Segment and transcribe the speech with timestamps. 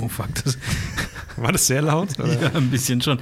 [0.00, 0.58] Oh fuck, das,
[1.36, 2.18] War das sehr laut?
[2.18, 2.40] Oder?
[2.40, 3.18] ja, ein bisschen schon.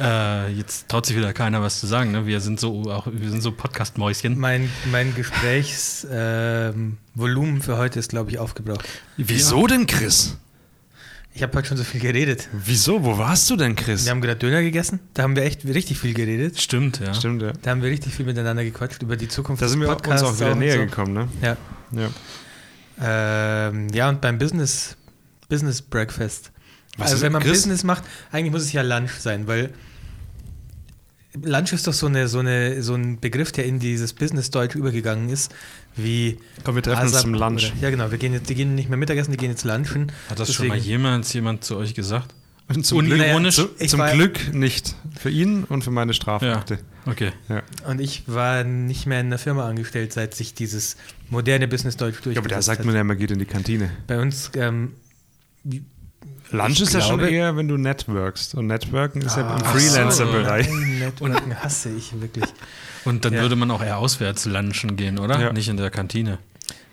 [0.00, 2.10] Äh, jetzt traut sich wieder keiner was zu sagen.
[2.10, 2.26] Ne?
[2.26, 4.38] Wir sind so auch, wir sind so Podcast-Mäuschen.
[4.38, 8.88] Mein, mein Gesprächsvolumen ähm, für heute ist, glaube ich, aufgebraucht.
[9.16, 10.36] Wieso denn, Chris?
[11.32, 12.48] Ich habe heute schon so viel geredet.
[12.52, 13.04] Wieso?
[13.04, 14.04] Wo warst du denn, Chris?
[14.04, 14.98] Wir haben gerade Döner gegessen.
[15.14, 16.60] Da haben wir echt richtig viel geredet.
[16.60, 17.14] Stimmt, ja.
[17.14, 17.52] Stimmt, ja.
[17.62, 20.40] Da haben wir richtig viel miteinander gequatscht über die Zukunft Da sind wir uns auch
[20.40, 20.86] wieder näher so.
[20.86, 21.28] gekommen, ne?
[21.40, 21.56] Ja.
[21.92, 22.08] Ja.
[23.02, 24.96] Ähm, ja, und beim Business,
[25.50, 26.50] Business Breakfast.
[26.96, 27.52] Was also ist- wenn man Chris?
[27.58, 29.74] Business macht, eigentlich muss es ja Lunch sein, weil
[31.42, 35.28] Lunch ist doch so, eine, so, eine, so ein Begriff, der in dieses Business-Deutsch übergegangen
[35.28, 35.54] ist,
[35.94, 37.66] wie Komm, wir treffen uns ASAP zum Lunch.
[37.72, 38.10] Oder, ja, genau.
[38.10, 40.10] Wir gehen, jetzt, wir gehen nicht mehr Mittagessen, wir gehen jetzt lunchen.
[40.28, 42.34] Hat das schon mal Deswegen- jemals jemand zu euch gesagt?
[42.68, 43.56] Und zum Unironisch?
[43.56, 44.94] Glück, zu, zum war- Glück nicht.
[45.20, 46.78] Für ihn und für meine Strafakte.
[47.06, 47.32] Okay.
[47.48, 47.62] Ja.
[47.88, 50.96] Und ich war nicht mehr in der Firma angestellt, seit sich dieses
[51.30, 52.86] moderne Business-Deutsch Ja, durchgesetzt aber da sagt hat.
[52.86, 53.90] man ja, man geht in die Kantine.
[54.08, 54.92] Bei uns, ähm,
[56.52, 58.54] Lunch ist ja schon eher, wenn du networkst.
[58.54, 60.68] Und Networken ist ja im Ah, Freelancer-Bereich.
[60.68, 62.44] so, Networking hasse ich wirklich.
[63.04, 63.40] Und dann Ja.
[63.42, 65.40] würde man auch eher auswärts lunchen gehen, oder?
[65.40, 65.52] Ja.
[65.52, 66.38] Nicht in der Kantine.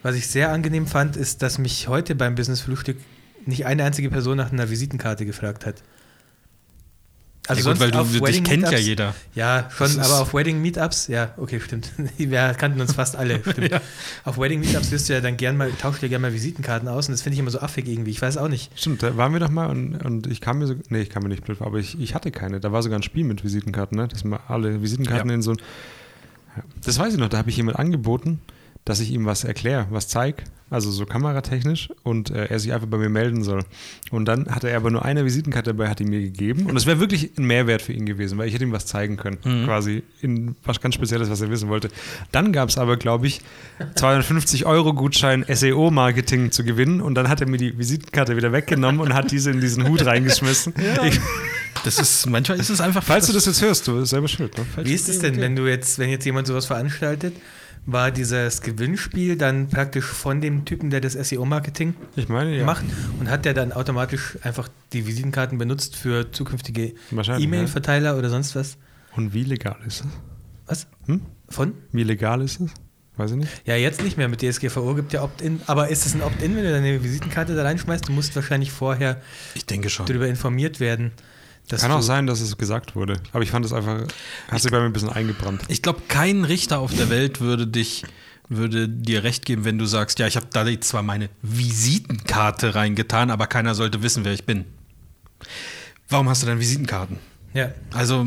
[0.03, 2.97] Was ich sehr angenehm fand, ist, dass mich heute beim Business-Frühstück
[3.45, 5.75] nicht eine einzige Person nach einer Visitenkarte gefragt hat.
[7.47, 9.15] Ja, gut, weil du, dich Wedding kennt ja Meetups- jeder.
[9.35, 11.91] Ja, schon, aber auf Wedding-Meetups, ja, okay, stimmt.
[12.17, 13.71] Wir kannten uns fast alle, stimmt.
[13.71, 13.81] Ja.
[14.25, 17.13] Auf Wedding-Meetups wirst du ja dann gern mal, tauschst dir gerne mal Visitenkarten aus und
[17.13, 18.71] das finde ich immer so affig irgendwie, ich weiß auch nicht.
[18.79, 21.23] Stimmt, da waren wir doch mal und, und ich kam mir so, nee, ich kam
[21.23, 22.59] mir nicht blöd vor, aber ich, ich hatte keine.
[22.59, 24.07] Da war sogar ein Spiel mit Visitenkarten, ne?
[24.07, 25.35] Dass man alle Visitenkarten Ja.
[25.35, 25.57] in so ein.
[26.55, 26.63] Ja.
[26.83, 28.39] Das weiß ich noch, da habe ich jemand angeboten,
[28.87, 32.87] dass ich ihm was erkläre, was zeige, also so kameratechnisch und äh, er sich einfach
[32.87, 33.63] bei mir melden soll.
[34.11, 36.85] Und dann hatte er aber nur eine Visitenkarte dabei, hat die mir gegeben und es
[36.85, 39.65] wäre wirklich ein Mehrwert für ihn gewesen, weil ich hätte ihm was zeigen können, Mhm.
[39.65, 41.89] quasi in was ganz Spezielles, was er wissen wollte.
[42.31, 43.41] Dann gab es aber, glaube ich,
[43.95, 48.99] 250 Euro Gutschein SEO-Marketing zu gewinnen und dann hat er mir die Visitenkarte wieder weggenommen
[49.01, 50.73] und hat diese in diesen Hut reingeschmissen.
[51.05, 51.19] Ich,
[51.83, 53.03] Das ist, manchmal ist es einfach.
[53.03, 54.57] falls du das jetzt hörst, du bist selber schuld.
[54.57, 54.65] Ne?
[54.83, 57.35] Wie ist es denn, wenn du jetzt, wenn jetzt jemand sowas veranstaltet,
[57.87, 62.65] war dieses Gewinnspiel dann praktisch von dem Typen, der das SEO-Marketing ja.
[62.65, 62.85] macht
[63.19, 68.77] und hat der dann automatisch einfach die Visitenkarten benutzt für zukünftige E-Mail-Verteiler oder sonst was?
[69.15, 70.07] Und wie legal ist es?
[70.67, 70.87] Was?
[71.05, 71.21] Hm?
[71.47, 71.73] Von?
[71.93, 72.71] Wie legal ist es?
[73.15, 73.49] Weiß ich nicht.
[73.65, 75.61] Ja, jetzt nicht mehr mit DSGVO gibt ja Opt-in.
[75.65, 78.07] Aber ist es ein Opt-in, wenn du deine Visitenkarte da reinschmeißt?
[78.07, 79.21] Du musst wahrscheinlich vorher
[79.55, 80.05] Ich denke schon.
[80.05, 81.13] darüber informiert werden.
[81.67, 83.19] Dass Kann auch sein, dass es gesagt wurde.
[83.33, 84.03] Aber ich fand es einfach,
[84.49, 85.63] hat sich bei mir ein bisschen eingebrannt.
[85.67, 88.03] Ich glaube, kein Richter auf der Welt würde dich
[88.49, 92.75] würde dir recht geben, wenn du sagst, ja, ich habe da jetzt zwar meine Visitenkarte
[92.75, 94.63] reingetan, aber keiner sollte wissen, wer ich bin.
[96.07, 97.17] Warum hast du dann Visitenkarten?
[97.53, 97.71] Ja.
[97.91, 98.25] Also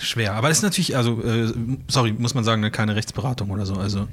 [0.00, 0.34] schwer.
[0.34, 1.52] Aber das ist natürlich, also, äh,
[1.88, 3.74] sorry, muss man sagen, ne, keine Rechtsberatung oder so.
[3.74, 4.08] Also,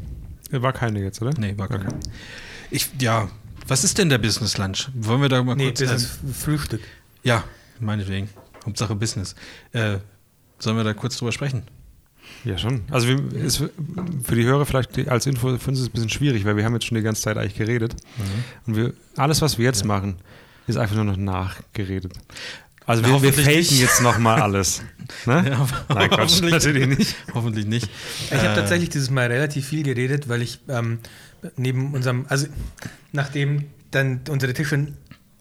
[0.52, 1.34] War keine jetzt, oder?
[1.40, 1.86] nee, war keine.
[1.86, 1.96] Okay.
[2.70, 3.30] Ich, ja,
[3.68, 4.90] was ist denn der Business Lunch?
[4.94, 5.80] Wollen wir da mal Nee, kurz.
[5.80, 6.82] das äh, ist Frühstück.
[7.24, 7.44] ja,
[7.80, 8.30] meinetwegen.
[8.70, 9.36] Hauptsache Business.
[9.74, 9.98] Äh,
[10.60, 11.64] sollen wir da kurz drüber sprechen?
[12.46, 12.82] Ja, schon.
[12.92, 15.92] Also wir, ist für die Hörer vielleicht die- als Info, für uns ist es ein
[15.92, 17.96] bisschen schwierig, weil wir haben jetzt schon die ganze Zeit eigentlich geredet.
[18.66, 20.16] Und wir, alles, was wir jetzt machen,
[20.68, 22.14] ist einfach nur noch nachgeredet.
[22.86, 24.82] Also wir, wir faken jetzt nochmal alles.
[25.26, 25.44] Ne?
[25.50, 27.16] Ja, Nein, Quatsch, hoffentlich- natürlich nicht.
[27.34, 27.90] Hoffentlich nicht.
[28.30, 31.00] Ich habe Äh, tatsächlich dieses Mal relativ viel geredet, weil ich ähm,
[31.58, 32.46] neben unserem, also
[33.12, 34.88] nachdem dann unsere Tische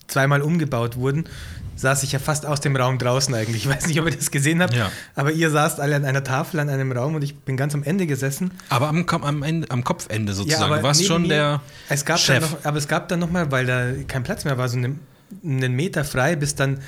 [0.06, 1.25] zweimal umgebaut wurden,
[1.78, 3.65] saß ich ja fast aus dem Raum draußen eigentlich.
[3.69, 4.91] Ich weiß nicht, ob ihr das gesehen habt, Ja.
[5.15, 7.83] aber ihr saßt alle an einer Tafel an einem Raum und ich bin ganz am
[7.83, 8.50] Ende gesessen.
[8.69, 10.62] Aber am, am, Ende, am Kopfende sozusagen.
[10.65, 11.62] aber du warst schon mir- der.
[11.89, 12.41] Es gab Chef.
[12.41, 15.00] Dann noch, aber es gab dann nochmal, weil da kein Platz mehr war, so einen,
[15.44, 16.81] einen Meter frei, bis dann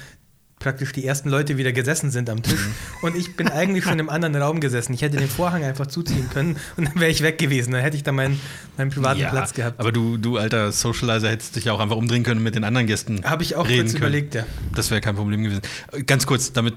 [0.60, 2.66] praktisch die ersten Leute wieder gesessen sind am Tisch.
[2.66, 2.74] Mhm.
[3.02, 4.92] Und ich bin eigentlich schon im anderen Raum gesessen.
[4.92, 7.72] Ich hätte den Vorhang einfach zuziehen können und dann wäre ich weg gewesen.
[7.72, 8.38] Dann hätte ich da meinen,
[8.76, 9.80] meinen privaten Ja, Platz gehabt.
[9.80, 12.64] Aber du, du alter Socializer, hättest dich ja auch einfach umdrehen können und mit den
[12.64, 13.24] anderen Gästen.
[13.24, 14.02] Habe ich auch reden kurz können.
[14.02, 14.46] überlegt, ja.
[14.74, 15.62] Das wäre kein Problem gewesen.
[16.06, 16.76] Ganz kurz, damit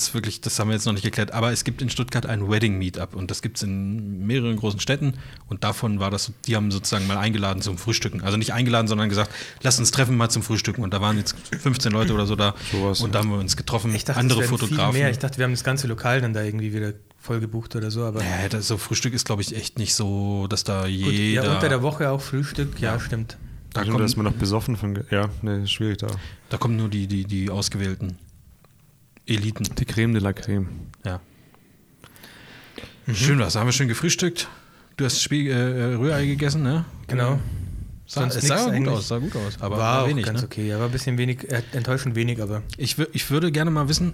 [0.00, 2.50] es wirklich, das haben wir jetzt noch nicht geklärt, aber es gibt in Stuttgart ein
[2.50, 5.14] Wedding Meetup und das gibt es in mehreren großen Städten
[5.48, 8.22] und davon war das, die haben sozusagen mal eingeladen zum Frühstücken.
[8.22, 9.30] Also nicht eingeladen, sondern gesagt,
[9.62, 12.54] lass uns treffen mal zum Frühstücken und da waren jetzt 15 Leute oder so da
[12.72, 13.12] Sowas, und ja.
[13.12, 14.98] da haben wir uns getroffen, Ich dachte, andere Fotografen.
[14.98, 15.10] Mehr.
[15.10, 18.04] Ich dachte, wir haben das ganze Lokal dann da irgendwie wieder voll gebucht oder so.
[18.04, 21.44] Aber ja, das, so Frühstück ist, glaube ich, echt nicht so, dass da gut, jeder.
[21.44, 23.36] ja, unter der Woche auch Frühstück, ja, stimmt.
[23.72, 25.04] da, kommt, man noch besoffen von.
[25.10, 26.08] Ja, ne, schwierig da.
[26.48, 28.18] da kommen nur die, die, die ausgewählten
[29.26, 29.64] Eliten.
[29.78, 30.68] Die Creme de la Creme.
[31.04, 31.20] Ja.
[33.12, 33.54] Schön was.
[33.56, 34.48] Haben wir schön gefrühstückt.
[34.96, 36.84] Du hast Spie äh, Rührei gegessen, ne?
[37.06, 37.38] Genau.
[38.06, 38.94] Sah, Sonst es sah gut eigentlich.
[38.94, 39.54] aus, sah gut aus.
[39.60, 40.46] Aber war, war, auch wenig, ganz ne?
[40.46, 40.68] okay.
[40.68, 44.12] Ja, war ein bisschen wenig, äh, enttäuschend wenig, aber Ich, ich würde gerne mal wissen,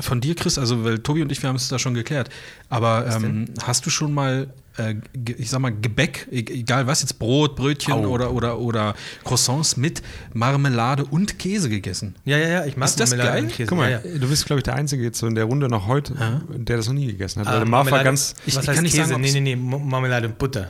[0.00, 2.30] von dir, Chris, also weil Tobi und ich, wir haben es da schon geklärt,
[2.70, 4.48] aber ähm, hast du schon mal
[4.78, 4.94] äh,
[5.38, 8.06] ich sag mal, Gebäck, e- egal was, jetzt Brot, Brötchen Au.
[8.08, 8.94] oder, oder, oder
[9.24, 10.02] Croissants mit
[10.32, 12.14] Marmelade und Käse gegessen.
[12.24, 13.44] Ja, ja, ja, ich mag Ist das Marmelade geil?
[13.44, 13.68] und Käse.
[13.68, 14.18] Guck mal, ja, ja.
[14.18, 16.14] du bist, glaube ich, der Einzige jetzt so in der Runde noch heute,
[16.56, 17.46] der das noch nie gegessen hat.
[17.48, 18.34] Weil Ah, der Marv war Marmelade- ganz.
[18.46, 19.08] Ich- was ich heißt kann nicht Käse?
[19.08, 20.68] sagen, nee, nee, nee, Marmelade und Butter.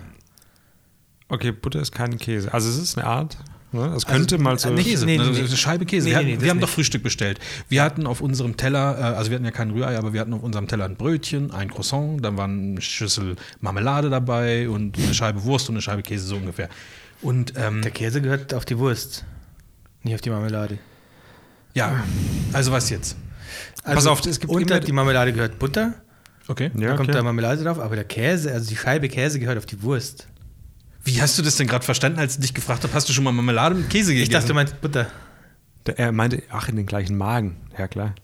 [1.28, 2.52] Okay, Butter ist kein Käse.
[2.54, 3.36] Also es ist eine Art.
[3.72, 3.92] Ne?
[3.96, 4.68] Es könnte mal so.
[4.68, 5.40] äh, nicht- Käse, nee, also nee.
[5.40, 6.06] eine Scheibe Käse.
[6.06, 6.62] Nee, wir hatten, wir haben nicht.
[6.68, 7.40] doch Frühstück bestellt.
[7.68, 10.32] Wir hatten auf unserem Teller, äh, also wir hatten ja kein Rührei, aber wir hatten
[10.34, 15.12] auf unserem Teller ein Brötchen, ein Croissant, dann waren eine Schüssel Marmelade dabei und eine
[15.14, 16.68] Scheibe Wurst und eine Scheibe Käse, so ungefähr.
[17.22, 19.24] Und ähm, Der Käse gehört auf die Wurst,
[20.04, 20.78] nicht auf die Marmelade.
[21.74, 22.04] ja,
[22.52, 23.16] also was jetzt?
[23.82, 25.94] Also auf, es gibt unter die Marmelade gehört Butter,
[26.48, 26.70] Okay.
[26.76, 27.18] ja, da kommt okay.
[27.18, 30.28] da Marmelade drauf, aber der Käse, also die Scheibe Käse gehört auf die Wurst.
[31.06, 33.24] Wie hast du das denn gerade verstanden, als ich dich gefragt habe, hast du schon
[33.24, 34.24] mal Marmelade mit Käse gegessen?
[34.24, 35.06] Ich dachte, du meinst Butter.
[35.84, 37.56] Er meinte, ach, in den gleichen Magen.
[37.78, 38.14] Ja, klar.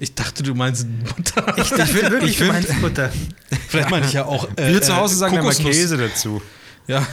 [0.00, 1.56] Ich dachte, du meinst Butter.
[1.56, 3.12] Ich dachte wirklich, ich du find- meinst Butter.
[3.68, 4.48] Vielleicht meine ich ja auch.
[4.56, 5.52] äh, Wir zu Hause äh, sagen immer.
[5.54, 6.42] Käse dazu.
[6.88, 7.06] Ja.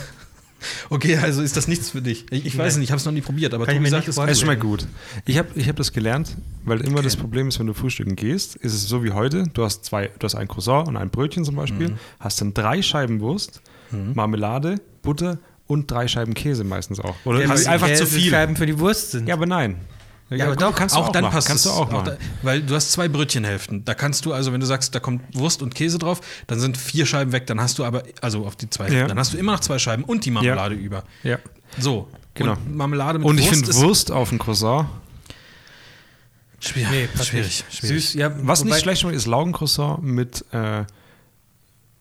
[0.90, 2.26] Okay, also ist das nichts für dich.
[2.30, 4.00] Ich, ich weiß nicht, ich habe es noch nie probiert, aber Kann Tobi mir sagt,
[4.02, 4.32] nicht es vorstellen.
[4.32, 4.86] Es schmeckt gut.
[5.24, 8.56] Ich habe ich hab das gelernt, weil immer das Problem ist, wenn du frühstücken gehst,
[8.56, 9.44] ist es so wie heute.
[9.54, 12.82] Du hast zwei, du hast ein Croissant und ein Brötchen zum Beispiel, hast dann drei
[12.82, 17.14] Scheiben Wurst, Marmelade, Butter und drei Scheiben Käse meistens auch.
[17.24, 18.30] Oder Ja, einfach die zu viel.
[18.30, 19.28] Scheiben für die Wurst sind.
[19.28, 19.76] Ja, aber nein.
[20.30, 21.32] Ja, aber doch, kannst du auch, auch, dann machen.
[21.34, 21.72] passt kannst es.
[21.72, 22.04] du auch machen.
[22.04, 23.84] da, weil du hast zwei Brötchenhälften.
[23.84, 26.76] Da kannst du also, wenn du sagst, da kommt Wurst und Käse drauf, dann sind
[26.76, 27.48] vier Scheiben weg.
[27.48, 29.08] Dann hast du aber, also auf die zwei, Ja.
[29.08, 31.02] dann hast du immer noch zwei Scheiben und die Marmelade über.
[31.24, 31.38] ja.
[31.78, 32.08] So.
[32.34, 32.52] Genau.
[32.52, 34.88] Und Marmelade mit Und ich Wurst finde ist Wurst auf dem Croissant.
[36.60, 36.90] schwierig.
[36.90, 38.04] Nee, passt schwierig, schwierig.
[38.10, 38.30] Süß, ja.
[38.46, 40.84] Was nicht schlecht schmeckt, ist Laugencroissant mit äh,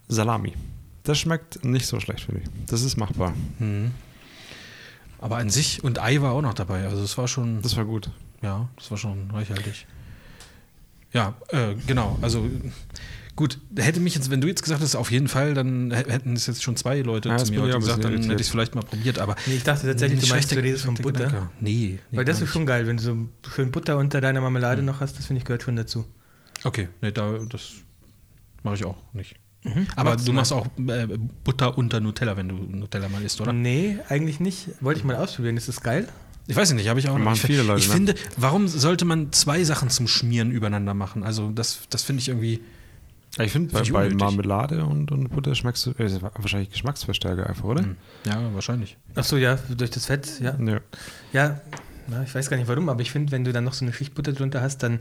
[0.08, 0.54] Salami.
[1.10, 2.50] Das schmeckt nicht so schlecht, finde ich.
[2.68, 3.34] Das ist machbar.
[5.20, 6.86] Aber an sich und Ei war auch noch dabei.
[6.86, 8.12] Also es war schon, Das war gut.
[8.44, 9.88] ja, das war schon reichhaltig.
[11.12, 12.20] Ja, äh, genau.
[12.22, 12.48] Also
[13.36, 16.34] gut, hätte mich jetzt, wenn du jetzt gesagt hättest, auf jeden Fall, dann hä- hätten
[16.34, 18.76] es jetzt schon zwei Leute Ja, zu mir heute gesagt, dann hätte ich es vielleicht
[18.76, 19.18] mal probiert.
[19.18, 21.26] Aber Nee, ich dachte tatsächlich, du meinst, du redest von Butter.
[21.26, 21.50] Gedanke.
[21.60, 23.18] Nee, nee Weil das ist schon geil, wenn du so
[23.52, 26.06] schön Butter unter deiner Marmelade noch hast, das finde ich gehört schon dazu.
[26.64, 27.72] Okay, nee, da, das
[28.62, 29.36] mache ich auch nicht.
[29.96, 31.08] Aber Machst du machst auch äh,
[31.44, 33.52] Butter unter Nutella, wenn du Nutella mal isst, oder?
[33.54, 34.70] Nee, eigentlich nicht.
[34.82, 35.58] Wollte ich mal ausprobieren.
[35.58, 36.08] Ist das geil?
[36.48, 37.26] Ich weiß nicht, habe ich auch noch.
[37.26, 37.94] Machen ich, viele Leute, ich ne?
[37.94, 41.24] finde, warum sollte man zwei Sachen zum Schmieren übereinander machen?
[41.24, 42.62] Also das, das finde ich irgendwie.
[43.38, 44.10] Ja, Ich finde, bei, ich bei.
[44.10, 47.84] Marmelade und, und Butter schmeckst du äh, wahrscheinlich Geschmacksverstärker einfach, oder?
[47.84, 47.96] hm,
[48.26, 48.98] Ja, wahrscheinlich.
[49.14, 50.58] Ach so, ja, durch das Fett, ja.
[50.60, 50.80] Ja.
[51.34, 51.62] Ja,
[52.08, 53.94] na, ich weiß gar nicht warum, aber ich finde, wenn du dann noch so eine
[53.94, 55.00] Schicht Butter drunter hast, dann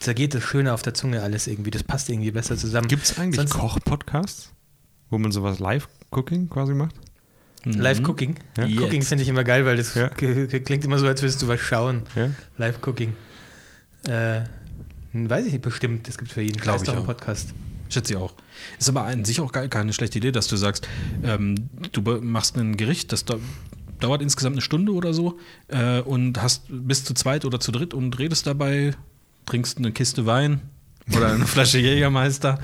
[0.00, 1.70] zergeht das schöner auf der Zunge alles irgendwie.
[1.70, 2.88] Das passt irgendwie besser zusammen.
[2.88, 4.52] Gibt es eigentlich Koch-Podcasts,
[5.10, 6.94] wo man sowas Live-Cooking quasi macht?
[7.64, 8.36] Live-Cooking.
[8.56, 8.64] Ja.
[8.82, 10.08] Cooking finde ich immer geil, weil das Ja.
[10.08, 12.02] klingt immer so, als würdest du was schauen.
[12.16, 12.30] Ja?
[12.56, 13.12] Live-Cooking.
[14.08, 14.40] Äh,
[15.12, 16.08] weiß ich nicht, bestimmt.
[16.08, 17.06] Es gibt für jeden Glaub Scheiß ich doch einen auch.
[17.06, 17.52] Podcast.
[17.90, 18.32] Schätze ich auch.
[18.78, 20.88] Ist aber an sich auch gar keine schlechte Idee, dass du sagst,
[21.24, 23.40] ähm, du machst ein Gericht, das dau-
[23.98, 25.38] dauert insgesamt eine Stunde oder so
[25.68, 28.92] äh, und hast bis zu zweit oder zu dritt und redest dabei,
[29.50, 30.60] trinkst eine Kiste Wein
[31.16, 32.60] oder eine Flasche Jägermeister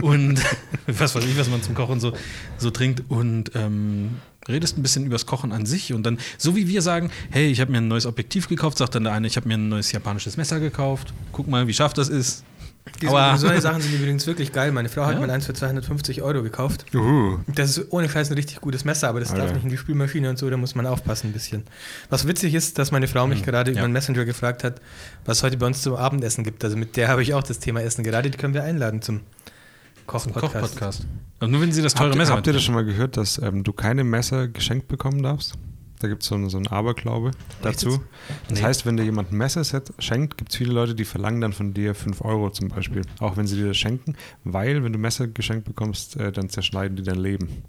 [0.00, 0.40] und
[0.86, 2.14] was weiß ich, was man zum Kochen so,
[2.56, 4.16] so trinkt und ähm,
[4.48, 7.60] redest ein bisschen übers Kochen an sich und dann, so wie wir sagen, hey, ich
[7.60, 9.92] habe mir ein neues Objektiv gekauft, sagt dann der eine, ich habe mir ein neues
[9.92, 12.42] japanisches Messer gekauft, guck mal, wie scharf das ist.
[13.00, 13.36] Diese, Aua.
[13.36, 14.72] so eine Sachen sind übrigens wirklich geil.
[14.72, 15.20] Meine Frau hat Ja?
[15.20, 16.84] mal eins für 250 Euro gekauft.
[16.94, 17.38] Uhu.
[17.48, 19.54] Das ist ohne Scheiß ein richtig gutes Messer, aber das darf Alter.
[19.54, 21.64] nicht in die Spülmaschine und so, da muss man aufpassen ein bisschen.
[22.10, 23.86] Was witzig ist, dass meine Frau mich gerade über ja.
[23.86, 24.80] den Messenger gefragt hat,
[25.24, 26.64] was es heute bei uns zum Abendessen gibt.
[26.64, 29.20] Also mit der habe ich auch das Thema Essen gerade, die können wir einladen zum
[30.06, 30.52] Koch-Podcast.
[30.52, 31.06] Koch-Podcast.
[31.40, 33.38] Und nur wenn sie das teure Habt, Messer habt ihr das schon mal gehört, dass
[33.38, 35.54] ähm, du keine Messer geschenkt bekommen darfst?
[36.00, 37.30] Da gibt es so, einen- so einen Aberglaube
[37.62, 38.00] dazu.
[38.48, 38.64] Das Nee.
[38.64, 41.74] heißt, wenn dir jemand ein Messerset schenkt, gibt es viele Leute, die verlangen dann von
[41.74, 43.02] dir 5 Euro zum Beispiel.
[43.18, 46.96] Auch wenn sie dir das schenken, weil wenn du Messer geschenkt bekommst, äh, dann zerschneiden
[46.96, 47.62] die dein Leben.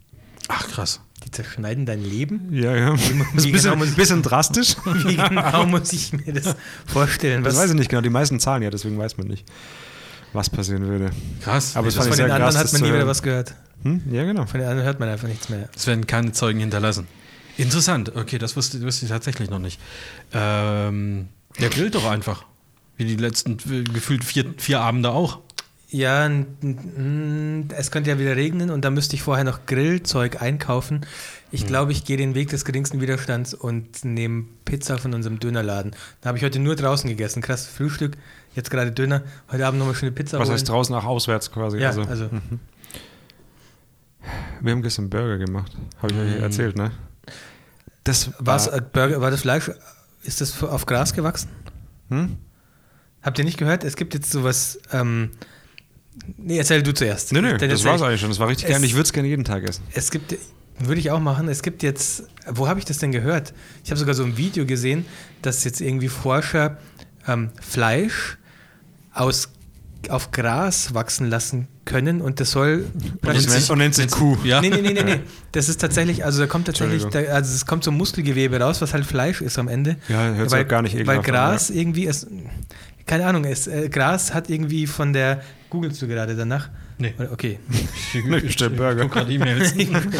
[0.47, 1.01] Ach, krass.
[1.25, 2.47] Die zerschneiden dein Leben?
[2.51, 2.89] Ja, ja.
[2.91, 4.75] Das ist ein bisschen, genau muss- bisschen drastisch.
[4.85, 6.55] Wie genau muss ich mir das
[6.87, 7.43] vorstellen?
[7.43, 8.01] Das Was, weiß ich nicht genau.
[8.01, 9.45] Die meisten zahlen ja, deswegen weiß man nicht,
[10.33, 11.11] was passieren würde.
[11.41, 11.75] Krass.
[11.75, 13.07] Aber Nee, es das, von den anderen krass, hat man nie wieder hören.
[13.07, 13.55] was gehört.
[13.83, 14.01] Hm?
[14.11, 14.45] Ja, genau.
[14.45, 15.67] Von den anderen hört man einfach nichts mehr.
[15.75, 17.07] es werden keine Zeugen hinterlassen.
[17.57, 18.15] Interessant.
[18.15, 19.79] Okay, das wusste, wusste ich tatsächlich noch nicht.
[20.33, 21.27] Ähm,
[21.59, 22.45] der grillt doch einfach.
[22.97, 25.39] Wie die letzten äh, gefühlt vier, vier Abende auch.
[25.93, 26.29] Ja,
[27.75, 31.01] es könnte ja wieder regnen und da müsste ich vorher noch Grillzeug einkaufen.
[31.51, 35.91] Ich glaube, ich gehe den Weg des geringsten Widerstands und nehme Pizza von unserem Dönerladen.
[36.21, 37.41] Da habe ich heute nur draußen gegessen.
[37.41, 38.15] Krass Frühstück,
[38.55, 39.23] jetzt gerade Döner.
[39.51, 40.53] Heute Abend nochmal schöne Pizza Was holen.
[40.53, 41.79] heißt draußen auch auswärts quasi?
[41.79, 42.29] Ja, also, also
[44.61, 45.73] wir haben gestern Burger gemacht.
[46.01, 46.43] Habe ich euch Mm.
[46.43, 46.91] erzählt, ne?
[48.03, 49.69] Das war, äh, Burger, war das Fleisch,
[50.23, 51.49] ist das auf Gras gewachsen?
[52.09, 52.37] hm?
[53.21, 53.83] Habt ihr nicht gehört?
[53.83, 55.31] Es gibt jetzt sowas, ähm,
[56.37, 57.31] Nee, erzähl du zuerst.
[57.31, 58.07] Nee, nee, Dann das war's ich.
[58.07, 58.29] eigentlich schon.
[58.29, 58.83] Das war richtig Es- geil.
[58.83, 59.83] Ich würde es gerne jeden Tag essen.
[59.93, 60.35] Es gibt,
[60.77, 63.53] würde ich auch machen, es gibt jetzt, wo habe ich das denn gehört?
[63.83, 65.05] Ich habe sogar so ein Video gesehen,
[65.41, 66.77] dass jetzt irgendwie Forscher
[67.27, 68.37] ähm, Fleisch
[69.13, 69.49] aus,
[70.09, 72.85] auf Gras wachsen lassen können und das soll
[73.69, 74.37] und nennt sich Kuh.
[74.43, 74.61] Ja.
[74.61, 75.19] Nee, nee, nee, nee, nee.
[75.51, 79.05] Das ist tatsächlich, also da kommt tatsächlich, also es kommt so Muskelgewebe raus, was halt
[79.05, 79.97] Fleisch ist am Ende.
[80.07, 82.27] Ja, hört sich gar nicht Weil ekelhaft an, Gras irgendwie, ist,
[83.05, 86.69] keine Ahnung, es, äh, Gras hat irgendwie von der, googelst du gerade danach?
[86.97, 87.13] Nee.
[87.31, 87.59] Okay.
[88.13, 89.03] Ich stell Burger.
[89.03, 89.73] guck gerade E-Mails.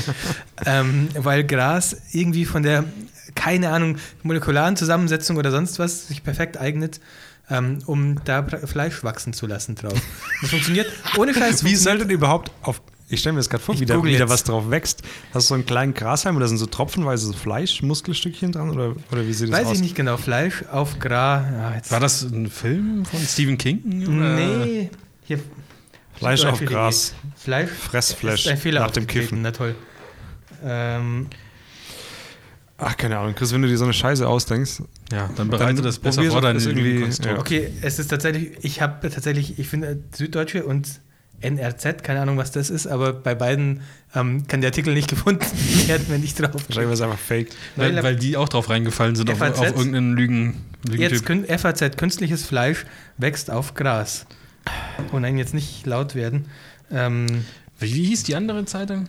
[0.66, 2.86] ähm, weil Gras irgendwie von der,
[3.36, 7.00] keine Ahnung, molekularen Zusammensetzung oder sonst was sich perfekt eignet,
[7.52, 10.00] ähm, um da Fleisch wachsen zu lassen drauf.
[10.42, 11.64] Das funktioniert ohne Scheiß.
[11.64, 12.82] Wie soll denn überhaupt auf.
[13.10, 15.02] Ich stelle mir das gerade vor, wie da, wie da was drauf wächst.
[15.34, 18.70] Hast du so einen kleinen Grashalm oder sind so tropfenweise so Fleischmuskelstückchen dran?
[18.70, 19.76] Oder, oder wie sieht das Weiß aus?
[19.76, 20.16] ich nicht genau.
[20.16, 21.44] Fleisch auf Gras.
[21.52, 24.08] Ja, jetzt- War das ein Film von Stephen King?
[24.08, 24.36] oder?
[24.38, 24.90] Nee.
[25.26, 25.40] Hier,
[26.16, 27.14] Fleisch auf Gras.
[27.36, 27.70] Fleisch.
[27.70, 29.42] Fressflash Ist ein Fehler nach dem Kiffen.
[29.42, 29.76] Na toll.
[30.64, 31.28] Ähm,
[32.78, 33.36] Ach, keine Ahnung.
[33.36, 34.84] Chris, wenn du dir so eine Scheiße ausdenkst.
[35.12, 37.38] Ja, dann bereite Dann das besser vor, dein ist irgendwie- ja.
[37.38, 40.88] okay, es ist tatsächlich, ich habe tatsächlich, ich finde Süddeutsche und
[41.42, 43.82] NRZ, keine Ahnung, was das ist, aber bei beiden
[44.16, 45.42] ähm, kann der Artikel nicht gefunden
[45.88, 47.50] werden, wenn ich drauf Wahrscheinlich war es einfach fake.
[47.76, 49.60] Weil, weil die auch drauf reingefallen sind, auf, FAZ?
[49.60, 51.26] auf irgendeinen Lügen, Jetzt Lügentyp.
[51.26, 52.86] kün FAZ, künstliches Fleisch
[53.18, 54.26] wächst auf Gras.
[55.12, 56.46] Oh nein, jetzt nicht laut werden.
[56.92, 57.46] Ähm,
[57.80, 59.08] Wie, wie hieß die andere Zeitung?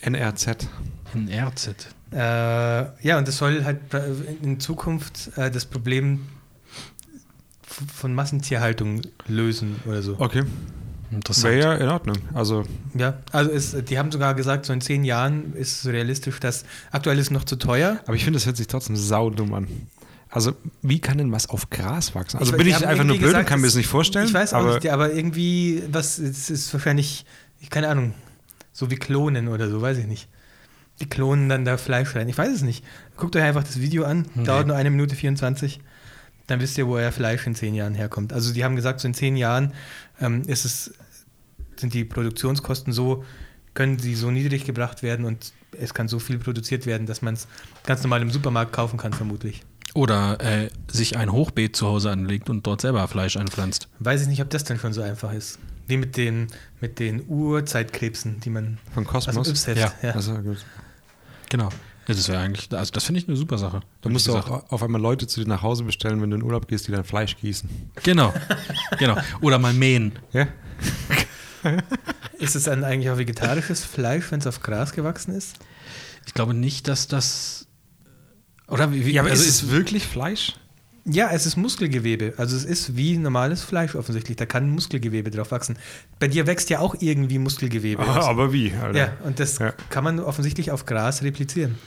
[0.00, 0.68] NRZ.
[1.14, 1.88] NRZ.
[2.12, 3.80] Äh, ja, und das soll halt
[4.42, 6.26] in Zukunft äh, das Problem
[7.94, 10.16] von Massentierhaltung lösen oder so.
[10.18, 10.44] Okay.
[11.10, 11.54] Interessant.
[11.54, 12.16] Wäre ja in Ordnung.
[12.34, 16.40] Also, Ja, also es, die haben sogar gesagt, so in zehn Jahren ist es realistisch,
[16.40, 18.00] dass aktuell ist noch zu teuer.
[18.06, 19.68] aber ich finde, das hört sich trotzdem saudumm an.
[20.30, 22.38] Also, wie kann denn was auf Gras wachsen?
[22.38, 24.26] Also, Ich- bin ich einfach nur blöd und gesagt, kann mir es- das nicht vorstellen.
[24.26, 27.24] Ich weiß auch aber nicht, aber irgendwie, was, es ist wahrscheinlich,
[27.60, 28.12] ich- keine Ahnung,
[28.72, 30.28] so wie Klonen oder so, weiß ich nicht.
[31.00, 32.28] Die klonen dann da Fleisch rein.
[32.28, 32.84] Ich weiß es nicht.
[33.16, 34.44] Guckt euch einfach das Video an, Nee.
[34.44, 35.80] dauert nur eine Minute 24.
[36.46, 38.32] Dann wisst ihr, wo euer Fleisch in zehn Jahren herkommt.
[38.32, 39.72] Also die haben gesagt, so in zehn Jahren
[40.20, 40.94] ähm, ist es,
[41.76, 43.24] sind die Produktionskosten so,
[43.74, 47.34] können sie so niedrig gebracht werden und es kann so viel produziert werden, dass man
[47.34, 47.46] es
[47.84, 49.62] ganz normal im Supermarkt kaufen kann, vermutlich.
[49.92, 53.88] Oder äh, sich ein Hochbeet zu Hause anlegt und dort selber Fleisch einpflanzt.
[53.98, 55.58] Weiß ich nicht, ob das dann schon so einfach ist.
[55.88, 56.48] Wie mit den,
[56.80, 59.48] mit den Urzeitkrebsen, die man von Kosmos.
[59.48, 59.80] Yps-Heft.
[59.80, 59.92] Ja.
[60.02, 60.10] Ja.
[60.14, 60.64] Also, gut.
[61.48, 61.68] Genau.
[62.08, 63.80] Ja, das wäre eigentlich, also das finde ich eine super Sache.
[64.00, 64.48] Da musst du gesagt.
[64.48, 66.92] auch auf einmal Leute zu dir nach Hause bestellen, wenn du in Urlaub gehst, die
[66.92, 67.68] dann Fleisch gießen.
[68.04, 68.32] Genau.
[68.98, 69.16] genau.
[69.40, 70.12] Oder mal mähen.
[70.32, 70.46] Ja?
[72.38, 75.56] Ist es dann eigentlich auch vegetarisches Fleisch, wenn es auf Gras gewachsen ist?
[76.26, 77.66] Ich glaube nicht, dass das.
[78.68, 80.54] Oder wie, wie Ja, aber also ist es wirklich Fleisch?
[81.08, 82.34] Ja, es ist Muskelgewebe.
[82.36, 84.36] Also es ist wie normales Fleisch offensichtlich.
[84.36, 85.78] Da kann Muskelgewebe drauf wachsen.
[86.18, 88.02] Bei dir wächst ja auch irgendwie Muskelgewebe.
[88.02, 88.24] Ah, aus.
[88.24, 88.72] aber wie?
[88.74, 88.98] Alter?
[88.98, 89.72] ja, und das Ja.
[89.88, 91.78] kann man offensichtlich auf Gras replizieren.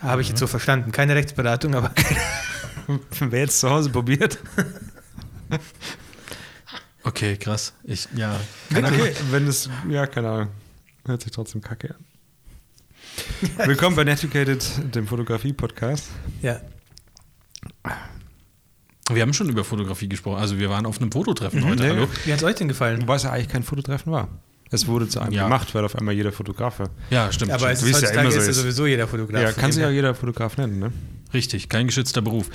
[0.00, 0.90] Habe ich jetzt so verstanden.
[0.90, 1.92] Keine Rechtsberatung, aber
[3.20, 4.38] Wer jetzt zu Hause probiert?
[7.04, 7.74] Okay, krass.
[7.84, 8.40] Ich, ja.
[8.74, 10.48] Okay, wenn es, ja, keine Ahnung.
[11.06, 13.66] Hört sich trotzdem kacke an.
[13.68, 16.08] Willkommen bei Netucated, dem Fotografie-Podcast.
[16.42, 16.60] ja.
[19.12, 20.38] Wir haben schon über Fotografie gesprochen.
[20.38, 21.82] Also wir waren auf einem Fototreffen heute.
[21.82, 21.88] Nee.
[21.90, 22.08] Hallo.
[22.24, 23.00] Wie hat es euch denn gefallen?
[23.02, 24.28] Wobei es ja eigentlich kein Fototreffen war.
[24.70, 25.44] Es wurde zu einem Ja.
[25.44, 26.90] gemacht, weil auf einmal jeder Fotograf war.
[27.08, 27.52] Ja, stimmt.
[27.52, 27.92] Aber es stimmt.
[27.92, 28.56] ist es ja heutzutage immer so ist ja ist.
[28.58, 29.42] sowieso jeder Fotograf.
[29.42, 30.92] Ja, kann sich ja jeder Fotograf nennen, ne?
[31.34, 32.46] Richtig, kein geschützter Beruf.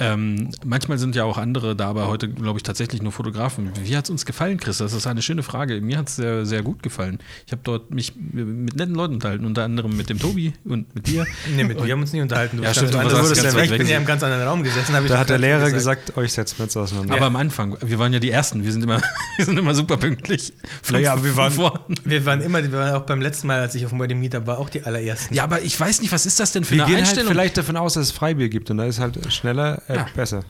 [0.00, 3.70] Ähm, manchmal sind ja auch andere da, aber heute glaube ich tatsächlich nur Fotografen.
[3.84, 4.78] Wie hat es uns gefallen, Chris?
[4.78, 5.80] Das ist eine schöne Frage.
[5.80, 7.18] Mir hat es sehr, sehr gut gefallen.
[7.46, 11.06] Ich habe dort mich mit netten Leuten unterhalten, unter anderem mit dem Tobi und mit
[11.06, 11.26] dir.
[11.54, 12.56] Nee, mit dir haben wir uns nie unterhalten.
[12.56, 13.14] Du Ja, stimmt, du woanders.
[13.30, 13.88] warst ganz ich bin weg.
[13.88, 14.94] ja im ganz anderen Raum gesessen.
[15.08, 16.06] Da hat der Lehrer gesagt.
[16.06, 17.14] gesagt, euch setzt nicht auseinander.
[17.14, 19.00] Aber am Anfang, wir waren ja die Ersten, wir sind immer,
[19.36, 20.52] wir sind immer super pünktlich.
[20.90, 21.86] Naja, aber wir waren- vor.
[22.04, 24.58] Wir waren immer, wir waren auch beim letzten Mal, als ich auf dem Meetup war,
[24.58, 25.34] auch die allerersten.
[25.34, 27.32] Ja, aber ich weiß nicht, was ist das denn für wir eine gehen halt Einstellung?
[27.32, 30.06] vielleicht davon aus, dass es Freibier gibt und da ist halt schneller äh, Ja.
[30.14, 30.44] besser.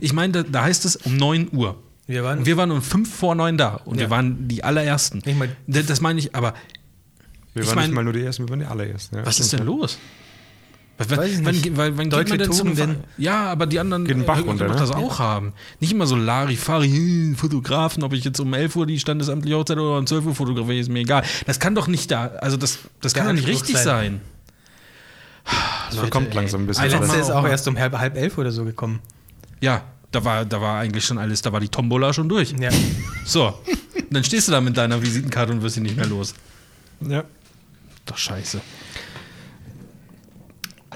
[0.00, 1.76] ich meine, da, da heißt es um 9 Uhr.
[2.06, 4.02] Wir waren, Und wir waren um 5 vor 9 da und Ja.
[4.06, 5.18] wir waren die allerersten.
[5.26, 6.54] Nicht mal- Das das meine ich, aber
[7.52, 9.16] Wir Ich waren mein- nicht mal nur die Ersten, wir waren die allerersten.
[9.16, 9.98] Ja, was ist denn los?
[10.98, 11.76] Wann, Weiß ich wann, nicht.
[11.76, 12.96] wann, wann Deutsche geht man denn zum.
[13.18, 14.80] Ja, aber die anderen Geht den Bach äh, runter, doch ne?
[14.80, 15.52] das auch haben.
[15.80, 19.76] Nicht immer so Larifari, hm, Fotografen, ob ich jetzt um 11 Uhr die standesamtliche Hochzeit
[19.76, 21.22] oder um 12 Uhr fotografiere, ist mir egal.
[21.44, 24.14] Das kann doch nicht da, also das, das Der kann doch nicht richtig sein.
[24.14, 24.35] ja.
[25.90, 26.88] Das verkommt langsam ein bisschen.
[26.88, 29.00] Die letzte ist auch erst um halb, halb elf oder so gekommen.
[29.60, 32.52] Ja, da war, da war eigentlich schon alles, da war die Tombola schon durch.
[32.58, 32.70] Ja.
[33.24, 36.32] So, und dann stehst du da mit deiner Visitenkarte und wirst sie nicht mehr los.
[37.00, 37.24] Ja.
[38.04, 38.60] Doch scheiße.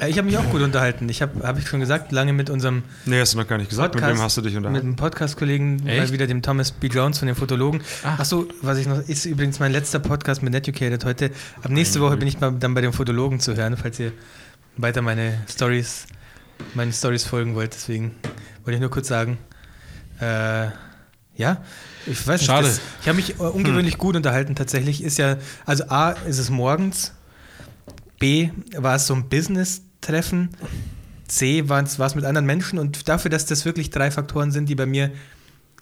[0.01, 1.09] Äh, Ich habe mich auch gut unterhalten.
[1.09, 3.69] Ich habe, habe ich schon gesagt, lange mit unserem Nee, hast du noch gar nicht
[3.69, 3.95] gesagt.
[3.97, 4.87] Mit wem hast du dich mit unterhalten?
[4.87, 6.87] einem Podcast-Kollegen, mal wieder dem Thomas B.
[6.87, 7.81] Jones von den Fotologen.
[8.05, 8.15] Ah.
[8.19, 11.31] Achso, was ich noch, ist übrigens mein letzter Podcast mit Netucated heute.
[11.63, 14.13] Ab nächste Woche bin ich mal dann bei den Fotologen zu hören, falls ihr
[14.77, 16.07] weiter meine Stories,
[16.75, 17.75] meinen Stories folgen wollt.
[17.75, 18.17] Deswegen
[18.65, 19.39] wollte ich nur kurz sagen,
[20.21, 20.69] äh,
[21.37, 21.63] ja,
[22.07, 22.47] ich weiß nicht.
[22.47, 22.67] Schade.
[22.67, 25.03] Das, ich habe mich äh, ungewöhnlich gut unterhalten tatsächlich.
[25.03, 27.13] Ist ja, also A, ist es morgens,
[28.19, 30.51] B, war es so ein Business-Treffen,
[31.27, 34.75] C, war es mit anderen Menschen und dafür, dass das wirklich drei Faktoren sind, die
[34.75, 35.11] bei mir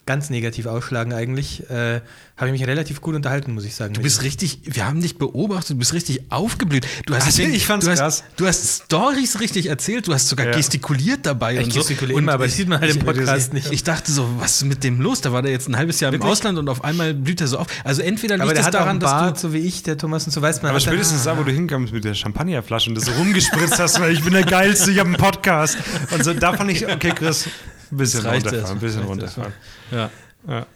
[0.08, 2.00] ganz negativ ausschlagen eigentlich, äh,
[2.36, 3.92] habe ich mich relativ gut unterhalten, muss ich sagen.
[3.92, 6.86] Du bist richtig, wir haben dich beobachtet, du bist richtig aufgeblüht.
[7.04, 8.24] Du hast, Also, den- ich fand's du hast, krass.
[8.36, 10.52] Du hast Stories richtig erzählt, du hast sogar Ja.
[10.56, 11.80] gestikuliert dabei Ich und so.
[11.80, 13.72] gestikuliere und immer, aber das sieht man halt im Podcast ich, nicht.
[13.72, 15.20] Ich dachte so, was ist mit dem los?
[15.20, 16.32] Da war der jetzt ein halbes Jahr im Wirklich?
[16.32, 17.66] Ausland und auf einmal blüht er so auf.
[17.84, 19.58] Also entweder liegt aber der es hat auch daran, einen dass Bart, du so wie
[19.58, 20.70] ich, der Thomas, und so weiß man.
[20.70, 24.12] Aber spätestens da, wo du hinkommst mit der Champagnerflasche und das so rumgespritzt hast, weil
[24.14, 25.76] ich bin der Geilste, ich habe einen Podcast.
[26.12, 27.46] Und so, da fand ich, okay, Chris,
[27.90, 29.52] ein bisschen Das runterfahren, ein bisschen Das runterfahren.
[29.90, 30.10] Ja.
[30.48, 30.66] Ja.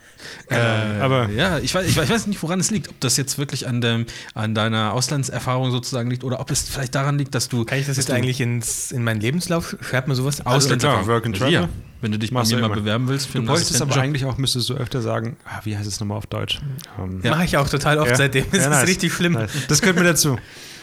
[0.50, 2.88] Äh, aber- ja, ich weiß, ich, weiß, ich weiß nicht, woran es liegt.
[2.88, 6.95] Ob das jetzt wirklich an, dem, an deiner Auslandserfahrung sozusagen liegt oder ob es vielleicht
[6.95, 7.64] daran liegt, dass du.
[7.64, 9.76] Kann ich das jetzt eigentlich ins, in meinen Lebenslauf?
[9.81, 10.45] Schreibt man sowas?
[10.47, 11.04] Auslandserfahrung.
[11.04, 11.69] klar, Work and Ja,
[12.00, 12.75] wenn du dich bei mir mal immer.
[12.75, 15.88] bewerben willst für Du bräuchtest aber eigentlich auch, müsstest du öfter sagen, ah, wie heißt
[15.88, 16.61] es nochmal auf Deutsch?
[17.00, 17.33] Ähm, Ja.
[17.33, 18.16] Mache ich auch total oft Ja.
[18.16, 18.45] seitdem.
[18.50, 18.88] Das Ja, ist nice.
[18.88, 19.33] richtig schlimm.
[19.33, 19.50] Nice.
[19.69, 20.38] Das gehört mir dazu.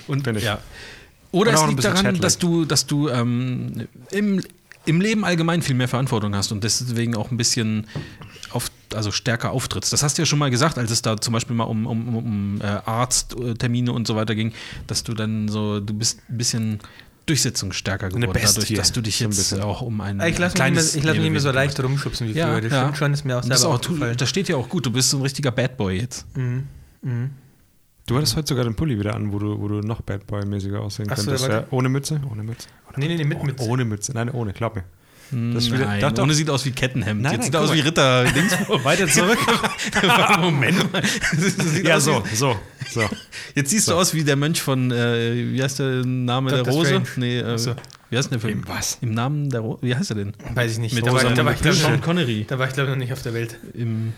[0.07, 0.43] Und, Bin ich.
[0.43, 0.59] Ja.
[1.31, 4.41] Oder auch es liegt daran, dass du, dass du ähm, im,
[4.85, 7.85] im Leben allgemein viel mehr Verantwortung hast und deswegen auch ein bisschen
[8.51, 9.93] auf, also stärker auftrittst.
[9.93, 12.15] Das hast du ja schon mal gesagt, als es da zum Beispiel mal um, um,
[12.15, 14.53] um, äh, Arzttermine und so weiter ging,
[14.87, 16.79] dass du dann so, du bist ein bisschen
[17.27, 19.61] durchsetzungsstärker geworden, dadurch, dass du dich So ein jetzt bisschen.
[19.61, 21.51] auch um ein Ich lasse mich, nicht mehr- kleines ich lass mich nicht mehr so
[21.51, 22.41] leicht rumschubsen wie früher.
[22.41, 22.81] Ja, das ja.
[22.81, 24.17] stimmt schon, ist mir auch selber auch, aufgefallen.
[24.17, 26.25] das steht ja auch gut, du bist so ein richtiger Bad Boy jetzt.
[26.35, 26.63] Mhm.
[27.03, 27.29] Mhm.
[28.09, 30.79] Du hattest heute sogar den Pulli wieder an, wo du, wo du noch Bad Boy-mäßiger
[30.81, 31.43] aussehen Ach so, könntest.
[31.47, 31.67] warte.
[31.67, 32.19] Ja, ohne Mütze?
[32.31, 32.67] Ohne Mütze.
[32.97, 33.63] Nee, nee, nee, mit Mütze.
[33.67, 34.13] Ohne Mütze.
[34.13, 34.83] Nein, ohne, glaub mir.
[35.53, 36.23] Das ist wieder- Nein, doch, doch.
[36.23, 37.21] ohne sieht aus wie Kettenhemd.
[37.21, 37.75] Nein, jetzt nein, sieht guck aus mal.
[37.75, 38.23] wie Ritter.
[38.25, 38.51] Dings.
[38.83, 39.37] Weiter zurück.
[40.41, 41.01] Moment mal.
[41.33, 42.55] Das sieht ja, aus so, wie- so,
[42.91, 43.01] so.
[43.53, 43.91] Jetzt siehst So.
[43.91, 46.63] du aus wie der Mönch von, äh, wie heißt der Name Dr.
[46.63, 46.89] der Rose?
[46.89, 47.07] Strange.
[47.17, 47.75] Nee, äh, so.
[48.09, 48.63] wie heißt denn der Film?
[48.63, 48.97] Im was?
[49.01, 49.77] Im Namen der Rose.
[49.83, 50.33] Wie heißt er denn?
[50.55, 50.95] Weiß ich nicht.
[50.95, 52.45] Mit da, war, ich- da, war ich, glaub, Sean Connery.
[52.45, 53.59] glaube ich, noch nicht auf der Welt.
[53.75, 54.13] Im,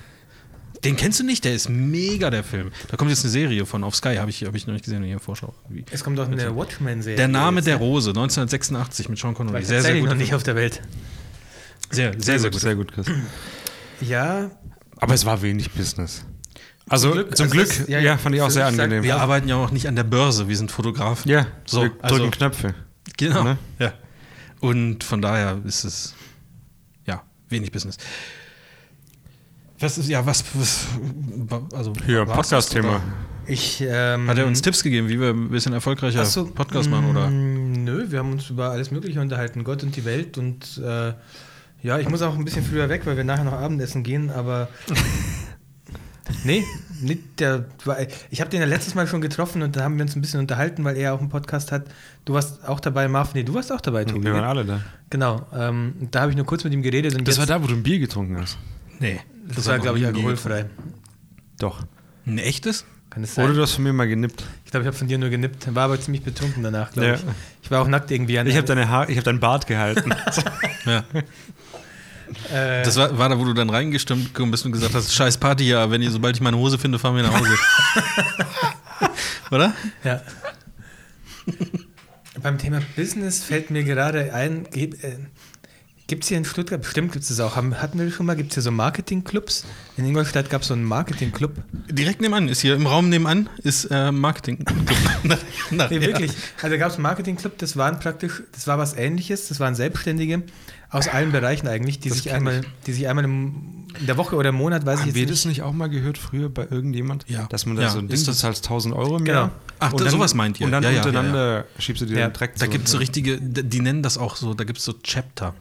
[0.83, 2.71] den kennst du nicht, der ist mega, der Film.
[2.89, 5.03] Da kommt jetzt eine Serie von auf Sky, habe ich, hab ich noch nicht gesehen,
[5.03, 5.53] hier Vorschau.
[5.69, 7.17] Wie- Es kommt auch eine Watchmen-Serie.
[7.17, 7.77] Der Name jetzt, der?
[7.77, 9.61] Rose, 1986 mit Sean Connery.
[9.61, 10.09] ich Sehr, sehr gut.
[10.09, 10.81] noch nicht auf der Welt.
[11.89, 12.59] Sehr, sehr, sehr gut.
[12.61, 13.05] Sehr gut, Chris.
[14.01, 14.49] Ja,
[14.97, 16.25] Aber es war wenig Business.
[16.89, 19.03] Also Glück, zum also Glück, das- ja, ja, fand ich auch sehr mich sagt- angenehm.
[19.03, 19.17] Wir Ja.
[19.17, 21.29] arbeiten ja auch nicht an der Börse, wir sind Fotografen.
[21.29, 22.73] ja, So, wir drücken also- Knöpfe.
[23.17, 23.43] Genau.
[23.43, 23.57] Ne?
[23.79, 23.93] Ja.
[24.59, 26.13] Und von daher ist es
[27.05, 27.97] ja wenig Business.
[29.81, 30.85] Was ist, ja, was, was
[31.73, 32.89] also Hier, Podcast-Thema.
[32.89, 33.01] oder?
[33.47, 33.83] ich.
[33.85, 37.27] Ähm, Hat er uns Tipps gegeben, wie wir ein bisschen erfolgreicher so, Podcast machen, oder?
[37.29, 41.13] mm, Nö, wir haben uns über alles Mögliche unterhalten, Gott und die Welt und äh,
[41.83, 44.69] ja, ich muss auch ein bisschen früher weg, weil wir nachher noch Abendessen gehen, aber
[46.43, 46.63] nee,
[47.01, 47.97] nicht der, war-
[48.29, 50.39] ich habe den ja letztes Mal schon getroffen und da haben wir uns ein bisschen
[50.39, 51.85] unterhalten, weil er auch einen Podcast hat.
[52.25, 54.25] Du warst auch dabei, Marv, nee, du warst auch dabei, Tobi.
[54.25, 54.49] Wir waren gell?
[54.49, 54.81] alle da.
[55.09, 57.67] Genau, ähm, da habe ich nur kurz mit ihm geredet und Das war da, wo
[57.67, 58.57] du ein Bier getrunken hast.
[59.01, 59.19] Nee.
[59.53, 60.65] das war, glaube ich, alkoholfrei.
[61.59, 61.83] Doch.
[62.25, 62.85] Ein echtes?
[63.09, 63.43] Kann es sein?
[63.45, 64.45] Oder du hast von mir mal genippt.
[64.63, 67.13] Ich glaube, ich habe von dir nur genippt, war aber ziemlich betrunken danach, glaube Ja.
[67.15, 67.21] ich.
[67.63, 70.13] Ich war auch nackt irgendwie an Ich habe deine Haar, ich habe deinen Bart gehalten.
[70.85, 71.03] Ja.
[72.53, 75.37] äh, Das war, war da, wo du dann reingestimmt gekommen bist und gesagt hast, scheiß
[75.37, 77.55] Party, ja, wenn ihr, sobald ich meine Hose finde, fahren wir nach Hause.
[79.51, 79.73] oder?
[80.03, 80.21] Ja.
[82.41, 84.65] Beim Thema Business fällt mir gerade ein,
[86.11, 88.25] gibt es hier in Stuttgart, bestimmt gibt es das auch, haben, hatten wir das schon
[88.25, 89.63] mal, gibt es hier so Marketingclubs?
[89.95, 91.53] In Ingolstadt gab es so einen Marketingclub.
[91.89, 94.65] Direkt nebenan, ist hier im Raum nebenan, ist äh, Marketing.
[95.23, 95.37] Nach-
[95.71, 96.33] nach- Nee, wirklich.
[96.57, 99.73] Also da gab es einen Marketingclub, das waren praktisch, das war was ähnliches, das waren
[99.73, 100.43] Selbstständige
[100.89, 104.35] aus allen Bereichen eigentlich, die Das sich einmal, die sich einmal im, in der Woche
[104.35, 105.31] oder im Monat, weiß ich Haben jetzt wir nicht.
[105.31, 107.23] das nicht auch mal gehört früher bei irgendjemand?
[107.29, 107.45] Ja.
[107.47, 109.37] Dass man da Ja, so ein Ding, ist du das- zahlst 1000 Euro im Genau.
[109.39, 109.51] Jahr.
[109.79, 110.65] Ach, und das- sowas meint ihr.
[110.65, 112.27] Und dann Ja, ja, ja, untereinander schiebst du dir Ja.
[112.27, 114.83] den Dreck Da gibt es so richtige, die nennen das auch so, da gibt es
[114.85, 115.53] so Chapter.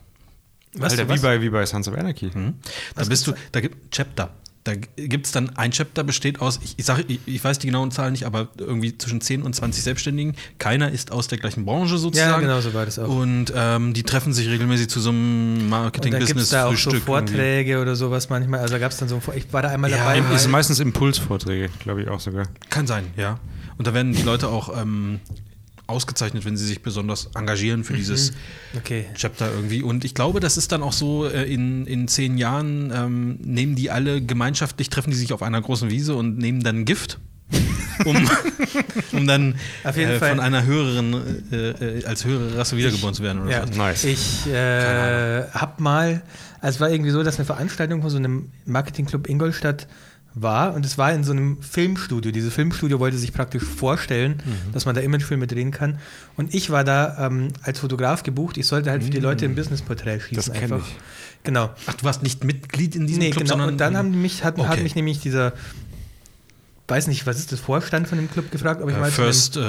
[0.74, 1.18] Was, Alter, was?
[1.20, 2.30] wie bei, wie bei Sons of Anarchy.
[2.32, 2.54] Mhm.
[2.94, 4.30] Da bist du, da gibt Chapter.
[4.62, 7.66] Da gibt es dann ein Chapter, besteht aus, ich, ich sage, ich, ich weiß die
[7.68, 10.36] genauen Zahlen nicht, aber irgendwie zwischen 10 und 20 Selbstständigen.
[10.58, 12.42] Keiner ist aus der gleichen Branche Ja, sozusagen.
[12.42, 13.08] genau so war das auch.
[13.08, 16.76] Und ähm, die treffen sich regelmäßig zu so einem Und da gibt es da auch
[16.76, 16.90] so.
[16.90, 18.60] Vorträge oder sowas manchmal.
[18.60, 20.18] Also da gab es dann so, ich war da einmal Ja, dabei.
[20.18, 22.46] im- sind meistens Impulsvorträge, glaube ich auch sogar.
[22.68, 23.40] Kann sein, ja.
[23.78, 25.20] Und da werden die Leute auch ähm,
[25.90, 28.32] ausgezeichnet, wenn sie sich besonders engagieren für dieses
[28.76, 29.06] okay.
[29.14, 29.82] Chapter irgendwie.
[29.82, 33.74] Und ich glaube, das ist dann auch so, äh, in, in zehn Jahren ähm, nehmen
[33.74, 37.18] die alle gemeinschaftlich, treffen die sich auf einer großen Wiese und nehmen dann Gift.
[38.04, 38.30] um,
[39.12, 40.30] um dann Auf jeden äh, Fall.
[40.30, 43.76] von einer höheren, äh, äh, als höhere Rasse wiedergeboren zu werden oder Ja, so.
[43.76, 44.04] Nice.
[44.04, 46.22] ich äh, habe mal,
[46.60, 49.86] also es war irgendwie so, dass eine Veranstaltung von so einem Marketingclub Ingolstadt
[50.34, 52.30] war und es war in so einem Filmstudio.
[52.30, 54.72] Dieses Filmstudio wollte sich praktisch vorstellen, Mhm.
[54.72, 55.98] dass man da Imagefilme drehen kann.
[56.36, 58.56] Und ich war da ähm, als Fotograf gebucht.
[58.56, 60.34] Ich sollte halt für die Leute ein Businessporträt schießen.
[60.34, 60.36] Mhm.
[60.36, 60.86] Das einfach.
[60.86, 60.96] ich.
[61.42, 61.70] Genau.
[61.86, 63.66] Ach, du warst nicht Mitglied in diesem Nee, Club, genau.
[63.66, 64.82] Und dann haben mich, hat, hat Okay.
[64.82, 65.52] mich nämlich dieser,
[66.90, 69.22] weiß nicht, was ist das Vorstand von dem Club gefragt, ob ich äh, mal zu
[69.22, 69.60] einem- First, äh,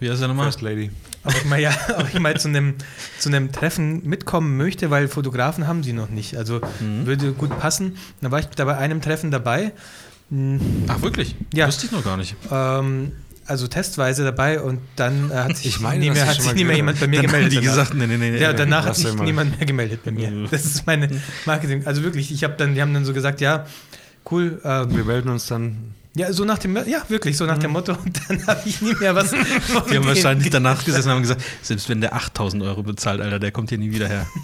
[0.00, 0.46] wie heißt der nochmal?
[0.46, 0.90] First Lady.
[1.24, 2.74] ob ich mal, ja, ob ich mal zu einem,
[3.18, 6.36] zu einem Treffen mitkommen möchte, weil Fotografen haben sie noch nicht.
[6.36, 7.06] Also Mhm.
[7.06, 7.96] würde gut passen.
[8.20, 9.72] Da war ich da bei einem Treffen dabei.
[10.30, 11.36] Hm, Ach, wirklich?
[11.52, 11.66] Ja.
[11.66, 12.34] Wusste ich noch gar nicht.
[12.50, 13.12] Ähm,
[13.44, 16.64] also testweise dabei und dann äh, hat sich Ich meine, nie mehr, hat sich nie
[16.64, 17.52] mehr jemand bei mir Dann haben gemeldet.
[17.52, 17.76] die danach.
[17.76, 18.38] gesagt, nee, nee, nee.
[18.40, 20.48] ja, danach hat sich niemand mehr gemeldet bei mir.
[20.50, 21.08] Das ist meine
[21.44, 21.86] Marketing.
[21.86, 23.66] Also wirklich, ich habe dann, die haben dann so gesagt, ja,
[24.30, 24.60] cool.
[24.64, 25.94] ähm, Wir melden uns dann.
[26.14, 27.92] Ja, so nach dem, ja, wirklich, so nach dem Motto.
[28.04, 29.32] Und dann habe ich nie mehr was.
[29.72, 29.90] Mhm.
[29.90, 33.38] Die haben wahrscheinlich danach gesessen und haben gesagt, selbst wenn der 8000 Euro bezahlt, Alter,
[33.38, 34.26] der kommt hier nie wieder her.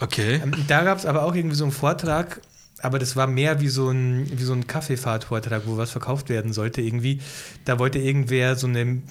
[0.00, 0.40] Okay.
[0.40, 2.40] Ähm, Da gab es aber auch irgendwie so einen Vortrag,
[2.80, 6.52] aber das war mehr wie so ein, wie so ein Kaffeefahrtvortrag, wo was verkauft werden
[6.52, 7.20] sollte irgendwie.
[7.64, 9.02] Da wollte irgendwer so eine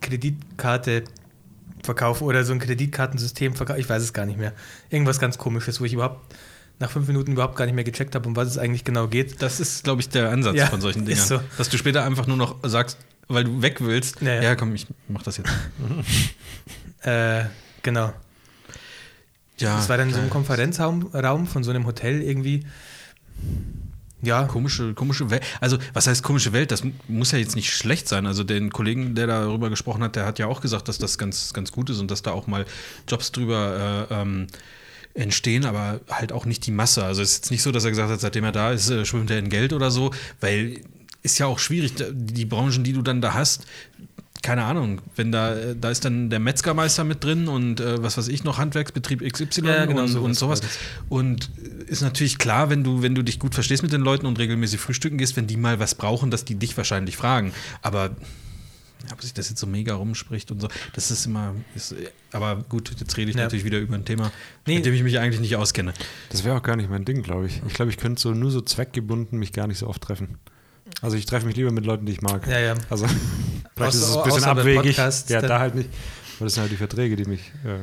[0.00, 1.02] Kreditkarte
[1.82, 3.80] verkaufen oder so ein Kreditkartensystem verkaufen.
[3.80, 4.52] Ich weiß es gar nicht mehr.
[4.90, 6.34] Irgendwas ganz komisches, wo ich überhaupt
[6.80, 9.42] nach fünf Minuten überhaupt gar nicht mehr gecheckt habe, um was es eigentlich genau geht.
[9.42, 11.42] Das ist, glaube ich, der Ansatz Ja, von solchen ist Dingern.
[11.44, 11.56] so.
[11.58, 14.56] Dass du später einfach nur noch sagst, weil du weg willst, Ja, ja, ja.
[14.56, 15.50] komm, ich mach das jetzt.
[17.02, 17.44] Äh,
[17.82, 18.12] genau.
[19.58, 20.30] Ja, Das war dann so ein.
[20.30, 22.64] Konferenzraum Raum von so einem Hotel irgendwie.
[24.20, 25.44] Ja, Komische, komische Welt.
[25.60, 26.72] Also, was heißt komische Welt?
[26.72, 28.26] Das mu- muss ja jetzt nicht schlecht sein.
[28.26, 31.52] Also, den Kollegen, der darüber gesprochen hat, der hat ja auch gesagt, dass das ganz,
[31.52, 32.66] ganz gut ist und dass da auch mal
[33.06, 34.48] Jobs drüber äh, ähm,
[35.18, 37.04] entstehen, aber halt auch nicht die Masse.
[37.04, 39.04] Also, es ist jetzt nicht so, dass er gesagt hat, seitdem er da ist, äh,
[39.04, 40.80] schwimmt er in Geld oder so, weil
[41.22, 43.66] ist ja auch schwierig, die Branchen, die du dann da hast,
[44.42, 48.16] keine Ahnung, wenn da, äh, da ist dann der Metzgermeister mit drin und äh, was
[48.16, 50.60] weiß ich noch, Handwerksbetrieb XY Ja, genau, und, sowas und sowas.
[50.60, 50.78] das.
[51.08, 51.50] Und
[51.88, 54.80] ist natürlich klar, wenn du, wenn du dich gut verstehst mit den Leuten und regelmäßig
[54.80, 57.52] frühstücken gehst, wenn die mal was brauchen, dass die dich wahrscheinlich fragen.
[57.82, 58.10] Aber
[59.12, 61.54] ob sich das jetzt so mega rumspricht und so, das ist immer.
[61.74, 61.94] Ist,
[62.32, 63.44] aber gut, jetzt rede ich Ja.
[63.44, 64.30] natürlich wieder über ein Thema,
[64.66, 64.76] Nee.
[64.76, 65.94] mit dem ich mich eigentlich nicht auskenne.
[66.30, 67.62] Das wäre auch gar nicht mein Ding, glaube ich.
[67.66, 70.38] Ich glaube, ich könnte so nur so zweckgebunden mich gar nicht so oft treffen.
[71.02, 72.46] Also ich treffe mich lieber mit Leuten, die ich mag.
[72.46, 72.74] ja, ja.
[72.90, 73.06] Also
[73.76, 74.96] vielleicht ist es Außer- ein bisschen außer abwegig.
[74.96, 75.90] Podcasts, ja, da halt nicht.
[76.38, 77.52] Aber das sind halt die Verträge, die mich.
[77.64, 77.80] Äh,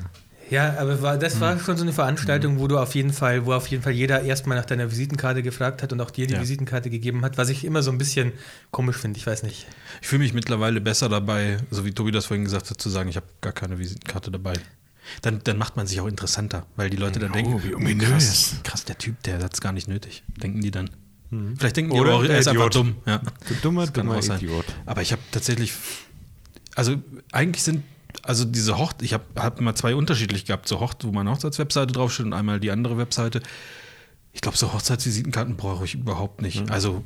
[0.49, 1.39] Ja, aber war, das Hm.
[1.41, 4.21] war schon so eine Veranstaltung, wo du auf jeden Fall, wo auf jeden Fall jeder
[4.21, 6.41] erstmal nach deiner Visitenkarte gefragt hat und auch dir die Ja.
[6.41, 8.31] Visitenkarte gegeben hat, was ich immer so ein bisschen
[8.71, 9.65] komisch finde, ich weiß nicht.
[10.01, 13.09] Ich fühle mich mittlerweile besser dabei, so wie Tobi das vorhin gesagt hat, zu sagen,
[13.09, 14.53] ich habe gar keine Visitenkarte dabei.
[15.21, 17.77] Dann, dann macht man sich auch interessanter, weil die Leute dann Oh, denken, wie oh,
[17.77, 18.07] ominös.
[18.09, 20.23] krass, krass, der Typ, der hat es gar nicht nötig.
[20.41, 20.89] Denken die dann.
[21.57, 22.75] Vielleicht denken die Oder auch, er ist einfach Idiot.
[22.75, 22.95] dumm.
[23.05, 23.19] Ja.
[23.47, 24.37] du dummer, dummer auch sein.
[24.39, 24.65] Idiot.
[24.85, 25.73] Aber ich habe tatsächlich,
[26.75, 26.95] also
[27.31, 27.83] eigentlich sind,
[28.23, 31.93] also diese Hocht, ich habe hab immer zwei unterschiedlich gehabt, so Hocht, wo meine Hochzeitswebseite
[31.93, 33.41] draufsteht und einmal die andere Webseite.
[34.33, 36.69] Ich glaube, so Hochzeitsvisitenkarten brauche ich überhaupt nicht.
[36.69, 37.03] Also,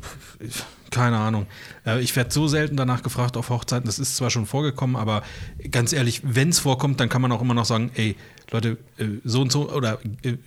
[0.90, 1.46] keine Ahnung.
[1.86, 3.86] Äh, Ich werde so selten danach gefragt auf Hochzeiten.
[3.86, 5.22] Das ist zwar schon vorgekommen, aber
[5.70, 8.16] ganz ehrlich, wenn es vorkommt, dann kann man auch immer noch sagen, ey,
[8.50, 10.38] Leute, äh, so und so, oder äh,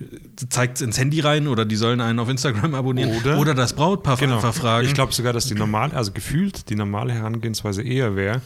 [0.49, 3.71] zeigt es ins Handy rein oder die sollen einen auf Instagram abonnieren Oder- oder das
[3.73, 4.85] Brautpaar einfach fragen.
[4.85, 8.41] Ich glaube sogar, dass die normale, also gefühlt die normale Herangehensweise eher wäre,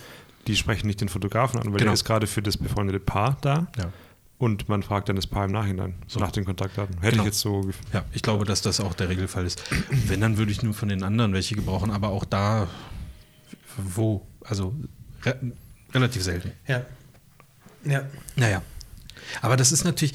[0.48, 1.86] die sprechen nicht den Fotografen an, weil Genau.
[1.86, 3.92] der ist gerade für das befreundete Paar da Ja.
[4.38, 6.20] und man fragt dann das Paar im Nachhinein, So.
[6.20, 6.96] nach den Kontaktdaten.
[7.00, 7.24] Hätte Genau.
[7.24, 9.62] ich jetzt so Ja, ich glaube, dass das auch der Regelfall ist.
[10.08, 12.68] Wenn, dann würde ich nur von den anderen welche gebrauchen, aber auch da,
[13.78, 14.26] wo?
[14.44, 14.74] Also
[15.24, 15.38] re
[15.94, 16.52] relativ selten.
[16.68, 16.86] Ja.
[17.86, 18.04] Ja.
[18.36, 18.62] Naja.
[19.42, 20.14] Aber das ist natürlich,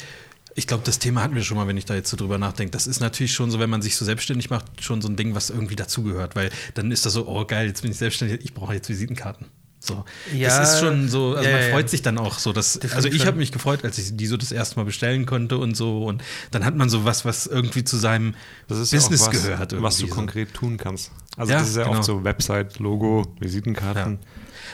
[0.54, 2.70] ich glaube, das Thema hatten wir schon mal, wenn ich da jetzt so drüber nachdenke.
[2.70, 5.34] Das ist natürlich schon so, wenn man sich so selbstständig macht, schon so ein Ding,
[5.34, 8.52] was irgendwie dazugehört, weil dann ist das so, oh geil, jetzt bin ich selbstständig, ich
[8.54, 9.46] brauche jetzt Visitenkarten.
[9.84, 10.04] So.
[10.32, 11.88] Ja, das ist schon so, also ja, man ja, freut ja.
[11.88, 12.52] sich dann auch so.
[12.52, 15.26] Dass, Das also ich habe mich gefreut, als ich die so das erste Mal bestellen
[15.26, 16.04] konnte und so.
[16.04, 18.34] Und dann hat man so was, was irgendwie zu seinem
[18.68, 19.82] Das ist Business ja auch was, gehört.
[19.82, 20.14] was du so.
[20.14, 21.10] konkret tun kannst.
[21.36, 21.98] Also Ja, das ist ja genau.
[21.98, 24.20] oft so Website, Logo, Visitenkarten.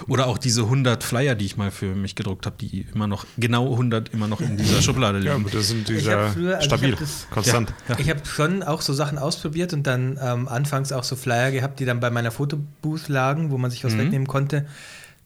[0.06, 3.26] Oder auch diese 100 Flyer, die ich mal für mich gedruckt habe, die immer noch,
[3.37, 5.46] genau 100 immer noch in dieser Schublade Ja, liegen.
[5.46, 7.72] aber das sind Ich dieser früher- also stabil, das- konstant.
[7.88, 7.98] Ja.
[7.98, 11.80] Ich habe schon auch so Sachen ausprobiert und dann ähm, anfangs auch so Flyer gehabt,
[11.80, 13.98] die dann bei meiner Fotobooth lagen, wo man sich was Mhm.
[14.00, 14.66] wegnehmen konnte.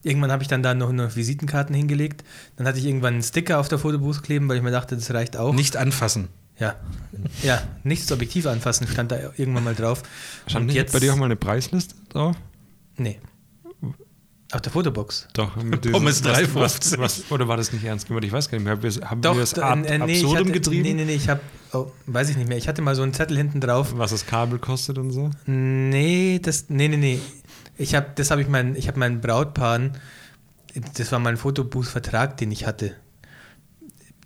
[0.01, 2.23] Irgendwann habe ich dann da noch, noch Visitenkarten hingelegt.
[2.57, 5.13] Dann hatte ich irgendwann einen Sticker auf der Fotobooth kleben, weil ich mir dachte, das
[5.13, 5.53] reicht auch.
[5.53, 6.27] Nicht anfassen.
[6.59, 6.75] Ja,
[7.41, 10.03] ja nichts Objektiv anfassen stand da irgendwann mal drauf.
[10.45, 12.35] Stand und jetzt bei dir auch mal eine Preisliste drauf?
[12.97, 13.19] Nee.
[14.53, 15.27] Auf der Fotobox.
[15.33, 15.55] Doch.
[15.55, 16.53] Mit Pommes was- 3,50.
[16.55, 18.23] was, was, Oder war das nicht ernst gemeint?
[18.25, 18.73] Ich weiß gar nicht mehr.
[18.75, 20.83] Haben wir, haben Doch, wir das ab, äh, nee, absurdum hatte, getrieben?
[20.83, 21.41] Nee, nee, nee, ich habe,
[21.73, 22.57] oh, weiß ich nicht mehr.
[22.57, 23.93] Ich hatte mal so einen Zettel hinten drauf.
[23.97, 25.31] Was das Kabel kostet und so?
[25.47, 27.19] Nee, das, nee, nee, nee.
[27.77, 29.97] Ich habe, das habe ich meinen, ich habe meinen Brautpaaren,
[30.97, 32.95] das war mein Fotobuchvertrag, den ich hatte.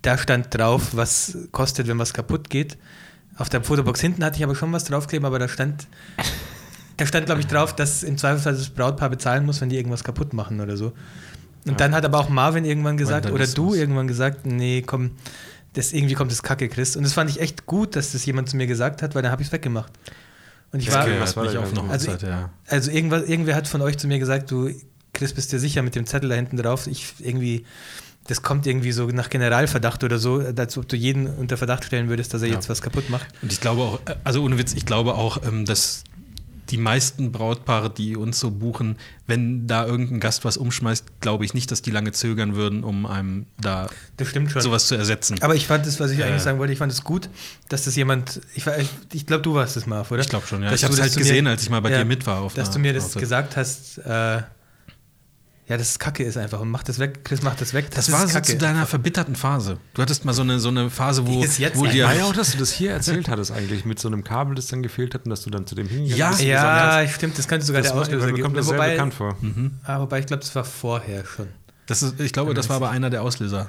[0.02, 2.76] Da stand drauf, was kostet, wenn was kaputt geht.
[3.36, 5.86] Auf der Fotobox hinten hatte ich aber schon was draufkleben, aber da stand,
[6.98, 10.04] da stand, glaube ich, drauf, dass im Zweifelsfall das Brautpaar bezahlen muss, wenn die irgendwas
[10.04, 10.88] kaputt machen oder so.
[11.64, 11.74] Und Ja.
[11.74, 15.12] dann hat aber auch Marvin irgendwann gesagt, oder du irgendwann gesagt, nee, komm,
[15.74, 16.96] das irgendwie kommt das Kacke, Chris.
[16.96, 19.32] Und das fand ich echt gut, dass das jemand zu mir gesagt hat, weil dann
[19.32, 19.92] habe ich es weggemacht.
[20.72, 21.90] Und ich Das war, gehört was war nicht auf eine genau?
[21.90, 22.50] Also- Hochzeit, ja.
[22.66, 24.70] also irgendwas, irgendwer hat von euch zu mir gesagt, du,
[25.14, 26.86] Chris, bist dir sicher mit dem Zettel da hinten drauf?
[26.86, 27.64] Ich irgendwie,
[28.26, 32.08] das kommt irgendwie so nach Generalverdacht oder so, als ob du jeden unter Verdacht stellen
[32.08, 32.54] würdest, dass er Ja.
[32.54, 33.26] jetzt was kaputt macht.
[33.40, 36.04] Und ich glaube auch, äh, also ohne Witz, ich glaube auch, ähm, dass
[36.70, 41.54] die meisten Brautpaare, die uns so buchen, wenn da irgendein Gast was umschmeißt, glaube ich
[41.54, 44.62] nicht, dass die lange zögern würden, um einem da Das stimmt schon.
[44.62, 45.38] sowas zu ersetzen.
[45.42, 46.24] Aber ich fand das, was ich Äh.
[46.24, 47.28] eigentlich sagen wollte, ich fand es gut,
[47.68, 48.64] dass das jemand, ich,
[49.12, 50.20] ich, glaube, du warst es, Marv, oder?
[50.20, 50.70] Ich glaube schon, ja.
[50.70, 52.26] Dass ich habe es halt zu mir- gesehen, als ich mal bei ja, dir mit
[52.26, 52.40] war.
[52.42, 54.42] Auf Dass du mir das gesagt hast, äh,
[55.68, 57.90] ja, dass es Kacke ist einfach und mach das weg, Chris, mach das weg.
[57.90, 58.46] Das ist war so Kacke.
[58.52, 59.78] zu deiner verbitterten Phase.
[59.94, 62.06] Du hattest mal so eine, so eine Phase, wo, Die ist jetzt wo dir.
[62.06, 64.68] War ja auch, dass du das hier erzählt hattest eigentlich, mit so einem Kabel, das
[64.68, 66.42] dann gefehlt hat und dass du dann zu dem hingegangen Ja, bist.
[66.42, 68.42] Ja, hast, stimmt, das könnte sogar das der Auslöser geben.
[68.42, 69.36] kommt das sehr wobei, bekannt vor.
[69.84, 71.48] ah, wobei, ich glaube, das war vorher schon.
[71.86, 73.68] Das ist, ich glaube, das war aber einer der Auslöser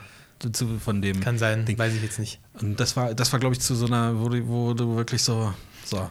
[0.54, 1.20] zu, von dem.
[1.20, 1.78] Kann sein, Ding.
[1.78, 2.40] weiß ich jetzt nicht.
[2.62, 5.22] Und das war, das war, glaube ich, zu so einer, wo du, wo du wirklich
[5.24, 5.54] so,
[5.86, 6.10] so,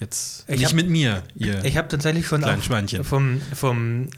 [0.00, 1.64] jetzt Ich nicht hab- mit mir, ihr.
[1.64, 2.42] Ich habe tatsächlich schon
[3.04, 4.08] vom, vom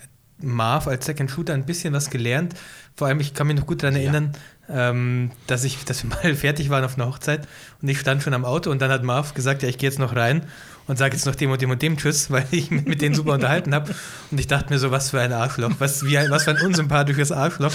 [0.43, 2.55] Marv als Second Shooter ein bisschen was gelernt.
[2.97, 4.03] Vor allem, ich kann mich noch gut daran Ja.
[4.03, 4.33] erinnern,
[4.69, 7.47] ähm, dass, ich, dass wir mal fertig waren auf einer Hochzeit
[7.81, 9.99] und ich stand schon am Auto und dann hat Marv gesagt, ja, ich gehe jetzt
[9.99, 10.45] noch rein
[10.89, 13.15] und sage jetzt noch dem und dem und dem Tschüss, weil ich mich mit denen
[13.15, 13.95] super unterhalten habe.
[14.31, 17.33] Und ich dachte mir so, was für ein Arschloch, was, wie was für ein unsympathisches
[17.33, 17.73] Arschloch.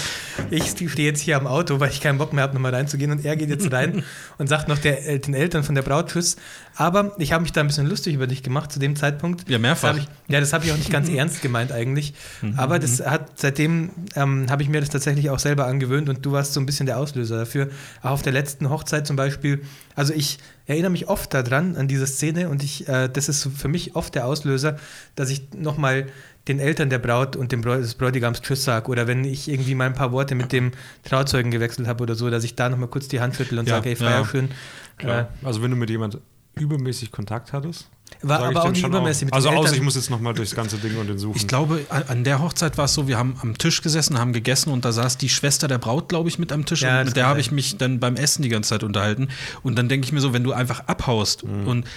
[0.49, 3.23] Ich stehe jetzt hier am Auto, weil ich keinen Bock mehr habe, nochmal reinzugehen und
[3.25, 4.03] er geht jetzt rein
[4.37, 6.35] und sagt noch der, äh, den Eltern von der Braut Tschüss.
[6.79, 9.49] Aber ich habe mich da ein bisschen lustig über dich gemacht zu dem Zeitpunkt.
[9.49, 9.95] Ja, mehrfach.
[9.95, 12.13] Das ich, ja, das habe ich auch nicht ganz ernst gemeint eigentlich.
[12.55, 16.33] Aber das hat seitdem ähm, habe ich mir das tatsächlich auch selber angewöhnt und du
[16.33, 17.69] warst so ein bisschen der Auslöser dafür.
[18.03, 19.61] Auch auf der letzten Hochzeit zum Beispiel.
[19.95, 20.37] Also ich
[20.67, 23.95] erinnere mich oft daran, an diese Szene und ich, äh, das ist so für mich
[23.95, 24.77] oft der Auslöser,
[25.15, 26.05] dass ich nochmal
[26.47, 29.73] den Eltern der Braut und dem Bräu des Bräutigams Tschüss sage oder wenn ich irgendwie
[29.75, 30.71] mal ein paar Worte mit dem
[31.03, 33.77] Trauzeugen gewechselt habe oder so, dass ich da nochmal kurz die Hand schüttel und Ja,
[33.77, 34.09] sage, ey, ja.
[34.09, 34.49] feier schön.
[34.97, 35.29] Klar.
[35.43, 36.19] Also wenn du mit jemand
[36.61, 37.89] übermäßig Kontakt hattest,
[38.21, 39.73] War aber auch nicht übermäßig mit Also außer Eltern.
[39.75, 41.35] ich muss jetzt nochmal durchs ganze Ding und den suchen.
[41.37, 44.71] Ich glaube, an, der Hochzeit war es so, wir haben am Tisch gesessen, haben gegessen
[44.71, 47.15] und da saß die Schwester der Braut, glaube ich, mit am Tisch Ja, und mit
[47.15, 49.27] der habe ich mich dann beim Essen die ganze Zeit unterhalten.
[49.63, 51.67] Und dann denke ich mir so, wenn du einfach abhaust Mhm.
[51.67, 51.87] und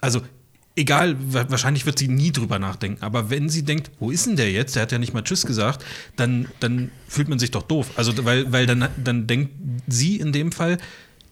[0.00, 0.20] also
[0.74, 4.36] egal, wa- wahrscheinlich wird sie nie drüber nachdenken, aber wenn sie denkt, wo ist denn
[4.36, 4.74] der jetzt?
[4.74, 5.84] Der hat ja nicht mal Tschüss gesagt,
[6.16, 7.90] dann, dann fühlt man sich doch doof.
[7.96, 9.52] Also, weil, weil dann, dann denkt
[9.86, 10.78] sie in dem Fall,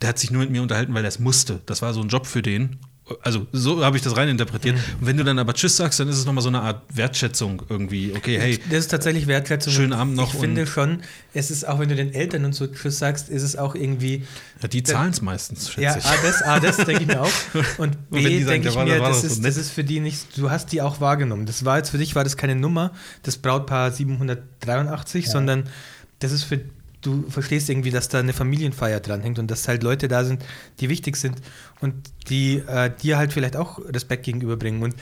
[0.03, 1.61] der hat sich nur mit mir unterhalten, weil er es musste.
[1.67, 2.79] Das war so ein Job für den.
[3.23, 4.77] Also, so habe ich das reininterpretiert.
[4.77, 4.83] Mhm.
[5.01, 7.61] Und wenn du dann aber Tschüss sagst, dann ist es nochmal so eine Art Wertschätzung
[7.69, 8.13] irgendwie.
[8.17, 9.73] Okay, hey, Das ist tatsächlich Wertschätzung.
[9.73, 11.03] Schönen Abend noch Ich finde schon,
[11.35, 14.25] es ist auch, wenn du den Eltern und so Tschüss sagst, ist es auch irgendwie.
[14.63, 16.05] ja, die zahlen es meistens, schätze Ja, ich.
[16.05, 17.33] A, das, A, das denke ich mir auch.
[17.79, 20.49] Und B, denke ich war- mir, das so ist, das ist für die nicht, du
[20.49, 21.47] hast die auch wahrgenommen.
[21.47, 22.93] Das war jetzt für dich, war das keine Nummer,
[23.25, 25.65] das Brautpaar 783, sondern
[26.21, 26.61] das ist für,
[27.03, 30.45] du verstehst irgendwie, dass da eine Familienfeier dranhängt und dass halt Leute da sind,
[30.81, 31.37] die wichtig sind
[31.81, 31.95] und
[32.29, 34.83] die äh, dir halt vielleicht auch Respekt gegenüberbringen.
[34.83, 34.95] Und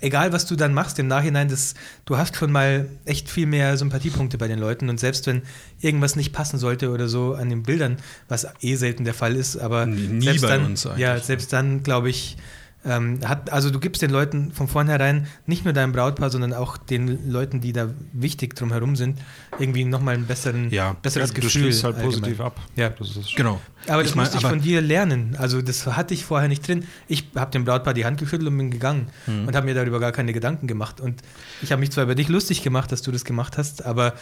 [0.00, 3.76] egal, was du dann machst im Nachhinein, das, du hast schon mal echt viel mehr
[3.76, 5.42] Sympathiepunkte bei den Leuten und selbst wenn
[5.80, 7.96] irgendwas nicht passen sollte oder so an den Bildern,
[8.28, 11.00] was eh selten der Fall ist, aber Nie- nie selbst bei dann, uns eigentlich.
[11.00, 12.36] Ja, selbst dann, glaube ich,
[12.84, 16.76] ähm, hat, also du gibst den Leuten von vornherein, nicht nur deinem Brautpaar, sondern auch
[16.76, 19.18] den Leuten, die da wichtig drumherum sind,
[19.58, 20.92] irgendwie nochmal ein besseren, Ja.
[21.02, 21.62] besseres ja, du Gefühl.
[21.62, 22.20] schließt halt allgemein.
[22.20, 22.60] positiv ab.
[22.76, 22.90] Ja.
[22.90, 23.60] Das ist Genau.
[23.88, 25.34] Aber das Ich mein, musste ich von dir lernen.
[25.38, 26.84] Also das hatte ich vorher nicht drin.
[27.08, 29.48] Ich habe dem Brautpaar die Hand geschüttelt und bin gegangen Mhm.
[29.48, 31.00] und habe mir darüber gar keine Gedanken gemacht.
[31.00, 31.20] Und
[31.62, 34.14] ich habe mich zwar über dich lustig gemacht, dass du das gemacht hast, aber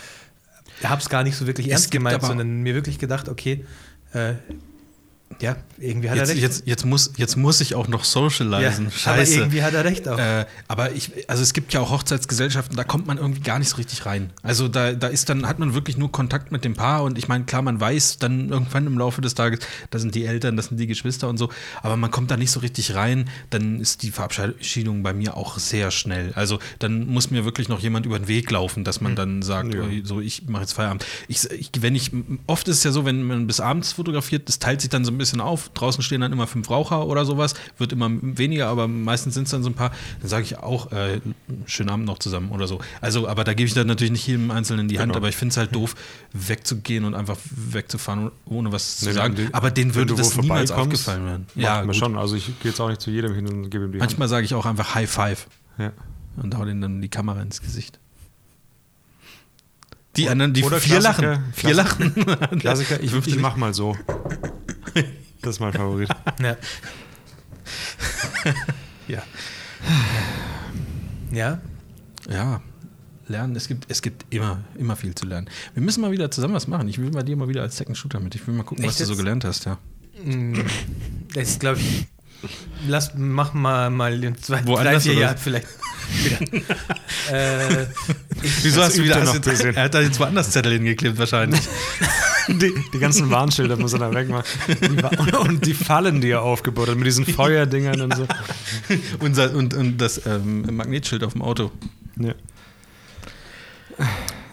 [0.83, 3.65] habe es gar nicht so wirklich Es ernst gemeint, sondern mir wirklich gedacht, okay,
[4.13, 4.35] äh,
[5.41, 6.41] ja, irgendwie hat er Jetzt, recht.
[6.43, 8.85] jetzt, jetzt, muss, jetzt muss ich auch noch socialisen.
[8.87, 9.35] ja, aber Scheiße.
[9.41, 10.19] irgendwie hat er recht auch.
[10.19, 13.69] Äh, aber ich, also es gibt ja auch Hochzeitsgesellschaften, da kommt man irgendwie gar nicht
[13.69, 14.31] so richtig rein.
[14.43, 17.29] Also da, da ist dann, hat man wirklich nur Kontakt mit dem Paar und ich
[17.29, 19.61] meine, klar, man weiß dann irgendwann im Laufe des Tages,
[19.91, 21.51] da sind die Eltern, das sind die Geschwister und so,
[21.83, 25.59] aber man kommt da nicht so richtig rein, dann ist die Verabschiedung bei mir auch
[25.59, 26.33] sehr schnell.
[26.35, 29.75] Also dann muss mir wirklich noch jemand über den Weg laufen, dass man dann sagt,
[29.75, 29.83] Ja.
[30.05, 31.05] so ich mache jetzt Feierabend.
[31.29, 32.13] Ich, ich, wenn ich,
[32.47, 35.16] oft ist es ja so, wenn man bis abends fotografiert, das teilt sich dann so
[35.17, 35.71] ein bisschen auf.
[35.71, 39.51] Draußen stehen dann immer fünf Raucher oder sowas, wird immer weniger, aber meistens sind es
[39.51, 39.91] dann so ein paar.
[40.21, 41.21] Dann sage ich auch, äh,
[41.67, 42.81] schönen Abend noch zusammen oder so.
[43.01, 45.19] Also, aber da gebe ich dann natürlich nicht jedem Einzelnen die Hand, Genau.
[45.19, 45.95] aber ich finde es halt doof,
[46.33, 49.35] wegzugehen und einfach wegzufahren, ohne was zu Nee, sagen.
[49.35, 51.47] die- aber denen würde das niemals aufgefallen werden.
[51.55, 51.97] Ja, gut.
[51.97, 52.17] schon.
[52.17, 54.45] Also ich gehe jetzt auch nicht zu jedem hin und gebe ihm die Manchmal sage
[54.45, 55.47] ich auch einfach High Five.
[55.79, 55.93] Hand.
[56.39, 56.43] Ja.
[56.43, 57.99] und hau denen dann die Kamera ins Gesicht.
[60.17, 61.45] Die anderen, die Oder vier Klassiker, lachen.
[61.53, 62.15] Vier lachen.
[62.61, 63.97] Klassiker, ich, ich mach mal so.
[65.43, 66.09] Das ist mein Favorit.
[66.43, 66.57] Ja.
[69.09, 69.23] Ja.
[71.31, 71.61] ja.
[72.29, 72.61] Ja,
[73.29, 75.49] lernen, es gibt, es gibt immer, immer viel zu lernen.
[75.75, 76.89] Wir müssen mal wieder zusammen was machen.
[76.89, 78.35] Ich will bei dir mal wieder als Second Shooter mit.
[78.35, 79.79] Ich will mal gucken, Echt was du so gelernt hast, ja.
[80.25, 80.55] Mm,
[81.35, 82.07] Das ist, glaube ich.
[82.87, 85.67] Lass, mach mal, mal in zwei, drei, Woanders vier oder Jahren vielleicht.
[86.51, 86.63] wieder.
[87.33, 87.83] äh,
[88.43, 89.75] ich, Wieso hast du wieder er noch bisschen.
[89.75, 91.61] Er hat da jetzt woanders Zettel hingeklebt wahrscheinlich.
[92.49, 94.45] Die, die ganzen Warnschilder muss er dann wegmachen.
[94.69, 98.25] Die, und, und die Fallen, die er aufgebaut hat, mit diesen Feuerdingern und so.
[99.19, 101.73] Unser, und, und das ähm, Magnetschild auf dem Auto.
[102.17, 102.35] Ja.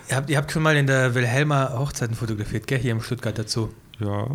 [0.09, 2.79] ihr, habt, ihr habt schon mal in der Wilhelma Hochzeiten fotografiert, gell?
[2.79, 3.69] Hier im Stuttgarter Zoo.
[3.99, 4.27] ja.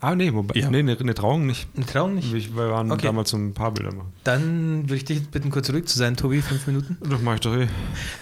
[0.00, 0.70] Ah, nee, wobei, Ja.
[0.70, 1.66] nee, eine, eine Trauung nicht.
[1.76, 2.32] Eine Trauung nicht?
[2.32, 3.06] Wir wir waren Okay.
[3.06, 4.12] damals um ein paar Bilder machen.
[4.22, 6.96] Dann würde ich dich bitten, kurz zurück zu sein, Tobi, fünf Minuten.
[7.00, 7.66] Das mach ich doch eh.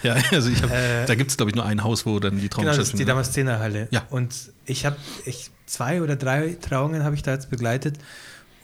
[0.01, 2.39] Ja, also ich hab, Äh, da gibt es, glaube ich, nur ein Haus, wo dann
[2.39, 3.09] die Trauung Genau, das ist die stattfindet.
[3.09, 3.87] Damaszenerhalle.
[3.91, 4.03] Ja.
[4.09, 4.33] Und
[4.65, 7.97] ich habe ich, zwei oder drei Trauungen habe ich da jetzt begleitet.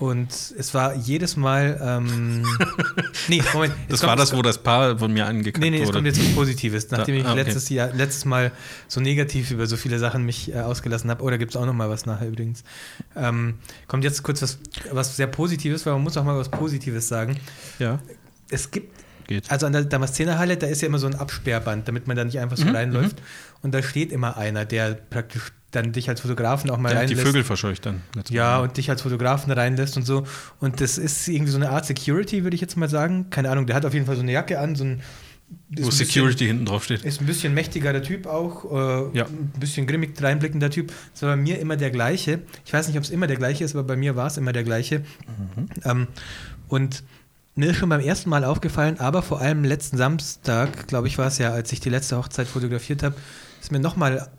[0.04, 1.80] Und es war jedes Mal.
[1.82, 2.44] Ähm,
[3.30, 3.74] nee, Moment.
[3.88, 6.00] das es war kommt- das, wo das Paar von mir angekackt Nee, nee, es wurde.
[6.00, 6.92] kommt jetzt was Positives.
[6.92, 7.42] Nachdem ich ah, okay.
[7.44, 8.52] letztes, Jahr, letztes Mal
[8.90, 11.74] so negativ über so viele Sachen mich äh, ausgelassen habe, oder gibt es auch noch
[11.74, 12.66] mal was nachher übrigens,
[13.16, 13.56] ähm,
[13.88, 14.60] kommt jetzt kurz was,
[14.92, 17.38] was sehr Positives, weil man muss auch mal was Positives sagen.
[17.80, 18.00] ja,
[18.50, 18.92] Es gibt,
[19.28, 19.50] geht.
[19.50, 22.40] also an der Damaszenerhalle, da ist ja immer so ein Absperrband, damit man da nicht
[22.40, 23.22] einfach so Mhm, reinläuft.
[23.62, 27.10] Und da steht immer einer, der praktisch dann dich als Fotografen auch mal Der hat
[27.10, 27.28] die reinlässt.
[27.28, 28.02] Vögel verscheucht dann.
[28.30, 30.24] Ja, und dich als Fotografen reinlässt und so.
[30.60, 33.28] Und das ist irgendwie so eine Art Security, würde ich jetzt mal sagen.
[33.30, 35.02] Keine Ahnung, der hat auf jeden Fall so eine Jacke an, so ein.
[35.70, 37.04] wo ein bisschen- Security hinten drauf steht.
[37.06, 38.66] ist ein bisschen mächtigerer Typ auch,
[39.14, 39.26] äh, Ja.
[39.26, 40.92] ein bisschen grimmig reinblickender Typ.
[41.14, 42.40] Das war bei mir immer der gleiche.
[42.66, 44.52] Ich weiß nicht, ob es immer der gleiche ist, aber bei mir war es immer
[44.54, 45.00] der gleiche.
[45.00, 45.68] Mhm.
[45.84, 46.08] Ähm,
[46.70, 47.04] und
[47.56, 51.28] mir ist schon beim ersten Mal aufgefallen, aber vor allem letzten Samstag, glaube ich, war
[51.28, 53.16] es ja, als ich die letzte Hochzeit fotografiert habe,
[53.62, 54.30] ist mir nochmal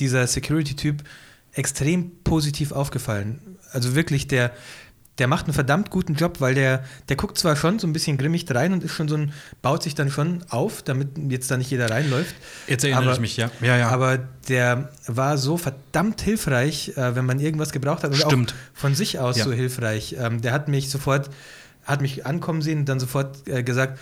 [0.00, 1.04] dieser Security-Typ
[1.52, 3.58] extrem positiv aufgefallen.
[3.72, 4.52] Also wirklich, der,
[5.18, 8.16] der macht einen verdammt guten Job, weil der, der guckt zwar schon so ein bisschen
[8.18, 11.56] grimmig rein und ist schon so ein, baut sich dann schon auf, damit jetzt da
[11.56, 12.34] nicht jeder reinläuft.
[12.68, 13.50] Jetzt erinnere Aber- ich mich, ja.
[13.60, 13.88] Ja, ja.
[13.90, 18.12] Aber der war so verdammt hilfreich, äh, wenn man irgendwas gebraucht hat.
[18.12, 18.52] Und Stimmt.
[18.54, 19.44] auch von sich aus Ja.
[19.44, 20.16] so hilfreich.
[20.18, 21.28] Ähm, der hat mich sofort,
[21.90, 23.98] hat mich ankommen sehen und dann sofort äh, gesagt,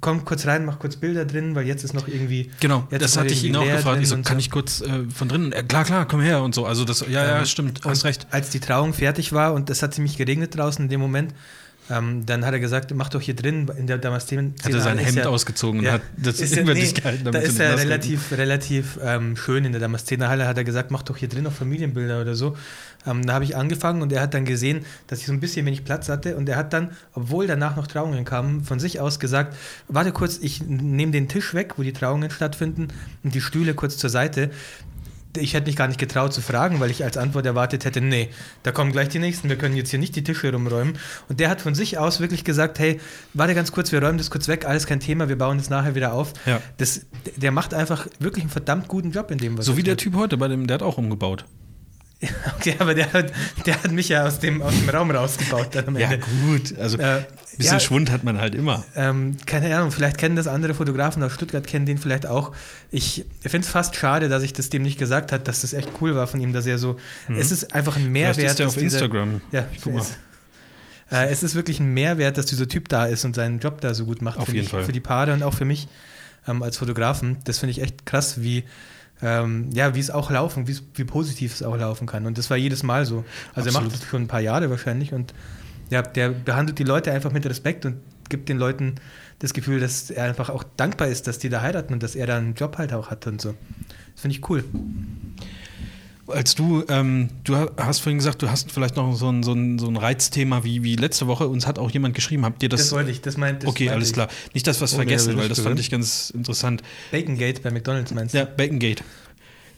[0.00, 2.50] komm kurz rein, mach kurz Bilder drin, weil jetzt ist noch irgendwie.
[2.60, 4.00] Genau, das hatte ich ihn auch gefragt.
[4.00, 4.38] Ich so, kann so.
[4.38, 5.52] ich kurz äh, von drinnen?
[5.52, 6.64] Äh, klar, klar, komm her und so.
[6.66, 8.26] Also das, ja, ja, Ähm, stimmt, hast recht.
[8.30, 11.34] Als die Trauung fertig war und es hat ziemlich geregnet draußen in dem Moment,
[11.90, 14.54] ähm, dann hat er gesagt, mach doch hier drin in der Damaszen.
[14.62, 16.94] Hat er sein Hemd ja- ausgezogen und Ja, hat das ist ja, über nee, dich
[16.94, 21.02] gehalten, da ist er relativ, relativ ähm, schön in der Damaszenerhalle, hat er gesagt, mach
[21.02, 22.56] doch hier drin noch Familienbilder oder so.
[23.04, 25.66] Ähm, da habe ich angefangen und er hat dann gesehen, dass ich so ein bisschen
[25.66, 29.18] wenig Platz hatte und er hat dann, obwohl danach noch Trauungen kamen, von sich aus
[29.18, 29.56] gesagt,
[29.88, 32.88] warte kurz, ich nehme den Tisch weg, wo die Trauungen stattfinden
[33.24, 34.50] und die Stühle kurz zur Seite.
[35.36, 38.28] Ich hätte mich gar nicht getraut zu fragen, weil ich als Antwort erwartet hätte, nee,
[38.62, 40.98] da kommen gleich die Nächsten, wir können jetzt hier nicht die Tische rumräumen.
[41.28, 43.00] Und der hat von sich aus wirklich gesagt, hey,
[43.32, 45.94] warte ganz kurz, wir räumen das kurz weg, alles kein Thema, wir bauen das nachher
[45.94, 46.32] wieder auf.
[46.46, 46.60] Ja.
[46.76, 49.96] Das, der macht einfach wirklich einen verdammt guten Job in dem, was So wie der
[49.96, 50.12] tut.
[50.12, 51.44] Typ heute, bei dem, der hat auch umgebaut.
[52.56, 53.32] Okay, aber der hat,
[53.66, 56.18] der hat mich ja aus dem, aus dem Raum rausgebaut dann am Ende.
[56.18, 56.78] gut.
[56.78, 57.26] Also Äh, ein
[57.58, 57.80] bisschen ja.
[57.80, 58.84] Schwund hat man halt immer.
[58.94, 62.52] Ähm, keine Ahnung, vielleicht kennen das andere Fotografen aus Stuttgart, kennen den vielleicht auch.
[62.90, 65.88] Ich finde es fast schade, dass ich das dem nicht gesagt habe, dass das echt
[66.00, 66.96] cool war von ihm, dass er so.
[67.36, 68.36] Es ist einfach ein Mehrwert.
[68.36, 68.40] Mhm.
[68.40, 69.40] Vielleicht ist der auf dieser- Instagram.
[69.50, 70.00] Ja, Ich guck mal.
[70.00, 70.12] es,
[71.10, 73.92] äh, es ist wirklich ein Mehrwert, dass dieser Typ da ist und seinen Job da
[73.94, 74.38] so gut macht.
[74.38, 74.84] Auf jeden ich, Fall.
[74.84, 75.88] Für die Paare und auch für mich
[76.46, 77.38] ähm, als Fotografen.
[77.44, 78.64] Das finde ich echt krass, wie.
[79.22, 82.26] Ähm, ja, wie es auch laufen, wie positiv es auch laufen kann.
[82.26, 83.24] Und das war jedes Mal so.
[83.54, 84.02] Also er macht Absolut.
[84.02, 85.32] das schon ein paar Jahre wahrscheinlich und
[85.90, 87.96] ja, der behandelt die Leute einfach mit Respekt und
[88.28, 88.94] gibt den Leuten
[89.40, 92.26] das Gefühl, dass er einfach auch dankbar ist, dass die da heiraten und dass er
[92.26, 93.54] da einen Job halt auch hat und so.
[94.14, 94.64] Das finde ich cool.
[96.28, 99.52] Als du, ähm, du ha- hast vorhin gesagt, du hast vielleicht noch so ein, so
[99.52, 101.48] ein, so ein Reizthema wie, wie letzte Woche.
[101.48, 102.44] Uns hat auch jemand geschrieben.
[102.44, 102.80] Habt ihr das?
[102.82, 104.14] Das, wollte ich, das meint das okay, meinte alles ich.
[104.14, 104.28] klar.
[104.54, 106.82] Nicht, dass wir es Oh, vergessen, weil das fand ich ganz interessant.
[107.10, 108.38] Bacongate bei McDonalds meinst du?
[108.38, 109.02] Ja, Bacongate.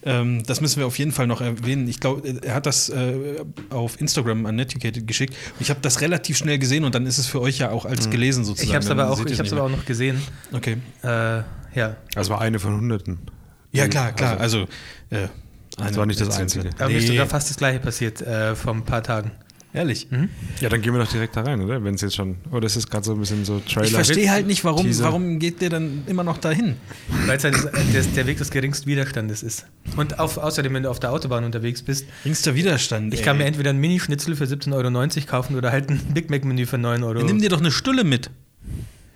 [0.06, 1.88] Ähm, das müssen wir auf jeden Fall noch erwähnen.
[1.88, 5.34] Ich glaube, er hat das äh, auf Instagram an Netucated geschickt.
[5.60, 8.10] Ich habe das relativ schnell gesehen und dann ist es für euch ja auch als
[8.10, 8.68] gelesen sozusagen.
[8.68, 10.20] Ich habe es aber auch, ich hab's aber auch noch gesehen.
[10.52, 10.76] Okay.
[11.02, 11.08] Äh,
[11.74, 11.96] ja.
[12.14, 13.18] Das war eine von Hunderten.
[13.72, 14.38] Ja, klar, klar.
[14.38, 14.66] Also,
[15.08, 15.28] äh,
[15.76, 16.70] Das war nicht das Einzige.
[16.78, 17.10] Aber mir ist Nee.
[17.12, 19.32] sogar fast das gleiche passiert äh, vor ein paar Tagen.
[19.72, 20.06] Ehrlich.
[20.60, 21.82] Ja, dann gehen wir doch direkt da rein, oder?
[21.82, 22.36] Wenn es jetzt schon.
[22.52, 23.86] Oder ist es gerade so ein bisschen so Trailer?
[23.86, 25.02] Ich verstehe halt nicht, warum, Teaser.
[25.02, 26.76] warum geht der dann immer noch dahin?
[27.26, 29.66] Weil es halt das, das, der Weg des geringsten Widerstandes ist.
[29.96, 33.12] Und auf, außerdem, wenn du auf der Autobahn unterwegs bist, Jüngster Widerstand.
[33.14, 33.24] ich ey.
[33.26, 36.78] kann mir entweder ein Mini-Schnitzel für 17,90 Euro kaufen oder halt ein Big Mac-Menü für
[36.78, 37.24] 9 Euro.
[37.24, 38.30] Nimm dir doch eine Stulle mit.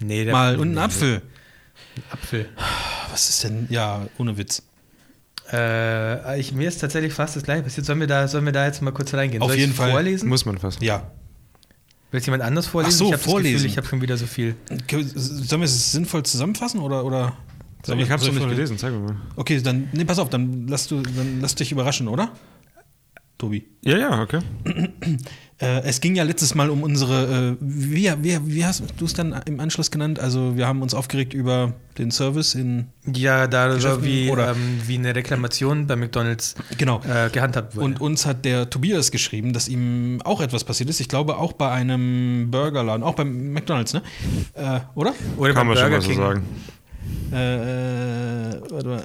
[0.01, 1.23] Nee, der- Mal und einen Apfel.
[2.11, 2.49] Apfel.
[3.13, 3.67] Was ist denn?
[3.71, 4.65] Ja, ohne Witz.
[5.51, 7.87] Äh, ich, mir ist tatsächlich fast das gleiche passiert.
[7.87, 9.43] Sollen wir da, sollen wir da jetzt mal kurz reingehen?
[9.43, 9.91] Auf Soll jeden ich Fall.
[9.91, 10.29] vorlesen?
[10.29, 10.83] Muss man fast.
[10.83, 11.11] Ja.
[12.11, 12.95] Will jemand anders vorlesen?
[12.95, 13.55] Ach so, ich hab Das vorlesen.
[13.55, 14.55] Gefühl, ich habe schon wieder so viel.
[15.15, 17.05] Sollen wir es sinnvoll zusammenfassen oder?
[17.05, 17.37] oder
[17.85, 18.77] Sollen ich habe es noch nicht vorlesen?
[18.77, 19.17] gelesen, zeig mir mal.
[19.37, 22.31] Okay, dann, nee, pass auf, dann lass, du, dann lass dich überraschen, oder?
[23.37, 23.67] Tobi.
[23.85, 24.41] Ja, ja, okay.
[25.61, 29.13] Äh, es ging ja letztes Mal um unsere, äh, wie, wie, wie hast du es
[29.15, 30.21] dann im Anschluss genannt?
[30.21, 34.81] Also wir haben uns aufgeregt über den Service in, Ja, darüber, Geschäften wie, oder- ähm,
[34.87, 37.01] wie eine Reklamation bei McDonalds genau.
[37.03, 37.87] äh, gehandhabt wurde.
[37.87, 41.01] Und uns hat der Tobias geschrieben, dass ihm auch etwas passiert ist.
[41.01, 44.03] Ich glaube auch bei einem Burgerladen, auch beim McDonalds, ne?
[44.55, 45.13] Äh, oder?
[45.39, 46.19] Oder Kann beim man schon Burger mal so King.
[46.19, 46.43] sagen.
[47.33, 49.05] Äh, warte mal.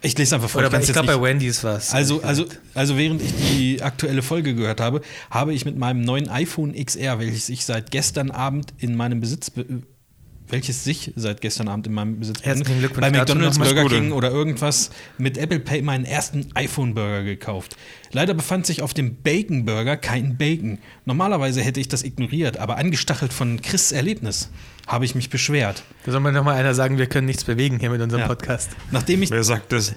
[0.00, 0.60] Ich lese einfach vor.
[0.60, 1.92] Oder ich jetzt glaube, bei Wendy's war es.
[1.92, 6.28] Also, also, also während ich die aktuelle Folge gehört habe, habe ich mit meinem neuen
[6.28, 9.82] iPhone XR, welches ich seit gestern Abend in meinem Besitz, be
[10.48, 13.58] welches sich seit gestern Abend in meinem Besitz Herzlichen Glückwunsch bei McDonald's.
[13.58, 13.94] Burger Gute.
[13.96, 17.76] King oder irgendwas mit Apple Pay meinen ersten iPhone-Burger gekauft.
[18.12, 20.78] Leider befand sich auf dem Bacon-Burger kein Bacon.
[21.04, 24.50] Normalerweise hätte ich das ignoriert, aber angestachelt von Chris' Erlebnis
[24.86, 25.82] habe ich mich beschwert.
[26.06, 28.26] Da soll mal noch mal einer sagen, wir können nichts bewegen hier mit unserem Ja.
[28.28, 28.70] Podcast.
[28.90, 29.94] Nachdem ich Wer sagt das?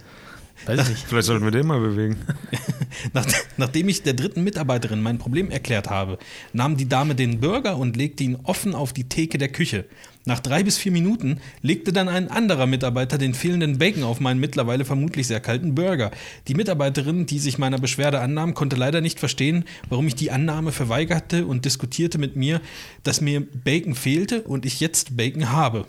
[0.65, 1.07] Weiß ich nicht.
[1.07, 2.17] Vielleicht sollten wir den mal bewegen.
[3.13, 3.25] Nach,
[3.57, 6.17] nachdem ich der dritten Mitarbeiterin mein Problem erklärt habe,
[6.53, 9.85] nahm die Dame den Burger und legte ihn offen auf die Theke der Küche.
[10.25, 14.39] Nach drei bis vier Minuten legte dann ein anderer Mitarbeiter den fehlenden Bacon auf meinen
[14.39, 16.11] mittlerweile vermutlich sehr kalten Burger.
[16.47, 20.71] Die Mitarbeiterin, die sich meiner Beschwerde annahm, konnte leider nicht verstehen, warum ich die Annahme
[20.71, 22.61] verweigerte und diskutierte mit mir,
[23.01, 25.87] dass mir Bacon fehlte und ich jetzt Bacon habe.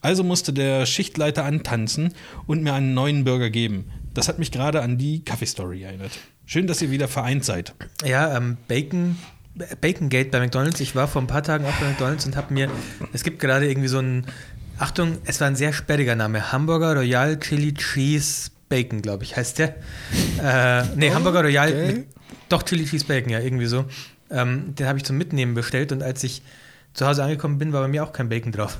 [0.00, 2.14] Also musste der Schichtleiter antanzen
[2.46, 3.90] und mir einen neuen Burger geben.
[4.14, 6.12] Das hat mich gerade an die Kaffee-Story erinnert.
[6.46, 7.74] Schön, dass ihr wieder vereint seid.
[8.04, 9.18] Ja, ähm, Bacon,
[9.80, 10.80] Bacongate bei McDonalds.
[10.80, 12.70] Ich war vor ein paar Tagen auch bei McDonalds und habe mir,
[13.12, 14.26] es gibt gerade irgendwie so ein,
[14.78, 19.58] Achtung, es war ein sehr sperriger Name, Hamburger Royal Chili Cheese Bacon, glaube ich, heißt
[19.58, 19.76] der.
[20.42, 22.06] Äh, nee, Hamburger Royal, mit,
[22.48, 23.84] doch Chili Cheese Bacon, ja, irgendwie so.
[24.30, 26.42] Ähm, den habe ich zum Mitnehmen bestellt und als ich
[26.94, 28.78] zu Hause angekommen bin, war bei mir auch kein Bacon drauf.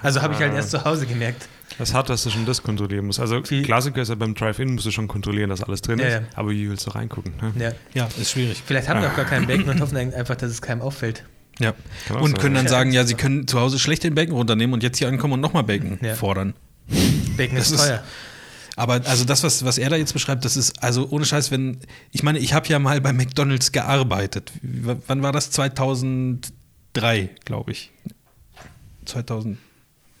[0.00, 0.56] Also habe ich halt Ah.
[0.56, 1.48] erst zu Hause gemerkt.
[1.78, 3.20] Das hat, dass du schon das kontrollieren musst.
[3.20, 6.06] Also Wie- Klassiker ist ja beim Drive-In, musst du schon kontrollieren, dass alles drin Ja,
[6.06, 6.12] ist.
[6.14, 6.20] ja.
[6.34, 7.32] Aber wie willst du reingucken?
[7.40, 7.52] Ne?
[7.58, 7.72] Ja.
[7.94, 8.62] Ja, ist schwierig.
[8.64, 11.24] Vielleicht haben wir auch gar keinen Bacon und hoffen einfach, dass es keinem auffällt.
[11.58, 11.74] Ja.
[12.18, 14.98] Und können dann sagen, ja, sie können zu Hause schlecht den Bacon runternehmen und jetzt
[14.98, 16.14] hier ankommen und nochmal Bacon Ja.
[16.14, 16.54] fordern.
[17.36, 18.02] Bacon Das ist ist- teuer.
[18.74, 21.78] Aber also das, was, was er da jetzt beschreibt, das ist also ohne Scheiß, wenn,
[22.10, 24.50] ich meine, ich habe ja mal bei McDonalds gearbeitet.
[24.62, 25.50] W wann war das?
[25.50, 27.90] 2003, glaube ich.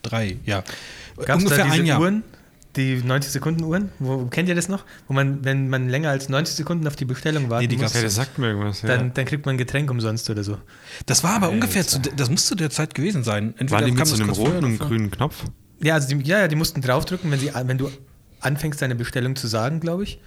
[0.02, 0.62] 2003, ja.
[1.24, 2.00] Gab es Ungefähr da diese ein Jahr.
[2.00, 2.22] Uhren,
[2.76, 3.90] die 90-Sekunden-Uhren?
[3.98, 4.84] Wo, kennt ihr das noch?
[5.08, 7.84] Wo man, wenn man länger als 90 Sekunden auf die Bestellung warten Nee, die muss,
[7.84, 8.82] gab's Ja, das sagt mir irgendwas.
[8.82, 8.88] Ja.
[8.88, 10.58] dann, dann kriegt man ein Getränk umsonst oder so.
[11.06, 11.54] Das war aber Alter.
[11.54, 13.54] ungefähr, zu, das muss zu der Zeit gewesen sein.
[13.58, 15.44] Entweder Waren die mit so einem roten und grünen Knopf?
[15.82, 17.90] Ja, also die, ja, ja, die mussten draufdrücken, wenn, sie, wenn du
[18.40, 20.20] anfängst, deine Bestellung zu sagen, glaube ich.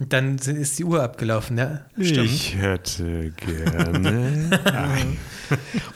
[0.00, 1.80] Und dann ist die Uhr abgelaufen, ja.
[1.96, 4.38] Ich hätte gerne.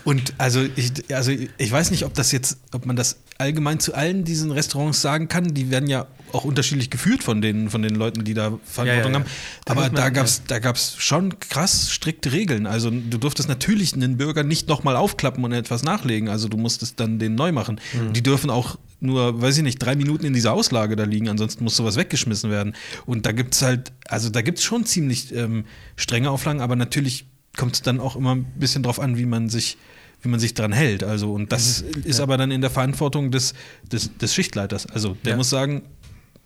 [0.05, 3.95] Und also ich, also ich weiß nicht, ob das jetzt, ob man das allgemein zu
[3.95, 5.55] allen diesen Restaurants sagen kann.
[5.55, 9.19] Die werden ja auch unterschiedlich geführt von den, von den Leuten, die da Verantwortung ja.
[9.21, 9.27] haben.
[9.67, 12.67] Da Aber muss man- da gab es da gab's schon krass strikte Regeln.
[12.67, 16.29] Also du durftest natürlich einen Burger nicht nochmal aufklappen und etwas nachlegen.
[16.29, 17.81] Also du musstest dann den neu machen.
[17.93, 18.15] Mhm.
[18.15, 21.65] Die dürfen auch nur, weiß ich nicht, drei Minuten in dieser Auslage da liegen, ansonsten
[21.65, 22.75] muss sowas weggeschmissen werden.
[23.07, 25.65] Und da gibt es halt, also da gibt es schon ziemlich ähm,
[25.97, 27.27] strenge Auflagen, aber natürlich
[27.57, 29.77] kommt es dann auch immer ein bisschen drauf an, wie man sich
[30.25, 31.03] wie man sich dran hält.
[31.03, 32.03] Also, und das Mhm.
[32.05, 33.55] ist aber dann in der Verantwortung des,
[33.91, 34.87] des, des Schichtleiters.
[34.87, 35.37] Also, der Ja.
[35.37, 35.83] muss sagen,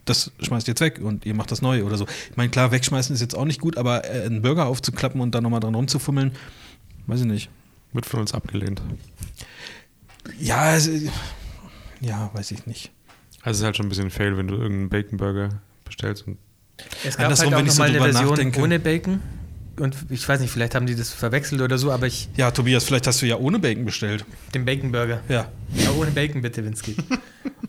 [0.07, 2.07] das schmeißt jetzt weg und ihr macht das neu oder so.
[2.31, 5.35] Ich meine, klar, wegschmeißen ist jetzt auch nicht gut, aber äh, einen Burger aufzuklappen und
[5.35, 6.33] dann nochmal dran rumzufummeln,
[7.07, 7.51] weiß ich nicht.
[7.93, 8.81] Wird von uns abgelehnt.
[10.41, 10.91] Ja, also,
[12.07, 12.91] ja, weiß ich nicht.
[13.43, 15.49] Also es ist halt schon ein bisschen fail, wenn du irgendeinen Bacon Burger
[15.85, 16.39] bestellst und
[17.05, 18.61] Es gab Andersrum, halt auch ich so nochmal eine Version nachdenke.
[18.61, 19.21] ohne Bacon.
[19.79, 22.85] Und ich weiß nicht, vielleicht haben die das verwechselt oder so, aber ich, Ja, Tobias,
[22.85, 24.25] vielleicht hast du ja ohne Bacon bestellt.
[24.55, 25.21] den Bacon Burger.
[25.29, 25.51] Ja.
[25.75, 26.97] Ja, ohne Bacon bitte, wenn es geht.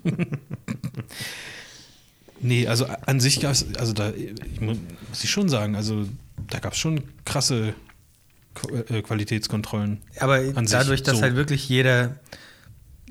[2.40, 4.76] Nee, also an sich gab es, also da ich mu-
[5.10, 6.08] muss ich schon sagen, also
[6.50, 7.74] da gab es schon krasse
[8.90, 10.02] äh, Qualitätskontrollen.
[10.20, 11.24] Aber An sich dadurch, dass so.
[11.24, 12.16] halt wirklich jeder,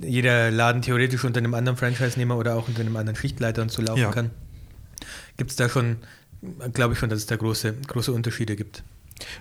[0.00, 3.82] jeder Laden theoretisch unter einem anderen Franchise-Nehmer oder auch unter einem anderen Schichtleiter und so
[3.82, 4.10] laufen Ja.
[4.10, 4.30] kann,
[5.36, 5.96] gibt es da schon,
[6.74, 8.82] glaube ich schon, dass es da große, große Unterschiede gibt.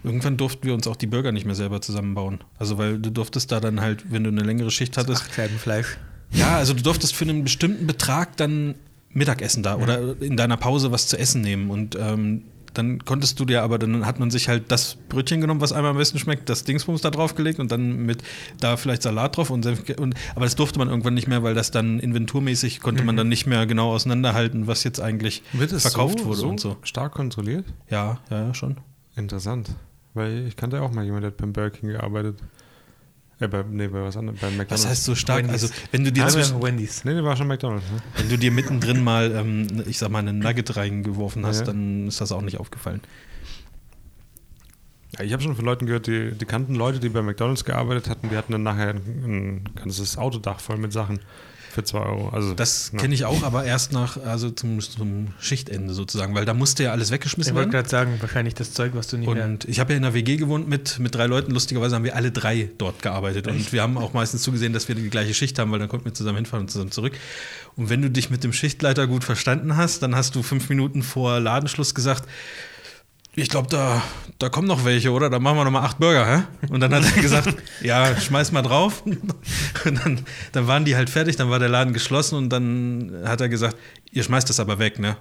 [0.03, 2.39] Irgendwann durften wir uns auch die Burger nicht mehr selber zusammenbauen.
[2.57, 5.57] Also weil du durftest da dann halt, wenn du eine längere Schicht hattest, Acht Scheiben
[5.59, 5.97] Fleisch.
[6.31, 8.75] ja, also du durftest für einen bestimmten Betrag dann
[9.09, 11.69] Mittagessen da oder in deiner Pause was zu essen nehmen.
[11.69, 12.43] Und ähm,
[12.77, 15.91] dann konntest du dir aber, dann hat man sich halt das Brötchen genommen, was einmal
[15.91, 18.23] am besten schmeckt, das Dingsbums da draufgelegt und dann mit
[18.59, 21.53] da vielleicht Salat drauf und, Senf, und aber das durfte man irgendwann nicht mehr, weil
[21.53, 26.25] das dann inventurmäßig konnte man dann nicht mehr genau auseinanderhalten, was jetzt eigentlich verkauft so,
[26.25, 26.77] wurde so und so.
[26.83, 27.65] stark kontrolliert?
[27.89, 28.77] Ja, ja, ja, schon.
[29.15, 29.69] Interessant.
[30.13, 32.37] Weil ich kannte auch mal jemanden, der hat beim Burger King gearbeitet.
[33.39, 34.71] Äh, bei, nee, bei was anderem, bei McDonalds.
[34.71, 35.39] Was heißt so stark?
[35.43, 35.63] Wendy's.
[35.63, 37.03] Also, wenn du dir Also zwischen, Wendy's.
[37.03, 37.85] Nee, der war schon McDonalds.
[37.91, 38.01] Ne?
[38.17, 41.65] wenn du dir mittendrin mal, ähm, ich sag mal, einen Nugget reingeworfen hast, Ja.
[41.65, 43.01] dann ist das auch nicht aufgefallen.
[45.17, 48.09] Ja, ich habe schon von Leuten gehört, die, die kannten Leute, die bei McDonalds gearbeitet
[48.09, 51.19] hatten, die hatten dann nachher ein, ein ganzes Autodach voll mit Sachen
[51.75, 52.29] für 2 Euro.
[52.29, 56.53] Also, Das kenne ich auch, aber erst nach, also zum, zum Schichtende sozusagen, weil da
[56.53, 57.71] musste ja alles Ich weggeschmissen wollte werden.
[57.73, 59.45] gerade sagen, wahrscheinlich das Zeug, was du nicht mehr.
[59.45, 61.51] Und ich habe ja in einer WG gewohnt mit, mit drei Leuten.
[61.51, 63.47] Lustigerweise haben wir alle drei dort gearbeitet.
[63.47, 66.05] Und wir haben auch meistens zugesehen, dass wir die gleiche Schicht haben, weil dann konnten
[66.05, 67.13] wir zusammen hinfahren und zusammen zurück.
[67.75, 71.03] Und wenn du dich mit dem Schichtleiter gut verstanden hast, dann hast du fünf Minuten
[71.03, 72.27] vor Ladenschluss gesagt,
[73.35, 74.01] ich glaube, da,
[74.39, 75.29] da kommen noch welche, oder?
[75.29, 76.67] Da machen wir noch mal acht Burger, hä?
[76.69, 79.03] Und dann hat er gesagt, ja, schmeiß mal drauf.
[79.05, 79.35] Und
[80.05, 80.21] dann,
[80.53, 83.77] dann waren die halt fertig, dann war der Laden geschlossen und dann hat er gesagt,
[84.11, 85.17] ihr schmeißt das aber weg, ne?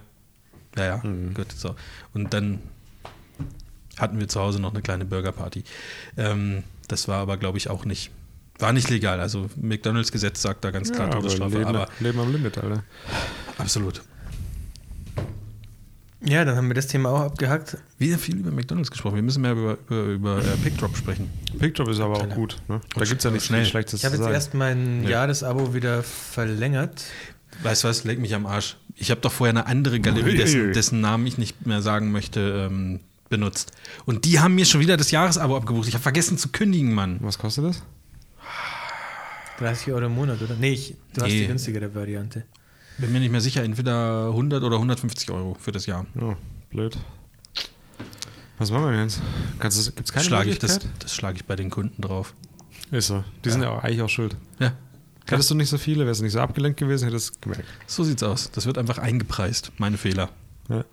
[0.77, 1.03] Ja, ja,
[1.35, 1.75] gut, so.
[2.12, 2.61] Und dann
[3.99, 5.65] hatten wir zu Hause noch eine kleine Burgerparty.
[6.17, 8.11] Ähm, das war aber, glaube ich, auch nicht,
[8.59, 9.21] war nicht legal.
[9.21, 12.85] Also McDonalds-Gesetz sagt da ganz klar ja, aber Todesstrafe, Leben, aber Leben am Limit, Alter.
[13.59, 14.03] absolut.
[16.27, 17.77] Ja, dann haben wir das Thema auch abgehackt.
[17.99, 19.16] Wieder viel über McDonalds gesprochen.
[19.16, 21.31] Wir müssen mehr über, über, über äh, Pickdrop sprechen.
[21.59, 22.35] Pickdrop ist aber auch Klar.
[22.37, 22.57] gut.
[22.68, 22.81] Ne?
[22.95, 23.64] Da gibt es ja nicht schnell.
[23.66, 24.35] Schlechtes Ich habe jetzt sagen.
[24.35, 25.11] erst mein Nee.
[25.11, 27.05] Jahresabo wieder verlängert.
[27.62, 28.77] Weißt du was, leg mich am Arsch.
[28.97, 32.68] Ich habe doch vorher eine andere Galerie, dessen, dessen Namen ich nicht mehr sagen möchte,
[32.70, 33.72] ähm, benutzt.
[34.07, 35.89] Und die haben mir schon wieder das Jahresabo abgebucht.
[35.89, 37.18] Ich habe vergessen zu kündigen, Mann.
[37.20, 37.83] Was kostet das?
[39.59, 40.57] 30 Euro im Monat, oder?
[40.59, 41.41] Nee, ich, du hast Nee.
[41.43, 42.45] die günstigere Variante.
[42.99, 46.07] Bin mir nicht mehr sicher, entweder 100 oder 150 Euro für das Jahr.
[46.20, 46.34] Oh,
[46.70, 46.97] blöd.
[48.59, 49.20] Was machen wir denn jetzt?
[49.97, 52.34] Gibt es keine Schlage ich das, das schlage ich bei den Kunden drauf.
[52.92, 53.24] Ist so.
[53.45, 54.36] Die sind ja auch eigentlich auch schuld.
[54.61, 54.74] Ja,
[55.26, 57.64] Hättest du nicht so viele, wärst du nicht so abgelenkt gewesen, hättest du es gemerkt.
[57.86, 58.51] so sieht's aus.
[58.51, 59.72] Das wird einfach eingepreist.
[59.78, 60.30] Meine Fehler.
[60.68, 60.84] Ja.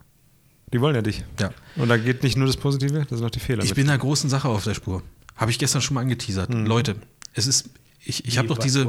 [0.71, 1.25] Die wollen ja dich.
[1.39, 1.51] Ja.
[1.75, 3.63] Und da geht nicht nur das Positive, da sind auch die Fehler.
[3.63, 3.75] Ich mit.
[3.75, 5.03] bin einer großen Sache auf der Spur.
[5.35, 6.49] Habe ich gestern schon mal angeteasert.
[6.49, 6.65] Mhm.
[6.65, 6.95] Leute,
[7.33, 7.69] es ist.
[8.03, 8.81] Ich, ich habe doch diese.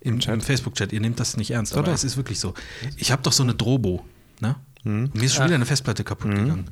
[0.00, 0.34] Im, Chat.
[0.34, 1.94] im Facebook-Chat, ihr nehmt das nicht ernst, aber doch.
[1.94, 2.54] es ist wirklich so.
[2.96, 4.04] Ich habe doch so eine Drobo,
[4.40, 4.56] ne?
[4.84, 5.10] Mhm.
[5.14, 6.68] Mir ist schon wieder eine Festplatte kaputt gegangen.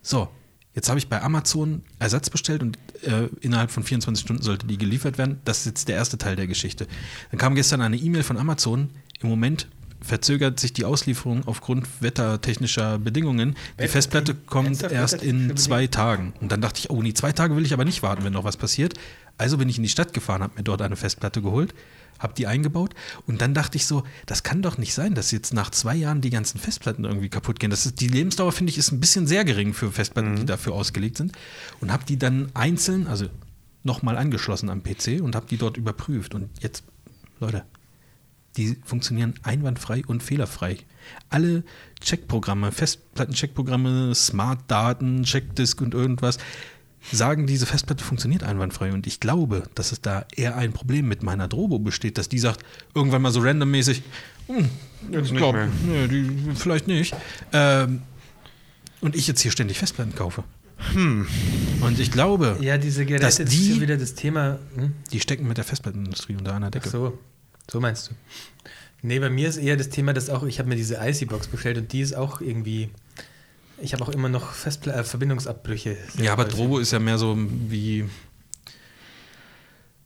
[0.00, 0.28] So,
[0.74, 4.78] jetzt habe ich bei Amazon Ersatz bestellt und äh, innerhalb von 24 Stunden sollte die
[4.78, 5.40] geliefert werden.
[5.44, 6.86] Das ist jetzt der erste Teil der Geschichte.
[7.30, 8.90] Dann kam gestern eine E-Mail von Amazon.
[9.20, 9.66] Im Moment
[10.00, 13.56] verzögert sich die Auslieferung aufgrund wettertechnischer Bedingungen.
[13.80, 16.32] Die Festplatte kommt erst in zwei Tagen.
[16.40, 18.44] Und dann dachte ich, oh, nee, zwei Tage will ich aber nicht warten, wenn noch
[18.44, 18.94] was passiert.
[19.38, 21.74] Also bin ich in die Stadt gefahren, habe mir dort eine Festplatte geholt,
[22.18, 22.94] habe die eingebaut
[23.26, 26.22] und dann dachte ich so, das kann doch nicht sein, dass jetzt nach zwei Jahren
[26.22, 27.70] die ganzen Festplatten irgendwie kaputt gehen.
[27.70, 30.72] Das ist, die Lebensdauer, finde ich, ist ein bisschen sehr gering für Festplatten, die dafür
[30.72, 31.32] ausgelegt sind.
[31.80, 33.26] Und habe die dann einzeln, also
[33.82, 36.34] nochmal angeschlossen am PC und habe die dort überprüft.
[36.34, 36.84] Und jetzt,
[37.38, 37.64] Leute,
[38.56, 40.78] die funktionieren einwandfrei und fehlerfrei.
[41.28, 41.62] Alle
[42.00, 46.38] Checkprogramme, Festplatten-Checkprogramme, Smart-Daten, Checkdisk und irgendwas,
[47.12, 48.92] sagen, diese Festplatte funktioniert einwandfrei.
[48.92, 52.38] Und ich glaube, dass es da eher ein Problem mit meiner Drobo besteht, dass die
[52.38, 54.02] sagt, irgendwann mal so randommäßig,
[54.48, 54.68] hm,
[55.10, 57.14] Jetzt ich nicht glaube, nee, die, vielleicht nicht.
[57.52, 58.02] Ähm,
[59.00, 60.42] und ich jetzt hier ständig Festplatten kaufe.
[60.94, 64.58] Und ich glaube, Ja, diese Geräte, Dass das die- ist ja wieder das Thema.
[64.76, 64.92] Hm?
[65.12, 66.88] die stecken mit der Festplattenindustrie unter einer Ach Decke.
[66.90, 67.18] so,
[67.70, 68.14] so meinst du.
[69.02, 71.78] Nee, bei mir ist eher das Thema, dass auch, ich habe mir diese IC-Box bestellt
[71.78, 72.90] und die ist auch irgendwie,
[73.78, 75.96] ich habe auch immer noch Festpla äh, Verbindungsabbrüche.
[76.18, 76.56] Ja, aber häufig.
[76.56, 78.08] Drobo ist ja mehr so wie,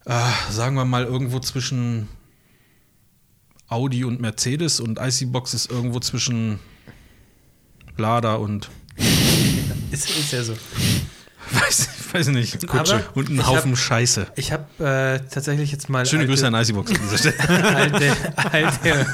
[0.05, 2.09] äh, sagen wir mal, irgendwo zwischen
[3.69, 6.59] Audi und Mercedes und IC-Box ist irgendwo zwischen
[7.97, 8.71] Lada und
[9.91, 10.57] Ist, ist ja so.
[11.51, 13.05] weiß, weiß nicht, Kutsche.
[13.15, 14.29] Und ein ich Haufen Scheiße.
[14.37, 17.39] Ich habe äh, tatsächlich jetzt mal Schöne alte, Grüße an IC-Box an dieser Stelle.
[17.77, 18.17] alte,
[18.53, 19.07] alte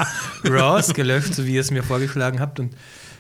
[0.44, 2.74] RAWs gelöscht, so wie ihr es mir vorgeschlagen habt und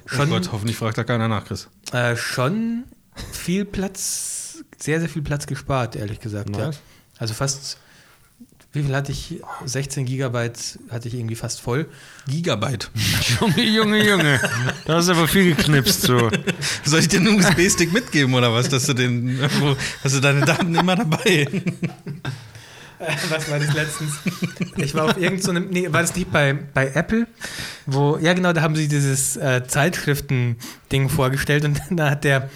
[0.06, 1.68] Oh schon, Gott, hoffentlich fragt da keiner nach, Chris.
[1.92, 2.84] äh, schon
[3.32, 6.50] viel Platz, sehr, sehr viel Platz gespart, ehrlich gesagt.
[6.56, 6.66] Ja.
[6.66, 6.80] Nice.
[7.18, 7.78] Also fast,
[8.72, 9.40] wie viel hatte ich?
[9.64, 11.88] 16 Gigabyte hatte ich irgendwie fast voll.
[12.28, 12.90] Gigabyte.
[13.40, 14.40] Junge, Junge, Junge.
[14.84, 16.30] Da hast du aber viel geknipst so.
[16.84, 19.40] Soll ich dir einen USB-Stick mitgeben oder was, dass du den
[20.02, 21.48] hast du deine Daten immer dabei?
[23.28, 24.18] Was war das letztens?
[24.76, 27.26] Ich war auf irgendeinem, so nee, war das nicht bei, bei Apple,
[27.86, 32.48] wo, ja genau, da haben sie dieses äh, Zeitschriften-Ding vorgestellt und da hat der,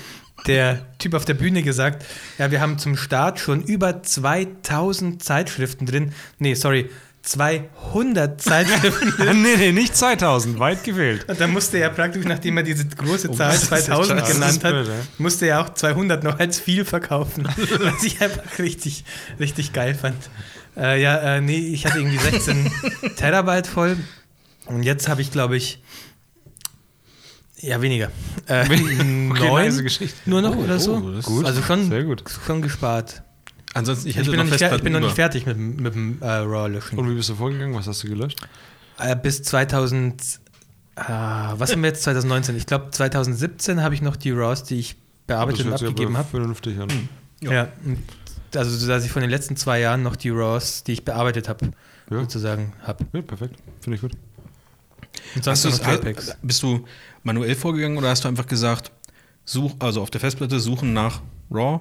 [0.47, 2.05] der Typ auf der Bühne gesagt,
[2.39, 6.13] ja, wir haben zum Start schon über 2000 Zeitschriften drin.
[6.39, 6.89] Nee, sorry,
[7.23, 9.43] 200 Zeitschriften.
[9.43, 11.27] nee, nee, nicht 2000, weit gewählt.
[11.29, 14.33] Und dann musste er praktisch, nachdem er diese große Zahl das ist echt 2000 scheiße.
[14.35, 14.87] genannt hat,
[15.19, 17.45] musste er auch 200 noch als viel verkaufen,
[17.81, 19.05] was ich einfach richtig,
[19.39, 20.17] richtig geil fand.
[20.77, 22.71] Äh, ja, äh, nee, ich hatte irgendwie 16
[23.17, 23.97] Terabyte voll
[24.67, 25.83] und jetzt habe ich, glaube ich,
[27.63, 28.11] ja, weniger.
[28.47, 28.67] Äh,
[29.05, 29.35] neun
[29.67, 30.17] nice Geschichte.
[30.25, 30.95] nur noch Oh, oder so.
[30.97, 32.25] oh, ist Gut, Also schon, gut.
[32.47, 33.23] schon gespart.
[33.75, 36.19] Ansonsten, ich Ich bin, noch noch ich bin noch nicht fertig mit, dem- mit dem
[36.21, 36.99] äh, RAW-Löschen.
[36.99, 37.75] Und wie bist du vorgegangen?
[37.75, 38.41] Was hast du gelöscht?
[38.99, 40.41] Äh, bis 2000,
[40.97, 42.57] ah, was haben wir jetzt 2019?
[42.57, 44.97] Ich glaube 2017 habe ich noch die RAWs, die ich
[45.27, 46.29] bearbeitet und abgegeben habe.
[46.29, 46.89] Vernünftig an.
[47.41, 47.53] Ja.
[47.53, 47.69] Ja.
[47.85, 47.99] und
[48.57, 51.49] also so, dass ich von den letzten zwei Jahren noch die RAWs, die ich bearbeitet
[51.49, 51.71] habe,
[52.11, 52.19] Ja.
[52.21, 53.07] sozusagen habe.
[53.13, 53.55] Ja, perfekt.
[53.81, 54.13] Finde ich gut.
[55.37, 56.37] Und Hast sonst du noch JPEGs.
[56.43, 56.85] bist du
[57.23, 58.91] manuell vorgegangen oder hast du einfach gesagt,
[59.45, 61.21] such, also auf der Festplatte suchen nach
[61.53, 61.81] RAW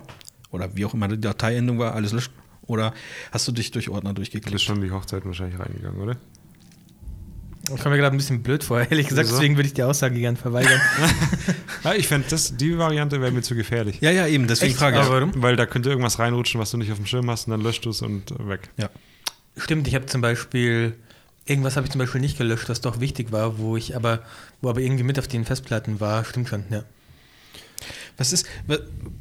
[0.52, 2.34] oder wie auch immer die Dateiendung war, alles löschen?
[2.64, 2.94] Oder
[3.32, 4.62] hast du dich durch Ordner Du bist durchgeklickt?
[4.62, 6.18] schon die Hochzeit wahrscheinlich reingegangen, oder?
[7.76, 9.38] Ich komme mir gerade ein bisschen blöd vor, ehrlich gesagt, Wieso?
[9.38, 10.80] deswegen würde ich die Aussage gern verweigern.
[11.84, 12.28] Ja, ich fände,
[12.60, 14.00] die Variante wäre mir zu gefährlich.
[14.02, 14.80] Ja, ja, eben, deswegen Echt?
[14.80, 15.04] frage ich.
[15.04, 15.32] Aber warum?
[15.42, 17.86] Weil da könnte irgendwas reinrutschen, was du nicht auf dem Schirm hast und dann löscht
[17.86, 18.70] du es und weg.
[18.76, 18.90] Ja.
[19.56, 20.96] Stimmt, ich habe zum Beispiel,
[21.46, 24.24] irgendwas habe ich zum Beispiel nicht gelöscht, was doch wichtig war, wo ich aber,
[24.62, 26.26] wo aber irgendwie mit auf den Festplatten war.
[26.26, 26.84] Stimmt schon, ja.
[28.20, 28.46] Was ist,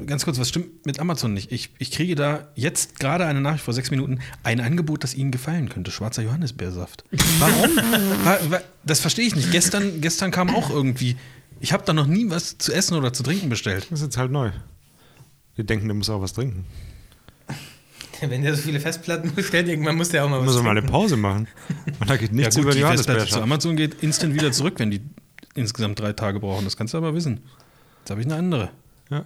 [0.07, 1.53] ganz kurz, was stimmt mit Amazon nicht?
[1.53, 5.31] Ich, ich kriege da jetzt gerade eine Nachricht vor sechs Minuten, ein Angebot, das Ihnen
[5.31, 5.91] gefallen könnte.
[5.91, 7.05] Schwarzer Johannisbeersaft.
[7.39, 7.77] Warum?
[8.25, 9.53] Wa- wa- das verstehe ich nicht.
[9.53, 11.17] Gestern, gestern kam auch irgendwie,
[11.61, 13.87] ich habe da noch nie was zu essen oder zu trinken bestellt.
[13.91, 14.51] Das ist jetzt halt neu.
[15.57, 16.67] Die denken, der muss auch was trinken.
[18.21, 20.63] Wenn der so viele Festplatten bestellt, irgendwann muss der auch mal Da was muss er
[20.65, 20.83] mal eine.
[20.83, 21.47] Pause machen.
[22.01, 23.41] Und da geht nichts ja, über gut, die die Festplatte zu.
[23.41, 25.03] Amazon geht instant wieder zurück, wenn die
[25.55, 26.65] insgesamt drei Tage brauchen.
[26.65, 27.41] Das kannst du aber wissen.
[28.01, 28.71] Jetzt habe ich eine andere.
[29.11, 29.25] Ja.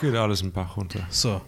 [0.00, 1.06] Geht alles im Bach runter.
[1.10, 1.40] So.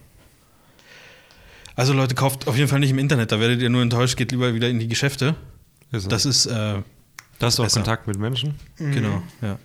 [1.76, 4.30] Also Leute, kauft auf jeden Fall nicht im Internet, da werdet ihr nur enttäuscht, geht
[4.32, 5.34] lieber wieder in die Geschäfte.
[5.90, 6.82] Ist Das ist, äh, da
[7.40, 7.80] hast du auch besser.
[7.80, 8.54] Kontakt mit Menschen.
[8.76, 9.58] genau, ja.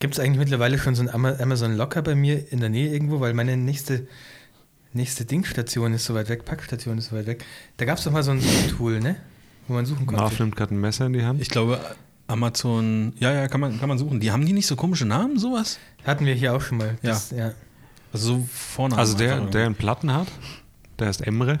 [0.00, 2.92] Gibt es eigentlich mittlerweile schon so ein Ama- Amazon Locker bei mir in der Nähe
[2.92, 3.18] irgendwo?
[3.20, 4.06] Weil meine nächste,
[4.92, 7.44] nächste Dingstation ist so weit weg, Packstation ist so weit weg.
[7.78, 8.40] Da gab es doch mal so ein
[8.76, 9.16] Tool, ne?
[9.66, 10.22] Wo man suchen konnte.
[10.22, 11.40] Marv nimmt gerade ein Messer in die Hand.
[11.42, 11.80] Ich glaube,
[12.28, 14.20] Amazon, ja, ja, kann man, kann man suchen.
[14.20, 15.78] Die haben die nicht so komische Namen, sowas?
[16.04, 16.96] Hatten wir hier auch schon mal.
[17.02, 17.52] Das, ja.
[18.12, 19.00] Also so Vornamen.
[19.00, 20.28] Also der, einfach der einen Platten hat,
[20.98, 21.58] der heißt Emre,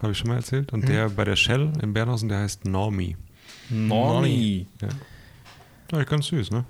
[0.00, 0.72] habe ich schon mal erzählt.
[0.72, 3.16] Und der bei der Shell in Bernhausen, der heißt Normi.
[3.70, 3.88] irgendwie.
[3.88, 4.66] Normi.
[4.80, 4.88] Ja.
[5.92, 6.64] Ja, ganz süß, ne?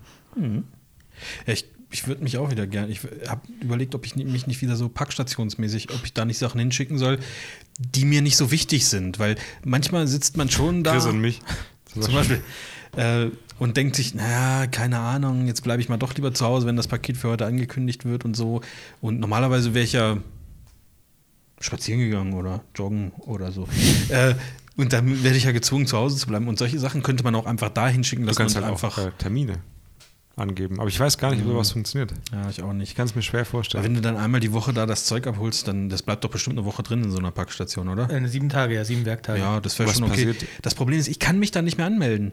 [1.47, 2.93] Ja, ich ich würde mich auch wieder gerne.
[2.93, 6.61] Ich habe überlegt, ob ich mich nicht wieder so packstationsmäßig, ob ich da nicht Sachen
[6.61, 7.19] hinschicken soll,
[7.79, 9.19] die mir nicht so wichtig sind.
[9.19, 10.93] Weil manchmal sitzt man schon da.
[10.93, 11.41] Chris und mich.
[11.99, 12.43] Zum Beispiel.
[12.97, 13.27] Äh,
[13.59, 16.77] und denkt sich, naja, keine Ahnung, jetzt bleibe ich mal doch lieber zu Hause, wenn
[16.77, 18.63] das Paket für heute angekündigt wird und so.
[19.01, 20.17] Und normalerweise wäre ich ja
[21.61, 23.69] spazieren gegangen oder joggen oder so.
[24.09, 24.35] äh,
[24.77, 26.49] und dann werde ich ja gezwungen, zu Hause zu bleiben.
[26.49, 28.97] Und solche Sachen könnte man auch einfach da hinschicken, Du dass kannst man halt einfach.
[28.99, 29.59] auch äh, Termine
[30.37, 30.81] angeben.
[30.81, 31.53] Aber ich weiß gar nicht, ob Ja.
[31.53, 32.15] sowas funktioniert.
[32.33, 32.89] ja, ich auch nicht.
[32.91, 33.85] Ich kann es mir schwer Aber vorstellen.
[33.85, 36.57] wenn du dann einmal die Woche da das Zeug abholst, dann das bleibt doch bestimmt
[36.57, 38.09] eine Woche drin in so einer Packstation, oder?
[38.09, 39.41] Äh, sieben Tage, ja, sieben Werktage.
[39.41, 40.13] Ja, das wäre schon okay.
[40.33, 40.47] passiert?
[40.63, 42.33] Das Problem ist, ich kann mich da nicht mehr anmelden.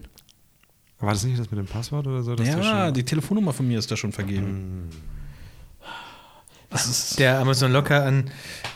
[1.00, 2.34] War das nicht das mit dem Passwort oder so?
[2.34, 4.88] ja, schon- die Telefonnummer von mir ist da schon vergeben.
[6.70, 8.30] Das ist Der Amazon Locker an,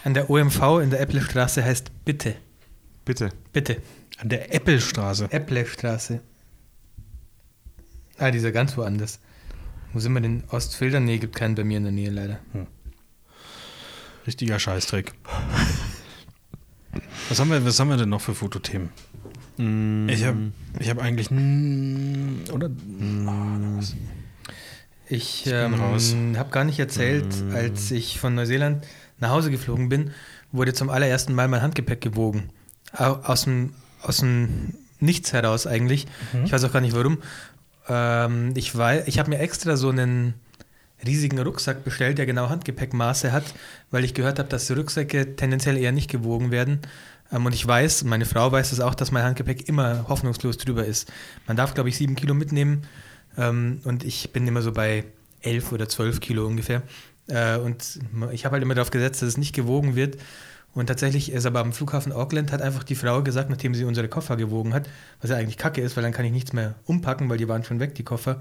[0.04, 2.36] an der OMV in der Äpplestraße heißt Bitte.
[3.04, 3.30] Bitte.
[3.52, 3.82] Bitte.
[4.18, 5.30] an der Äppelstraße.
[5.30, 6.20] Äpplestraße.
[8.18, 9.18] Ah, dieser ganz woanders.
[9.92, 10.44] Wo sind wir denn?
[10.48, 11.04] Ostfildern?
[11.04, 12.38] Nee, gibt keinen bei mir in der Nähe leider.
[14.26, 15.12] Richtiger Scheißdreck.
[17.28, 18.90] Was haben, wir, was haben wir denn noch für Fotothemen?
[19.58, 20.38] Mm, Ich habe
[20.78, 21.30] ich hab eigentlich.
[21.30, 22.70] Oder?
[25.08, 28.86] Ich, bin ähm, habe gar nicht erzählt, als ich von Neuseeland
[29.18, 30.10] nach Hause geflogen bin,
[30.52, 32.48] wurde zum allerersten Mal mein Handgepäck gewogen.
[32.96, 36.06] Au- Aus dem, aus dem Nichts heraus eigentlich.
[36.44, 37.18] Ich weiß auch gar nicht warum.
[37.88, 38.74] Ähm, ich
[39.06, 40.34] ich habe mir extra so einen
[41.04, 43.42] riesigen Rucksack bestellt, der genau Handgepäckmaße hat,
[43.90, 46.78] weil ich gehört habe, dass die Rucksäcke tendenziell eher nicht gewogen werden.
[47.32, 50.84] Ähm, und ich weiß, meine Frau weiß es auch, dass mein Handgepäck immer hoffnungslos drüber
[50.84, 51.10] ist.
[51.46, 52.82] Man darf, glaube ich, sieben Kilo mitnehmen
[53.36, 55.04] ähm, und ich bin immer so bei
[55.40, 56.82] elf oder zwölf Kilo ungefähr.
[57.28, 58.00] Äh, und
[58.32, 60.18] ich habe halt immer darauf gesetzt, dass es nicht gewogen wird.
[60.74, 64.08] Und tatsächlich ist aber am Flughafen Auckland hat einfach die Frau gesagt, nachdem sie unsere
[64.08, 64.88] Koffer gewogen hat,
[65.20, 67.62] was ja eigentlich kacke ist, weil dann kann ich nichts mehr umpacken, weil die waren
[67.62, 68.40] schon weg, die Koffer,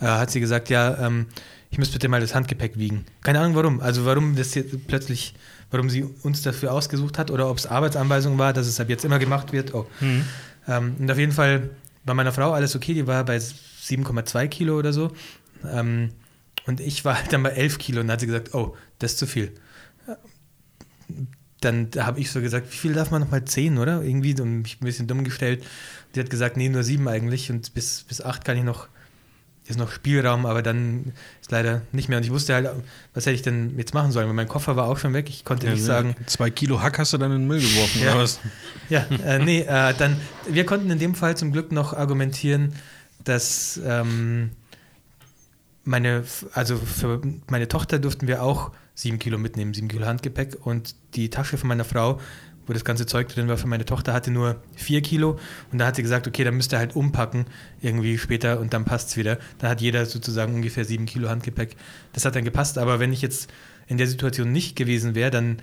[0.00, 1.26] äh, hat sie gesagt, ja, ähm,
[1.70, 3.04] ich muss bitte mal das Handgepäck wiegen.
[3.22, 3.80] Keine Ahnung warum.
[3.80, 5.34] Also warum das jetzt plötzlich,
[5.70, 9.04] warum sie uns dafür ausgesucht hat oder ob es Arbeitsanweisung war, dass es ab jetzt
[9.04, 9.74] immer gemacht wird.
[9.74, 9.86] Oh.
[10.68, 11.70] Ähm, und auf jeden Fall
[12.04, 15.12] bei meiner Frau alles okay, die war bei 7,2 Kilo oder so.
[15.68, 16.10] Ähm,
[16.66, 19.12] und ich war halt dann bei 11 Kilo und dann hat sie gesagt, oh, das
[19.12, 19.52] ist zu viel.
[21.60, 23.44] dann habe ich so gesagt, wie viel darf man nochmal?
[23.44, 24.02] Zehn, oder?
[24.02, 25.64] Irgendwie und mich ein bisschen dumm gestellt.
[26.14, 28.88] Die hat gesagt, nee, nur sieben eigentlich und bis, bis acht kann ich noch,
[29.68, 32.18] ist noch Spielraum, aber dann ist leider nicht mehr.
[32.18, 32.68] Und ich wusste halt,
[33.14, 35.28] was hätte ich denn jetzt machen sollen, weil mein Koffer war auch schon weg.
[35.28, 36.14] Ich konnte nicht sagen.
[36.26, 38.12] Zwei Kilo Hack hast du dann in den Müll geworfen, Ja.
[38.12, 38.40] oder was?
[38.88, 40.16] Ja, äh, nee, äh, dann,
[40.48, 42.74] wir konnten in dem Fall zum Glück noch argumentieren,
[43.24, 44.50] dass ähm,
[45.84, 50.94] meine, also für meine Tochter durften wir auch sieben Kilo mitnehmen, sieben Kilo Handgepäck und
[51.14, 52.20] die Tasche von meiner Frau,
[52.66, 55.38] wo das ganze Zeug drin war, für meine Tochter hatte nur vier Kilo
[55.72, 57.46] und da hat sie gesagt, okay, dann müsst ihr halt umpacken
[57.80, 59.38] irgendwie später und dann passt es wieder.
[59.58, 61.76] Da hat jeder sozusagen ungefähr sieben Kilo Handgepäck.
[62.12, 63.50] Das hat dann gepasst, aber wenn ich jetzt
[63.86, 65.62] in der Situation nicht gewesen wäre, dann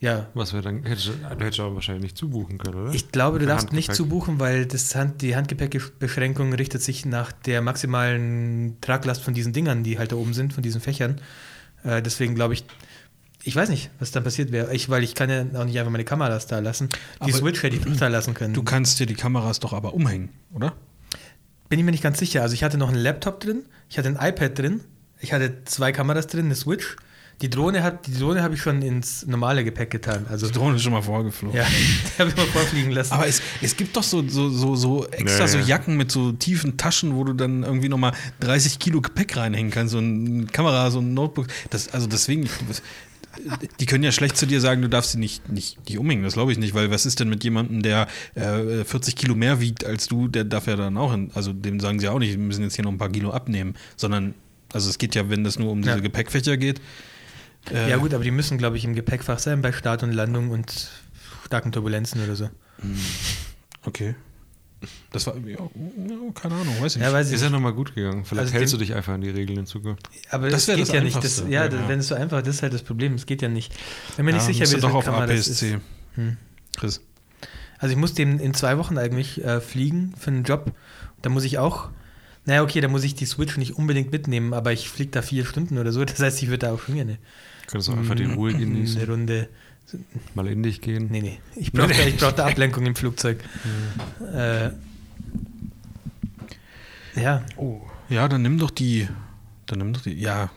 [0.00, 0.82] ja, Was wäre dann?
[0.84, 2.94] Hättest, du du hättest aber wahrscheinlich nicht zubuchen können, oder?
[2.94, 3.96] ich glaube, du darfst nicht Handgepäck.
[3.96, 9.82] zubuchen, weil das Hand, die Handgepäckbeschränkung richtet sich nach der maximalen Traglast von diesen Dingern,
[9.84, 11.20] die halt da oben sind, von diesen Fächern.
[11.84, 12.64] Äh, deswegen glaube ich,
[13.42, 14.74] ich weiß nicht, was dann passiert wäre.
[14.74, 16.88] Ich, weil ich kann ja auch nicht einfach meine Kameras da lassen.
[16.90, 18.54] Die Aber Switch hätte ich da lassen können.
[18.54, 20.74] Du kannst dir die Kameras doch aber umhängen, oder?
[21.68, 22.42] Bin ich mir nicht ganz sicher.
[22.42, 24.80] Also ich hatte noch einen Laptop drin, ich hatte ein iPad drin,
[25.20, 26.96] ich hatte zwei Kameras drin, eine Switch.
[27.42, 30.26] Die Drohne hat, die Drohne habe ich schon ins normale Gepäck getan.
[30.28, 31.56] Also Die Drohne ist schon mal vorgeflogen.
[31.56, 31.64] ja,
[32.16, 33.14] die habe ich mal vorfliegen lassen.
[33.14, 35.64] Aber es, es gibt doch so, so, so, so extra Ja, so ja.
[35.64, 39.92] Jacken mit so tiefen Taschen, wo du dann irgendwie nochmal 30 Kilo Gepäck reinhängen kannst,
[39.92, 41.46] so eine Kamera, so ein Notebook.
[41.70, 42.50] Das, also deswegen, ich-
[43.80, 46.22] die können ja schlecht zu dir sagen, du darfst sie nicht, nicht, nicht umhängen.
[46.24, 49.60] Das glaube ich nicht, weil was ist denn mit jemandem, der äh, 40 Kilo mehr
[49.60, 52.32] wiegt als du, der darf ja dann auch, hin, also dem sagen sie auch nicht,
[52.32, 54.34] wir müssen jetzt hier noch ein paar Kilo abnehmen, sondern,
[54.72, 56.00] also es geht ja, wenn das nur um diese Ja.
[56.00, 56.80] Gepäckfächer geht.
[57.72, 60.50] äh, ja gut, aber die müssen, glaube ich, im Gepäckfach sein bei Start und Landung
[60.50, 60.90] und
[61.44, 62.48] starken Turbulenzen oder so.
[63.84, 64.14] Okay.
[65.12, 65.58] Das war, ja,
[66.34, 67.14] keine Ahnung, weiß ich Ja, nicht.
[67.16, 68.24] weiß ich Ist ja nochmal gut gegangen.
[68.24, 70.08] Vielleicht Also hältst dem- du dich einfach an die Regeln in Zukunft.
[70.30, 71.22] Aber Das das, geht das ja nicht.
[71.22, 73.14] Das, ja, Ja, wenn es so einfach ist, das ist halt das Problem.
[73.14, 73.74] Es geht ja nicht.
[74.16, 75.48] Mir nicht Ja, sicher, wie du das doch auf ist.
[75.50, 75.78] APS-C.
[76.14, 76.36] Hm.
[76.78, 77.02] Chris.
[77.78, 80.72] Also ich muss den in zwei Wochen eigentlich äh, fliegen für einen Job.
[81.22, 81.88] Da muss ich auch,
[82.46, 85.44] naja, okay, da muss ich die Switch nicht unbedingt mitnehmen, aber ich fliege da vier
[85.44, 86.04] Stunden oder so.
[86.04, 87.18] Das heißt, ich würde da auch schon gerne
[87.66, 89.48] Könntest du einfach die Ruhe genießen, eine Runde.
[90.34, 91.08] Mal in dich gehen.
[91.10, 91.40] Nee, nee.
[91.56, 93.42] Ich brauche da, ich brauch da Ablenkung im Flugzeug.
[94.34, 94.70] Äh,
[97.16, 97.80] ja, Oh.
[98.08, 99.08] Ja, dann nimm doch die.
[99.66, 100.14] Dann nimm doch die.
[100.14, 100.50] Ja.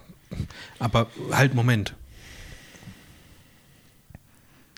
[0.79, 1.95] Aber halt, Moment.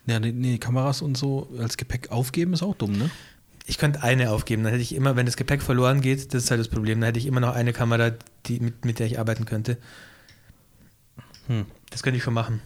[0.06, 3.10] Ja, nee, nee, Kameras und so als Gepäck aufgeben ist auch dumm, ne?
[3.68, 4.64] ich könnte eine aufgeben.
[4.64, 7.08] Dann hätte ich immer, wenn das Gepäck verloren geht, das ist halt das Problem, dann
[7.08, 8.12] hätte ich immer noch eine Kamera,
[8.45, 9.78] die, mit, mit der ich arbeiten könnte.
[11.47, 11.66] Hm.
[11.89, 12.62] Das könnte ich schon machen.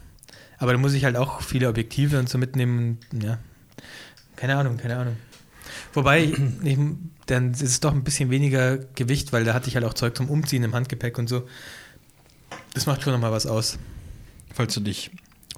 [0.60, 3.00] Aber da muss ich halt auch viele Objektive und so mitnehmen.
[3.14, 3.40] Ja.
[4.36, 5.18] Keine Ahnung, keine Ahnung.
[5.94, 6.24] Wobei,
[6.64, 6.78] ich,
[7.26, 10.16] dann ist es doch ein bisschen weniger Gewicht, weil da hatte ich halt auch Zeug
[10.16, 11.48] zum Umziehen im Handgepäck und so.
[12.74, 13.80] Das macht schon nochmal was aus.
[14.54, 15.12] Falls du dich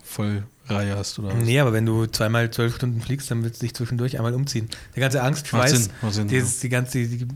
[0.03, 1.43] voll Reihe hast oder was.
[1.43, 4.69] Nee, aber wenn du zweimal zwölf Stunden fliegst, dann willst du dich zwischendurch einmal umziehen.
[4.95, 7.27] Der ganze Angstschweiß, Sinn, die, ist, die ganze, die,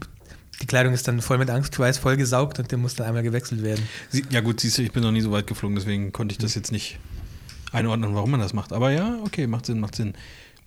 [0.61, 3.87] die Kleidung ist dann voll mit Angstschweiß vollgesaugt und der muss dann einmal gewechselt werden.
[4.09, 6.37] Sie, ja, gut, siehst du, ich bin noch nie so weit geflogen, deswegen konnte ich
[6.37, 6.97] das jetzt nicht
[7.75, 8.73] einordnen, warum man das macht.
[8.73, 10.13] Aber ja, okay, macht Sinn, macht Sinn.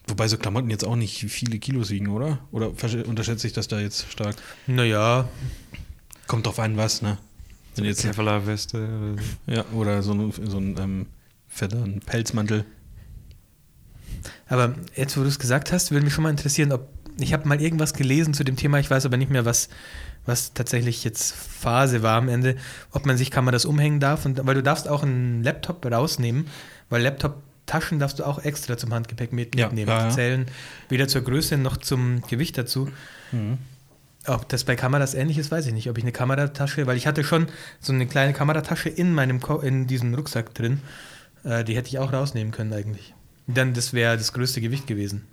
[0.07, 2.39] Wobei so Klamotten jetzt auch nicht viele Kilos wiegen, oder?
[2.51, 2.73] Oder
[3.07, 4.37] unterschätze ich das da jetzt stark?
[4.67, 5.29] Naja,
[6.29, 7.17] Kommt drauf an, was, ne?
[7.75, 8.77] Wenn jetzt, Kevlar-Weste.
[8.77, 9.53] oder so.
[9.53, 11.07] ja, oder so ein, so ein ähm,
[11.49, 12.65] fetter ein Pelzmantel.
[14.47, 16.89] aber jetzt, wo du es gesagt hast, würde mich schon mal interessieren, ob
[17.21, 19.71] ich habe mal irgendwas gelesen zu dem Thema, ich weiß aber nicht mehr, was,
[20.25, 22.57] was tatsächlich jetzt Phase war am Ende,
[22.93, 26.47] ob man sich Kameras umhängen darf, und, weil du darfst auch einen Laptop rausnehmen,
[26.91, 29.77] weil Laptop-Taschen darfst du auch extra zum Handgepäck mitnehmen.
[29.79, 30.09] ja, ja.
[30.09, 30.47] Die zählen
[30.89, 32.89] weder zur Größe noch zum Gewicht dazu.
[34.27, 35.89] Ob das bei Kameras ähnlich ist, weiß ich nicht.
[35.89, 37.47] Ob ich eine Kameratasche, weil ich hatte schon
[37.81, 40.81] so eine kleine Kameratasche in meinem Ko in diesem Rucksack drin.
[41.45, 43.15] Äh, die hätte ich auch rausnehmen können eigentlich.
[43.47, 45.27] Dann, das wäre das größte Gewicht gewesen.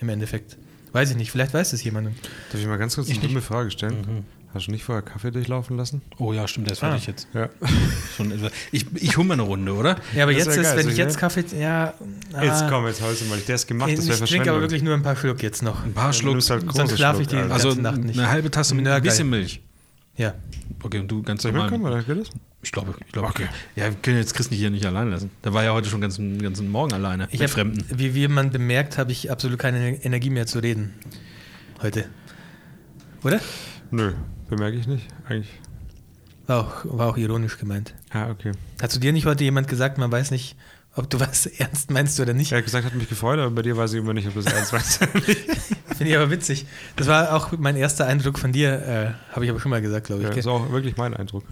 [0.00, 0.56] Im Endeffekt.
[0.92, 2.08] Weiß ich nicht, vielleicht weiß es jemand.
[2.50, 3.44] Darf ich mal ganz kurz Ich eine dumme nicht.
[3.46, 4.24] Frage stellen?
[4.54, 6.02] Hast du nicht vorher Kaffee durchlaufen lassen?
[6.18, 7.10] Oh ja, stimmt, der ist fertig Ah.
[7.10, 7.28] jetzt.
[7.32, 7.48] Ja.
[8.16, 8.50] Schon etwa.
[8.70, 9.96] Ich, ich hole mal eine Runde, oder?
[10.14, 11.16] Ja, aber Das jetzt ist, geil, wenn ich jetzt?
[11.18, 11.44] Kaffee.
[11.58, 11.94] Ja.
[12.42, 13.38] Jetzt ah, komm, jetzt holst du mal.
[13.38, 15.82] Der ist gemacht, das wäre Ich trinke aber wirklich nur ein paar Schluck jetzt noch.
[15.84, 16.34] Ein paar Schluck.
[16.48, 17.36] halt Sonst schlafe ich die.
[17.36, 18.18] Also ganze Nacht nicht.
[18.18, 19.62] eine halbe Tasse mit ein bisschen Milch.
[20.16, 20.34] Ja.
[20.82, 22.04] Okay, und du ganz ich normal.
[22.04, 22.28] geht das?
[22.64, 23.48] Ich glaube, ich glaube, okay.
[23.74, 25.30] Ja, wir können jetzt Chris nicht hier nicht alleine lassen.
[25.42, 27.84] Der war ja heute schon ganz, ganzen Morgen alleine Ich mit hab, Fremden.
[27.98, 30.92] Wie, wie man bemerkt, habe ich absolut keine Energie mehr zu reden.
[31.80, 32.04] Heute.
[33.24, 33.40] Oder?
[33.90, 34.12] Nö,
[34.52, 35.08] bemerke ich nicht.
[35.26, 35.50] Eigentlich.
[36.46, 37.94] War auch, war auch ironisch gemeint.
[38.10, 38.52] Ah, okay.
[38.82, 40.56] Hat zu dir nicht heute jemand gesagt, man weiß nicht,
[40.94, 42.52] ob du was ernst meinst oder nicht?
[42.52, 44.46] Er hat gesagt, hat mich gefreut, aber bei dir weiß ich immer nicht, ob das
[44.46, 44.80] ernst war.
[45.96, 46.66] Finde ich aber witzig.
[46.96, 50.06] Das war auch mein erster Eindruck von dir, äh, habe ich aber schon mal gesagt,
[50.06, 50.28] glaube ich.
[50.28, 50.40] ja, gell?
[50.40, 51.44] ist auch wirklich mein Eindruck.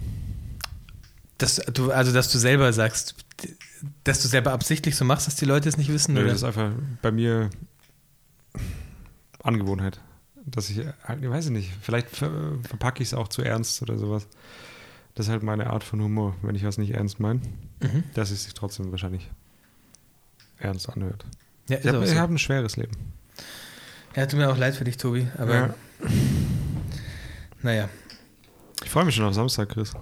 [1.39, 3.15] dass du, also, dass du selber sagst,
[4.03, 6.13] dass du selber absichtlich so machst, dass die Leute es nicht wissen?
[6.13, 6.29] Nö, oder?
[6.29, 6.69] das ist einfach
[7.01, 7.49] bei mir
[9.41, 9.99] Angewohnheit.
[10.45, 12.31] Dass ich, halt, ich weiß ich nicht, vielleicht ver
[12.67, 14.27] verpacke ich es auch zu ernst oder sowas.
[15.15, 17.41] Das ist halt meine Art von Humor, wenn ich was nicht ernst meine,
[17.81, 18.03] Mhm.
[18.13, 19.29] dass es sich trotzdem wahrscheinlich
[20.57, 21.25] ernst anhört.
[21.69, 22.15] Ja, Ich habe so.
[22.15, 22.91] hab ein schweres Leben.
[24.15, 25.75] ja, tut mir auch leid für dich, Tobi, aber Ja.
[27.61, 27.89] naja.
[28.83, 29.93] Ich freue mich schon auf Samstag, Chris.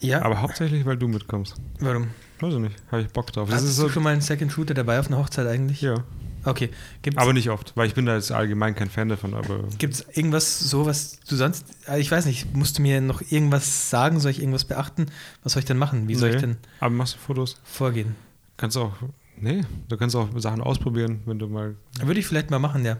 [0.00, 1.54] Ja, Aber hauptsächlich, weil du mitkommst.
[1.78, 2.08] warum?
[2.40, 3.48] Weiß ich nicht, habe ich Bock drauf.
[3.50, 5.82] Das Hast ist du so, schon mal einen Second Shooter dabei auf einer Hochzeit eigentlich?
[5.82, 6.02] ja,
[6.44, 6.70] Okay.
[7.02, 9.94] Gibt's, aber nicht oft, weil ich bin da jetzt allgemein kein Fan davon, aber Gibt
[9.94, 13.90] es irgendwas so, was du sonst, äh, ich weiß nicht, musst du mir noch irgendwas
[13.90, 14.20] sagen?
[14.20, 15.06] Soll ich irgendwas beachten?
[15.42, 16.08] Was soll ich denn machen?
[16.08, 16.36] Wie soll Nee.
[16.36, 17.56] ich denn aber machst du Fotos?
[17.64, 18.16] vorgehen?
[18.56, 18.92] Kannst auch,
[19.36, 22.98] nee, du kannst auch Sachen ausprobieren, wenn du mal, Würde ich vielleicht mal machen, ja.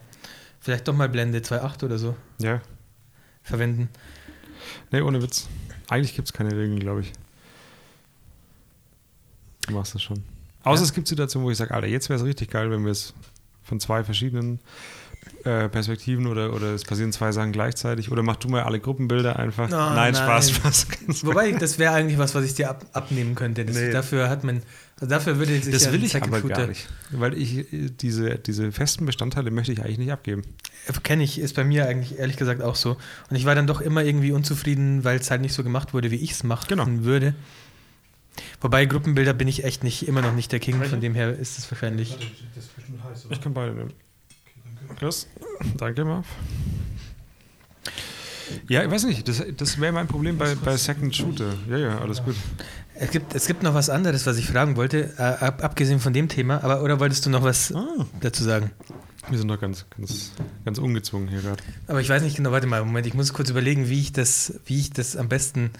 [0.60, 2.60] Vielleicht doch mal Blende 2.8 oder so ja,
[3.42, 3.88] verwenden.
[4.90, 5.48] nee, ohne Witz.
[5.88, 7.12] Eigentlich gibt es keine Regeln, glaube ich.
[9.66, 10.22] Du machst das schon.
[10.62, 10.86] Außer Ja.
[10.86, 13.14] es gibt Situationen, wo ich sage, Alter, jetzt wäre es richtig geil, wenn wir es
[13.70, 14.58] von zwei verschiedenen
[15.44, 19.38] äh, Perspektiven oder, oder es passieren zwei Sachen gleichzeitig oder mach du mal alle Gruppenbilder
[19.38, 19.68] einfach.
[19.68, 20.54] Oh, nein, Spaß, nein.
[20.60, 20.86] Spaß.
[21.24, 23.64] Wobei, das wäre eigentlich was, was ich dir ab, abnehmen könnte.
[23.64, 23.90] Das, Nee.
[23.90, 24.62] Dafür hat man,
[24.96, 26.88] also dafür würde sich Das ja will ich Second aber Shooter- gar nicht.
[27.10, 30.42] Weil ich äh, diese, diese festen Bestandteile möchte ich eigentlich nicht abgeben.
[31.04, 32.96] Kenne ich, ist bei mir eigentlich ehrlich gesagt auch so.
[33.30, 36.10] Und ich war dann doch immer irgendwie unzufrieden, weil es halt nicht so gemacht wurde,
[36.10, 36.86] wie ich es machen Genau.
[37.04, 37.34] würde.
[38.60, 41.58] Wobei Gruppenbilder bin ich echt nicht, immer noch nicht der King, von dem her ist
[41.58, 42.16] es wahrscheinlich.
[42.54, 43.92] Das ist bestimmt heiß, Ich kann beide nehmen.
[44.98, 45.28] Chris,
[45.76, 46.26] danke, Marv.
[48.68, 51.54] Ja, ich weiß nicht, das, das wäre mein Problem bei, bei Second Shooter.
[51.68, 52.34] Ja, ja, alles gut.
[52.94, 56.12] Es gibt, es gibt noch was anderes, was ich fragen wollte, äh, ab, abgesehen von
[56.12, 57.72] dem Thema, aber oder wolltest du noch was
[58.20, 58.72] dazu sagen?
[59.28, 60.32] Wir sind doch ganz, ganz,
[60.64, 61.62] ganz ungezwungen hier gerade.
[61.86, 64.60] Aber ich weiß nicht genau, warte mal, Moment, ich muss kurz überlegen, wie ich das,
[64.66, 65.70] wie ich das am besten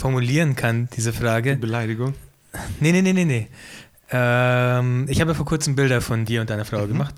[0.00, 1.56] formulieren kann, diese Frage.
[1.56, 2.14] Beleidigung.
[2.80, 3.48] Nee, nee, nee, nee, nee.
[4.10, 7.14] Ähm, ich habe ja vor kurzem Bilder von dir und deiner Frau gemacht.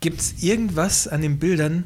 [0.00, 1.84] Gibt es irgendwas an den Bildern?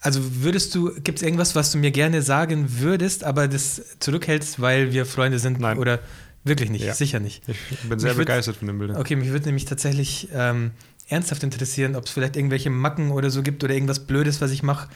[0.00, 4.60] Also würdest du, gibt es irgendwas, was du mir gerne sagen würdest, aber das zurückhältst,
[4.60, 5.58] weil wir Freunde sind?
[5.58, 5.78] Nein.
[5.78, 5.98] Oder
[6.44, 6.84] wirklich nicht?
[6.84, 6.94] Ja.
[6.94, 7.42] Sicher nicht.
[7.48, 8.98] Ich bin sehr Mich würd- begeistert von den Bildern.
[8.98, 10.72] Okay, mich würde nämlich tatsächlich ähm,
[11.08, 14.62] ernsthaft interessieren, ob es vielleicht irgendwelche Macken oder so gibt oder irgendwas Blödes, was ich
[14.62, 14.88] mache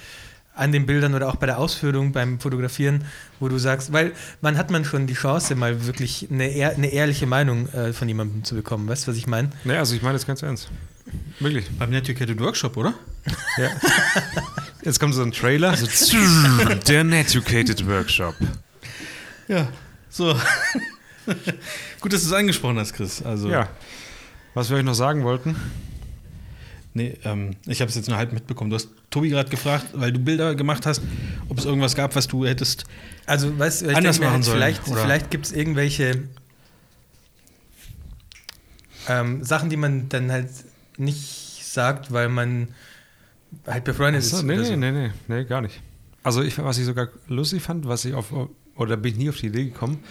[0.59, 3.05] an den Bildern oder auch bei der Ausführung beim Fotografieren,
[3.41, 6.89] wo du sagst, weil man hat man schon die Chance, mal wirklich eine, ehr, eine
[6.93, 8.89] ehrliche Meinung äh, von jemandem zu bekommen.
[8.89, 9.51] Weißt du, was ich meine?
[9.65, 10.69] Nee, also ich meine das ganz ernst.
[11.41, 11.71] Wirklich.
[11.79, 12.95] Beim Netucated Workshop, oder?
[13.57, 13.71] Ja.
[14.83, 15.77] Jetzt kommt so ein Trailer.
[15.77, 15.87] So,
[16.87, 18.35] der Netucated Workshop.
[19.47, 19.69] Ja.
[20.11, 20.35] So.
[22.01, 23.23] Gut, dass du es angesprochen hast, Chris.
[23.23, 23.69] Also, Ja.
[24.55, 25.55] Was wir euch noch sagen wollten.
[26.99, 28.71] Nee, ähm, ich habe es jetzt nur halb mitbekommen.
[28.71, 31.01] Du hast Tobi gerade gefragt, weil du Bilder gemacht hast,
[31.49, 32.85] ob es irgendwas gab, was du hättest.
[33.25, 35.01] Also, weißt ich Anders denk mir machen halt, sollen, vielleicht, oder?
[35.03, 36.25] vielleicht gibt es irgendwelche
[39.09, 40.51] ähm, Sachen, die man dann halt
[40.97, 42.69] nicht sagt, weil man
[43.65, 44.43] halt befreundet Achso, ist.
[44.43, 44.75] nee, so.
[44.75, 45.81] nee, nee, nee, gar nicht.
[46.25, 48.33] Also ich, was ich sogar lustig fand, was ich auf,
[48.75, 50.03] oder bin ich nie auf die Idee gekommen,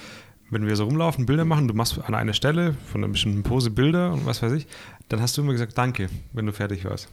[0.50, 3.70] wenn wir so rumlaufen, Bilder machen, du machst an einer Stelle von einer bestimmten Pose
[3.70, 4.68] Bilder und was weiß ich,
[5.10, 7.10] dann hast du immer gesagt, danke, wenn du fertig warst.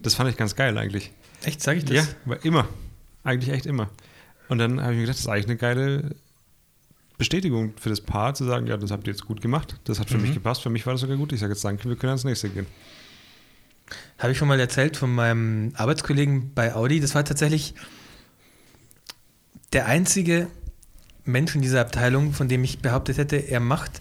[0.00, 1.12] Das fand ich ganz geil eigentlich.
[1.44, 1.94] Echt, sage ich das?
[2.26, 2.68] Ja, immer.
[3.24, 3.88] Eigentlich echt immer.
[4.48, 6.14] Und dann habe ich mir gedacht, das ist eigentlich eine geile
[7.18, 10.08] Bestätigung für das Paar, zu sagen, ja, das habt ihr jetzt gut gemacht, das hat
[10.10, 10.22] für Mhm.
[10.24, 11.32] mich gepasst, für mich war das sogar gut.
[11.32, 12.66] Ich sage jetzt danke, wir können ans nächste gehen.
[14.18, 17.00] Habe ich schon mal erzählt von meinem Arbeitskollegen bei Audi.
[17.00, 17.74] Das war tatsächlich
[19.72, 20.48] der einzige
[21.26, 24.00] Mensch in dieser Abteilung, von dem ich behauptet hätte, er macht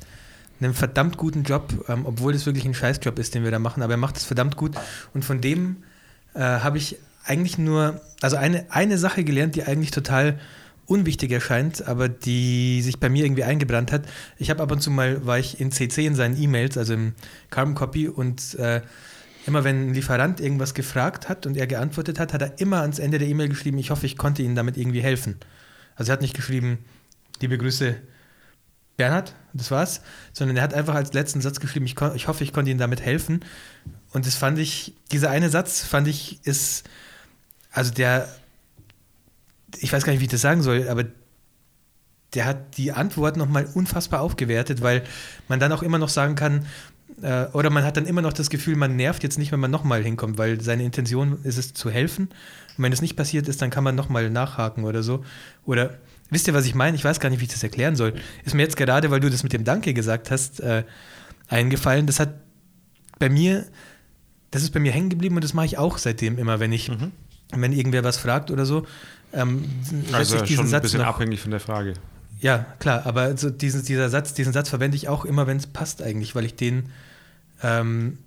[0.61, 3.83] einen verdammt guten Job, ähm, obwohl das wirklich ein Scheißjob ist, den wir da machen,
[3.83, 4.75] aber er macht es verdammt gut.
[5.13, 5.83] Und von dem
[6.33, 10.39] äh, habe ich eigentlich nur, also eine, eine Sache gelernt, die eigentlich total
[10.85, 14.03] unwichtig erscheint, aber die sich bei mir irgendwie eingebrannt hat.
[14.37, 17.13] Ich habe ab und zu mal, war ich in CC in seinen E-Mails, also im
[17.49, 18.81] Carbon Copy und äh,
[19.47, 22.99] immer wenn ein Lieferant irgendwas gefragt hat und er geantwortet hat, hat er immer ans
[22.99, 25.37] Ende der E-Mail geschrieben, ich hoffe, ich konnte Ihnen damit irgendwie helfen.
[25.95, 26.79] Also er hat nicht geschrieben,
[27.41, 27.95] liebe Grüße
[28.97, 30.01] Bernhard, das war's,
[30.33, 33.01] sondern er hat einfach als letzten Satz geschrieben, ich, ich hoffe, ich konnte Ihnen damit
[33.01, 33.43] helfen.
[34.11, 36.89] Und das fand ich, dieser eine Satz fand ich, ist,
[37.71, 38.29] also der,
[39.77, 41.05] ich weiß gar nicht, wie ich das sagen soll, aber
[42.33, 45.03] der hat die Antwort nochmal unfassbar aufgewertet, weil
[45.47, 46.65] man dann auch immer noch sagen kann,
[47.21, 49.71] äh, oder man hat dann immer noch das Gefühl, man nervt jetzt nicht, wenn man
[49.71, 52.29] nochmal hinkommt, weil seine Intention ist es zu helfen.
[52.77, 55.23] Und wenn es nicht passiert ist, dann kann man nochmal nachhaken oder so.
[55.65, 55.97] Oder
[56.29, 56.95] wisst ihr, was ich meine?
[56.95, 58.13] Ich weiß gar nicht, wie ich das erklären soll.
[58.43, 60.83] Ist mir jetzt gerade, weil du das mit dem Danke gesagt hast, äh,
[61.47, 62.07] eingefallen.
[62.07, 62.33] Das hat
[63.19, 63.65] bei mir,
[64.51, 66.91] das ist bei mir hängen geblieben und das mache ich auch seitdem immer, wenn ich,
[67.51, 68.85] wenn irgendwer was fragt oder so.
[69.33, 69.65] Ähm,
[70.11, 71.93] Also ich schon ein Satz bisschen noch, abhängig von der Frage.
[72.39, 75.67] Ja, klar, aber so diesen, dieser Satz, diesen Satz verwende ich auch immer, wenn es
[75.67, 76.89] passt eigentlich, weil ich den,
[77.63, 78.17] ähm,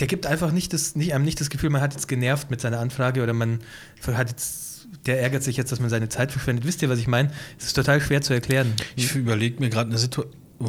[0.00, 2.60] der gibt einfach nicht das, nicht, einem nicht das Gefühl, man hat jetzt genervt mit
[2.60, 3.60] seiner Anfrage oder man
[4.06, 4.73] hat jetzt,
[5.06, 6.66] der ärgert sich jetzt, dass man seine Zeit verschwendet.
[6.66, 7.30] Wisst ihr, was ich meine?
[7.58, 8.74] Es ist total schwer zu erklären.
[8.96, 10.24] Ich überlege mir gerade eine Situ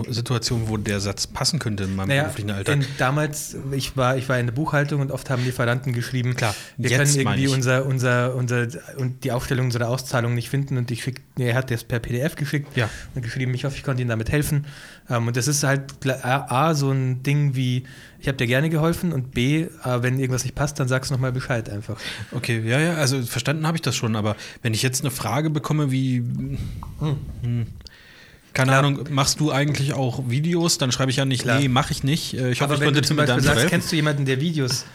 [0.10, 2.76] Situation, wo der Satz passen könnte in meinem Naja, beruflichen Alltag.
[2.76, 6.56] in, damals, ich war, ich war in der Buchhaltung und oft haben Lieferanten geschrieben, Klar,
[6.78, 8.68] wir können irgendwie unser, unser, unser
[8.98, 12.00] und die Aufstellung unserer Auszahlung nicht finden und ich schick, nee, er hat das per
[12.00, 12.90] PDF geschickt Ja.
[13.16, 14.66] und geschrieben, ich hoffe, ich konnte Ihnen damit helfen.
[15.10, 15.94] Ähm, und das ist halt
[16.24, 17.84] A, so ein Ding wie,
[18.20, 21.70] ich habe dir gerne geholfen und B, wenn irgendwas nicht passt, dann sag's nochmal Bescheid
[21.70, 21.98] einfach.
[22.32, 25.50] Okay, ja, ja, also verstanden habe ich das schon, aber wenn ich jetzt eine Frage
[25.52, 26.24] bekomme wie,
[27.44, 27.68] hm,
[28.56, 28.80] keine Klar.
[28.84, 30.80] Ahnung, machst du eigentlich auch Videos?
[30.80, 31.60] Dann schreibe ich ja nicht, Klar.
[31.60, 32.34] nee, mache ich nicht.
[32.34, 33.70] Äh, Ich hoffe, Aber ich wenn du zum Beispiel sagst, helfen.
[33.70, 34.86] kennst du jemanden, der Videos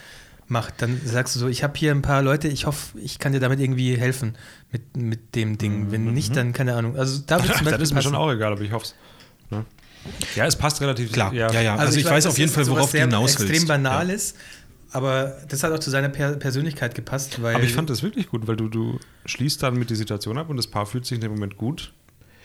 [0.48, 3.32] macht, dann sagst du so, ich habe hier ein paar Leute, ich hoffe, ich kann
[3.32, 4.36] dir damit irgendwie helfen
[4.72, 5.92] mit, mit dem Ding.
[5.92, 6.96] Wenn nicht, dann keine Ahnung.
[6.96, 8.22] Also da das Beispiel ist mir schon passen.
[8.24, 8.94] auch egal, aber ich hoffe es.
[9.50, 9.64] Ne?
[10.34, 11.76] Ja, es passt relativ Klar, ja, ja.
[11.76, 13.68] Also, ich, weiß, weiß auf jeden Fall, worauf du hinaus extrem willst.
[13.68, 14.34] Banales,
[14.92, 18.28] aber das hat auch zu seiner per Persönlichkeit gepasst, weil Aber ich fand das wirklich
[18.28, 21.16] gut, weil du, du schließt dann mit die Situation ab und das Paar fühlt sich
[21.16, 21.92] in dem Moment gut,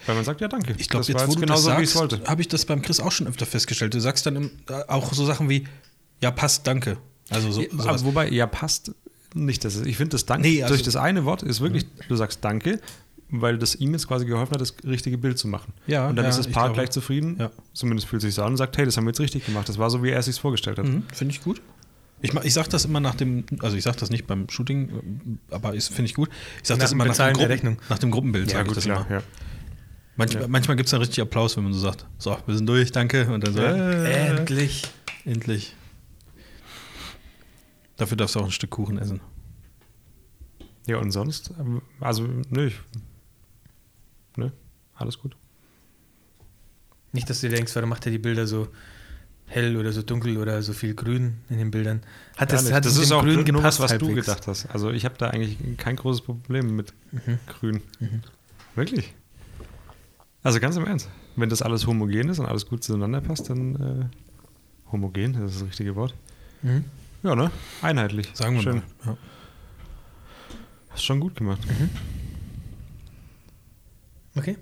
[0.06, 0.74] weil man sagt, ja, danke.
[0.78, 2.48] Ich glaube, das jetzt, war wo du genauso, das wie ich es sagst, habe ich
[2.48, 3.94] das beim Chris auch schon öfter festgestellt.
[3.94, 5.66] Du sagst dann äh, auch so Sachen wie,
[6.22, 6.96] ja, passt, danke.
[7.30, 8.92] Also so, Ja, wobei, ja, passt
[9.34, 9.64] nicht.
[9.64, 12.16] Das ist, ich finde, das Danke Nee, also- durch das eine Wort ist wirklich, du
[12.16, 12.80] sagst Danke,
[13.28, 15.72] weil das ihm jetzt quasi geholfen hat, das richtige Bild zu machen.
[15.88, 17.50] Ja, und dann ja, ist das Paar gleich zufrieden, Ja.
[17.74, 19.68] zumindest fühlt sich so an und sagt, hey, das haben wir jetzt richtig gemacht.
[19.68, 20.86] Das war so, wie er es sich vorgestellt hat.
[20.86, 21.60] Mhm, Finde ich gut.
[22.22, 25.72] Ich, ich sage das immer nach dem, also ich sage das nicht beim Shooting, aber
[25.72, 26.30] finde ich gut.
[26.62, 28.52] Ich sage das immer nach dem, Gruppen, nach dem Gruppenbild.
[28.52, 29.04] Ja, gut, das klar.
[29.08, 29.16] immer.
[29.18, 29.22] Ja.
[30.16, 30.48] Manch, Ja.
[30.48, 33.26] Manchmal gibt es dann richtig Applaus, wenn man so sagt, so, wir sind durch, danke.
[33.32, 34.82] Und dann so, äh, endlich.
[35.24, 35.74] endlich.
[37.96, 39.20] Dafür darfst du auch ein Stück Kuchen essen.
[40.86, 41.50] ja, und sonst?
[41.58, 42.74] ähm, Also, nö, ich,
[44.36, 44.50] nö,
[44.94, 45.36] alles gut.
[47.12, 48.68] Nicht, dass du dir denkst, warum macht er die Bilder so
[49.46, 52.02] hell oder so dunkel oder so viel grün in den Bildern.
[52.36, 54.66] Hat das, hat das mit ist auch Grün nur was, gepasst was du gedacht hast.
[54.66, 57.38] Also ich habe da eigentlich kein großes Problem mit Mhm.
[57.46, 57.82] Grün.
[58.74, 59.14] Wirklich.
[60.46, 61.08] Also ganz im Ernst.
[61.34, 65.60] Wenn das alles homogen ist und alles gut zueinander passt, dann äh, homogen, das ist
[65.60, 66.14] das richtige Wort.
[66.62, 66.84] Mhm.
[67.24, 67.50] Ja, ne?
[67.82, 68.30] Einheitlich.
[68.32, 68.76] Sagen wir Schön.
[68.76, 68.82] mal.
[69.06, 69.16] Ja.
[70.90, 71.58] Hast schon gut gemacht.
[74.36, 74.56] Okay.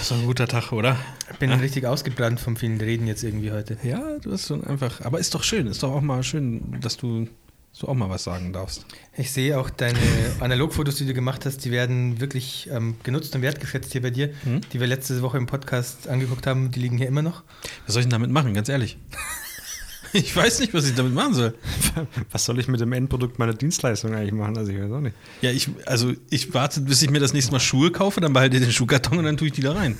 [0.00, 0.96] So ein guter Tag, oder?
[1.30, 3.76] Ich bin richtig ausgebrannt vom vielen Reden jetzt irgendwie heute.
[3.82, 5.02] Ja, du hast so einfach.
[5.02, 7.28] Aber ist doch schön, ist doch auch mal schön, dass du
[7.72, 8.84] so auch mal was sagen darfst.
[9.16, 9.98] Ich sehe auch deine
[10.40, 14.30] Analogfotos, die du gemacht hast, die werden wirklich ähm, genutzt und wertgeschätzt hier bei dir,
[14.44, 14.60] Mhm.
[14.72, 17.42] die wir letzte Woche im Podcast angeguckt haben, die liegen hier immer noch.
[17.86, 18.98] Was soll ich denn damit machen, ganz ehrlich?
[20.12, 21.54] ich weiß nicht, was ich damit machen soll.
[22.32, 24.56] Was soll ich mit dem Endprodukt meiner Dienstleistung eigentlich machen?
[24.58, 25.14] Also ich weiß auch nicht.
[25.40, 28.56] Ja, ich, also ich warte, bis ich mir das nächste Mal Schuhe kaufe, dann behalte
[28.56, 29.96] ich den Schuhkarton und dann tue ich die da rein.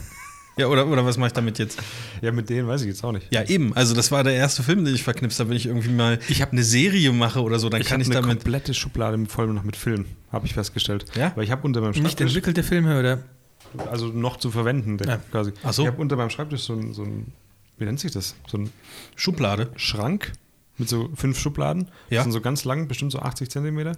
[0.60, 1.78] Ja, oder, oder was mache ich damit jetzt?
[2.22, 3.26] Ja, mit denen weiß ich jetzt auch nicht.
[3.32, 3.74] Ja, eben.
[3.74, 5.50] Also, das war der erste Film, den ich verknipst habe.
[5.50, 6.18] Wenn ich irgendwie mal
[6.52, 8.38] eine Serie mache oder so, dann kann hab ich eine damit.
[8.38, 11.04] komplette Schublade voll noch mit Film, habe ich festgestellt.
[11.16, 11.32] Ja?
[11.34, 13.22] Weil ich habe unter meinem Nicht Schreibtisch, entwickelte Filme oder?
[13.90, 15.16] also noch zu verwenden, der- Ja.
[15.30, 15.52] quasi.
[15.62, 15.82] Ach so.
[15.82, 17.32] Ich habe unter meinem Schreibtisch so ein, so ein,
[17.78, 18.34] wie nennt sich das?
[18.48, 18.70] So ein
[19.16, 19.70] Schublade.
[19.76, 20.32] Schrank
[20.76, 21.88] mit so fünf Schubladen.
[22.08, 22.18] Ja.
[22.20, 23.92] Die sind so ganz lang, bestimmt so 80 Zentimeter.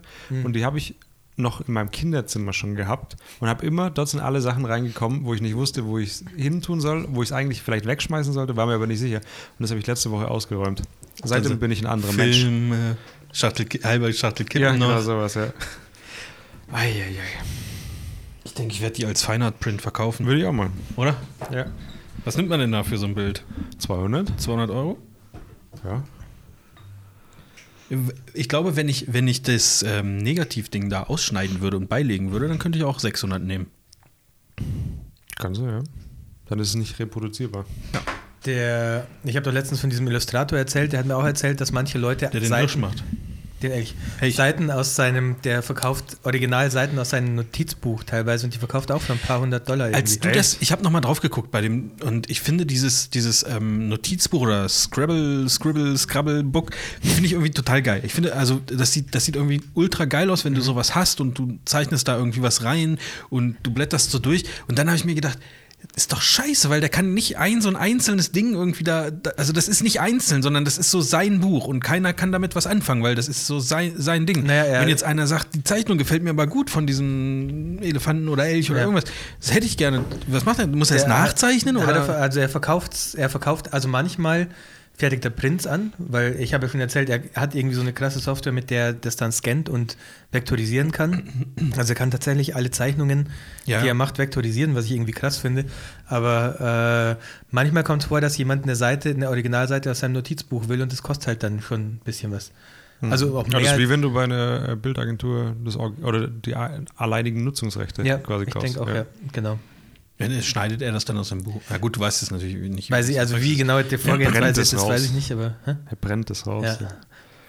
[0.44, 0.94] Und die habe ich
[1.36, 5.32] noch in meinem Kinderzimmer schon gehabt und habe immer, dort sind alle Sachen reingekommen, wo
[5.34, 8.32] ich nicht wusste, wo ich es hin tun soll, wo ich es eigentlich vielleicht wegschmeißen
[8.32, 9.18] sollte, war mir aber nicht sicher.
[9.18, 10.82] Und das habe ich letzte Woche ausgeräumt.
[11.24, 12.40] Seitdem Also bin ich ein anderer Mensch.
[12.40, 12.76] Film, äh,
[13.32, 14.88] Schachtel, halber Schachtel Kippen Ja, noch.
[14.88, 15.52] genau sowas, ja.
[16.72, 17.14] Eieiei.
[18.44, 20.70] Ich denke, ich werde die als Feinart-Print verkaufen, Würde ich auch mal.
[20.96, 21.16] oder?
[21.52, 21.66] Ja.
[22.24, 23.44] Was nimmt man denn da für so ein Bild?
[23.78, 24.38] 200?
[24.40, 24.98] 200 Euro?
[25.84, 26.02] Ja.
[28.34, 32.48] Ich glaube, wenn ich, wenn ich das ähm, Negativding da ausschneiden würde und beilegen würde,
[32.48, 33.66] dann könnte ich auch 600 nehmen.
[35.38, 35.82] Kannst du, ja.
[36.46, 37.64] Dann ist es nicht reproduzierbar.
[38.44, 41.72] Der, ich habe doch letztens von diesem Illustrator erzählt, der hat mir auch erzählt, dass
[41.72, 43.04] manche Leute Der den Hirsch macht.
[43.62, 44.30] Den ehrlich, Hey.
[44.32, 49.12] Seiten aus seinem, der verkauft Originalseiten aus seinem Notizbuch teilweise und die verkauft auch für
[49.12, 50.00] ein paar hundert Dollar irgendwie.
[50.00, 53.44] Als du das, ich habe nochmal drauf geguckt bei dem, und ich finde dieses, dieses
[53.48, 58.00] ähm, Notizbuch oder Scrabble, Scribble, Scrabble Book, finde ich irgendwie total geil.
[58.04, 61.20] Ich finde, also, das sieht, das sieht irgendwie ultra geil aus, wenn du sowas hast
[61.20, 62.98] und du zeichnest da irgendwie was rein
[63.30, 64.44] und du blätterst so durch.
[64.68, 65.38] Und dann habe ich mir gedacht,
[65.94, 69.30] ist doch scheiße, weil der kann nicht ein so ein einzelnes Ding irgendwie da, da,
[69.36, 72.54] also das ist nicht einzeln, sondern das ist so sein Buch und keiner kann damit
[72.56, 74.44] was anfangen, weil das ist so sein, sein Ding.
[74.46, 78.28] Naja, er- Wenn jetzt einer sagt, die Zeichnung gefällt mir aber gut von diesem Elefanten
[78.28, 78.86] oder Elch oder Ja.
[78.86, 79.04] irgendwas,
[79.40, 80.02] das hätte ich gerne.
[80.28, 80.66] Was macht er?
[80.66, 81.76] Muss er es nachzeichnen?
[81.76, 81.94] Oder?
[81.94, 84.48] er, also er verkauft, er verkauft, also manchmal
[84.94, 87.92] fertigt er Prints an, weil ich habe ja schon erzählt, er hat irgendwie so eine
[87.92, 89.96] krasse Software, mit der das dann scannt und
[90.30, 91.46] vektorisieren kann.
[91.76, 93.30] Also er kann tatsächlich alle Zeichnungen,
[93.64, 93.80] Ja.
[93.82, 95.64] die er macht, vektorisieren, was ich irgendwie krass finde.
[96.06, 100.68] Aber äh, manchmal kommt es vor, dass jemand eine Seite, eine Originalseite aus seinem Notizbuch
[100.68, 102.52] will und das kostet halt dann schon ein bisschen was.
[103.00, 103.72] Also auch Ja, das mehr.
[103.72, 108.44] ist wie wenn du bei einer äh, Bildagentur das oder die alleinigen Nutzungsrechte ja, quasi
[108.44, 108.68] ich kaufst.
[108.68, 109.06] denke auch, ja.
[109.32, 109.58] genau.
[110.22, 111.60] Wenn es schneidet er das dann aus dem Buch.
[111.70, 112.90] Ja gut, du weißt es natürlich nicht.
[112.90, 114.88] Weil sie, also wie genau die brennt Vorgehensweise ist, das raus.
[114.88, 115.76] weiß ich nicht, aber hä?
[115.90, 116.78] Er brennt das raus.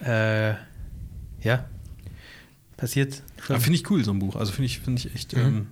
[0.04, 0.50] ja.
[0.50, 0.54] Äh,
[1.40, 1.64] ja.
[2.76, 4.36] Passiert finde ich cool, so ein Buch.
[4.36, 5.34] Also finde ich, finde ich echt.
[5.36, 5.40] Mhm.
[5.42, 5.66] Ähm,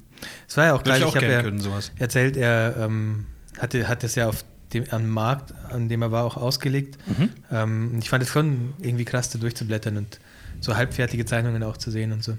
[0.48, 1.90] Es war ja auch geil, ich ich, auch habe gerne ja können, sowas.
[1.96, 3.26] erzählt, er ähm,
[3.58, 6.96] hatte, hat es ja auf dem am Markt, an dem er war, auch ausgelegt.
[7.06, 7.30] Mhm.
[7.50, 10.20] Ähm, und ich fand es schon irgendwie krass, da durchzublättern und
[10.60, 12.38] so halbfertige Zeichnungen auch zu sehen und so.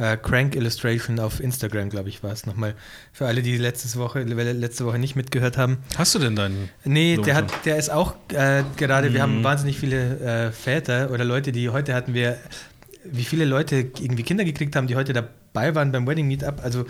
[0.00, 2.74] Äh, Crank Illustration auf Instagram, glaube ich, war es nochmal.
[3.12, 5.76] Für alle, die letztes Woche, letzte Woche nicht mitgehört haben.
[5.98, 6.70] Hast du denn deinen?
[6.84, 9.22] Nee, Lohnt der, hat, der ist auch äh, gerade, wir Mhm.
[9.22, 12.38] haben wahnsinnig viele äh, Väter oder Leute, die heute hatten wir,
[13.04, 16.64] wie viele Leute irgendwie Kinder gekriegt haben, die heute dabei waren beim Wedding Meetup.
[16.64, 16.86] Also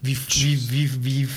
[0.00, 1.28] wie, wie, wie, wie,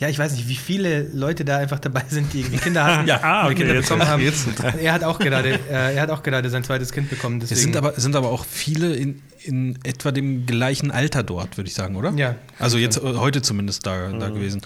[0.00, 3.06] ja, ich weiß nicht, wie viele Leute da einfach dabei sind, die irgendwie Kinder hatten,
[3.06, 4.22] Ja, ah, okay, Kinder jetzt- bekommen haben.
[4.22, 4.48] jetzt-
[4.80, 7.38] Er hat auch gerade, äh, er hat auch gerade sein zweites Kind bekommen.
[7.38, 11.56] Deswegen, Es sind aber, sind aber auch viele in, in etwa dem gleichen Alter dort,
[11.58, 12.12] würde ich sagen, oder?
[12.14, 12.34] Ja.
[12.58, 14.62] Also jetzt äh, heute zumindest da, da gewesen.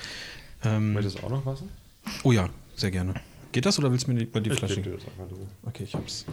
[0.64, 1.64] Ähm, Möchtest du auch noch Wasser?
[2.22, 3.14] oh ja, sehr gerne.
[3.52, 4.80] Geht das oder willst du mir die, bei die Flasche?
[4.80, 5.46] das einfach drüber.
[5.64, 6.24] Okay, ich hab's.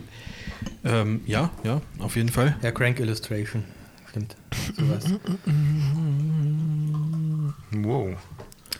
[0.84, 2.56] Ähm, ja, ja, auf jeden Fall.
[2.62, 3.64] ja, Crank Illustration.
[4.10, 4.36] Stimmt.
[4.78, 5.06] Sowas.
[7.72, 8.18] Wow.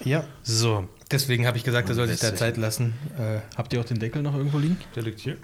[0.04, 0.24] Ja.
[0.44, 2.34] So, Deswegen habe ich gesagt, er soll sich da.
[2.36, 2.94] Zeit lassen.
[3.18, 4.78] Äh, habt ihr auch den Deckel noch irgendwo liegen?
[4.96, 5.38] Der liegt hier.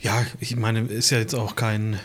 [0.00, 2.00] Ja, ich meine, ist ja jetzt auch kein.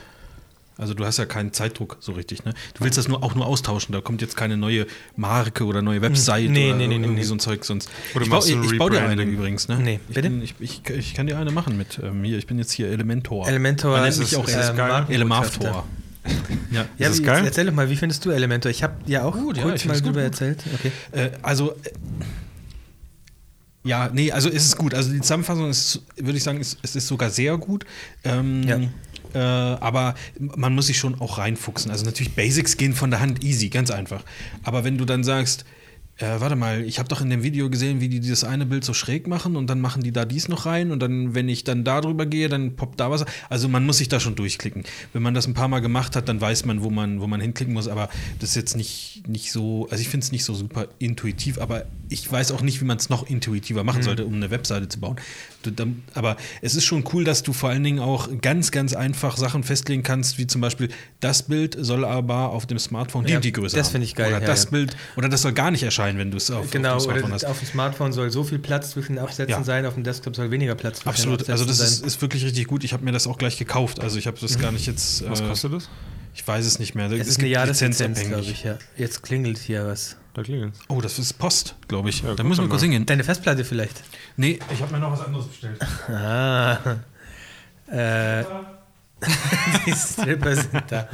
[0.76, 2.54] Also du hast ja keinen Zeitdruck so richtig, ne?
[2.74, 3.94] Du willst das nur auch nur austauschen.
[3.94, 7.24] Da kommt jetzt keine neue Marke oder neue Website Nee, oder nee, nee, irgendwie nee.
[7.24, 7.90] so ein Zeug sonst.
[8.16, 9.78] Oder ich baue ein ich bau dir eine übrigens, ne?
[9.80, 10.30] Nee, ich, bitte?
[10.30, 12.40] bin, ich, ich, ich kann dir eine machen mit ähm, hier.
[12.40, 13.48] Ich bin jetzt hier Elementor.
[13.48, 14.74] Elementor ist mich auch äh, geil.
[14.74, 15.14] Markenbotschafter.
[15.14, 15.88] Elementor.
[16.72, 16.86] Ja.
[16.98, 17.44] Ja, Ist wie, geil?
[17.46, 18.70] erzähl doch mal, wie findest du Elementor?
[18.72, 20.32] Ich habe ja auch Gut, ja, kurz ich mal drüber gut.
[20.32, 20.64] erzählt.
[20.74, 20.92] Okay.
[21.12, 21.90] Äh, also, äh,
[23.86, 24.94] ja, nee, also es ist gut.
[24.94, 27.86] Also die Zusammenfassung ist, würde ich sagen, ist, es ist sogar sehr gut.
[28.24, 28.80] Ähm, Ja.
[29.34, 31.92] äh, aber man muss sich schon auch reinfuchsen.
[31.92, 34.24] Also natürlich, Basics gehen von der Hand easy, ganz einfach.
[34.64, 35.66] Aber wenn du dann sagst,
[36.18, 38.84] äh, warte mal, ich habe doch in dem Video gesehen, wie die dieses eine Bild
[38.84, 41.64] so schräg machen und dann machen die da dies noch rein und dann, wenn ich
[41.64, 43.26] dann da drüber gehe, dann poppt da was.
[43.50, 44.84] Also man muss sich da schon durchklicken.
[45.12, 47.42] Wenn man das ein paar Mal gemacht hat, dann weiß man, wo man, wo man
[47.42, 47.88] hinklicken muss.
[47.88, 48.10] Aber
[48.40, 51.86] das ist jetzt nicht, nicht so, also ich finde es nicht so super intuitiv, aber
[52.10, 55.00] ich weiß auch nicht, wie man es noch intuitiver machen sollte, um eine Webseite zu
[55.00, 55.16] bauen.
[56.14, 59.64] Aber es ist schon cool, dass du vor allen Dingen auch ganz, ganz einfach Sachen
[59.64, 60.90] festlegen kannst, wie zum Beispiel,
[61.20, 63.92] das Bild soll aber auf dem Smartphone die Ja, die Größe das haben.
[63.94, 64.70] finde ich geil, Oder ja, das ja.
[64.72, 67.26] Bild, oder das soll gar nicht erscheinen, wenn du es auf, Genau, auf dem Smartphone
[67.26, 67.46] oder hast.
[67.46, 69.64] auf dem Smartphone soll so viel Platz zwischen den Absätzen Ja.
[69.64, 72.44] sein, auf dem Desktop soll weniger Platz zwischen Absolut, den also das ist, ist wirklich
[72.44, 72.84] richtig gut.
[72.84, 74.00] Ich habe mir das auch gleich gekauft.
[74.02, 75.28] Also ich habe das gar nicht jetzt.
[75.30, 75.90] Was äh, kostet das?
[76.36, 77.12] Ich weiß es nicht mehr.
[77.12, 78.28] Es ist eine lizenzabhängig.
[78.28, 78.78] glaube ich, ja.
[78.98, 80.18] Jetzt klingelt hier was.
[80.34, 82.24] Da klingelt Oh, das ist Post, glaube ich.
[82.24, 82.86] Ja, da müssen wir kurz mal.
[82.86, 83.06] hingehen.
[83.06, 84.02] Deine Festplatte vielleicht.
[84.36, 85.80] Nee, ich habe mir noch was anderes bestellt.
[86.10, 86.78] Ah.
[87.92, 88.44] Äh,
[89.86, 91.08] die Stripper sind da.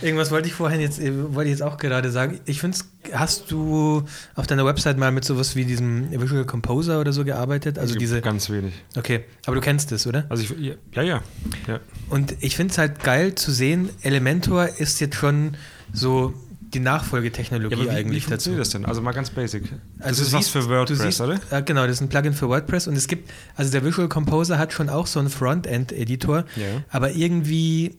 [0.00, 2.40] Irgendwas wollte ich vorhin jetzt, äh, wollte ich jetzt auch gerade sagen.
[2.44, 2.78] Ich finde
[3.12, 4.04] hast du
[4.34, 7.78] auf deiner Website mal mit sowas wie diesem Visual Composer oder so gearbeitet?
[7.78, 8.20] Also diese.
[8.20, 8.74] Ganz wenig.
[8.96, 10.24] Okay, aber du kennst es, oder?
[10.28, 11.22] Also ich, ja, ja.
[11.68, 11.80] ja.
[12.08, 15.56] Und ich finde es halt geil zu sehen, Elementor ist jetzt schon
[15.92, 16.34] so
[16.76, 18.50] die Nachfolgetechnologie Ja, wie, eigentlich wie dazu.
[18.50, 18.84] funktioniert das denn?
[18.84, 19.64] Also mal ganz basic.
[19.98, 21.38] Das Also ist was siehst- für WordPress, siehst, oder?
[21.50, 24.58] Äh, genau, das ist ein Plugin für WordPress und es gibt, also der Visual Composer
[24.58, 26.82] hat schon auch so einen Frontend-Editor, Ja.
[26.90, 27.96] aber irgendwie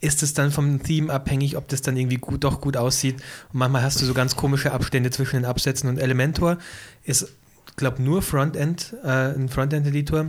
[0.00, 3.16] ist es dann vom Theme abhängig, ob das dann irgendwie gut, doch gut aussieht.
[3.52, 6.58] Und manchmal hast du so ganz komische Abstände zwischen den Absätzen und Elementor
[7.04, 7.28] ist,
[7.76, 10.26] glaube nur Frontend, äh, ein Frontend-Editor.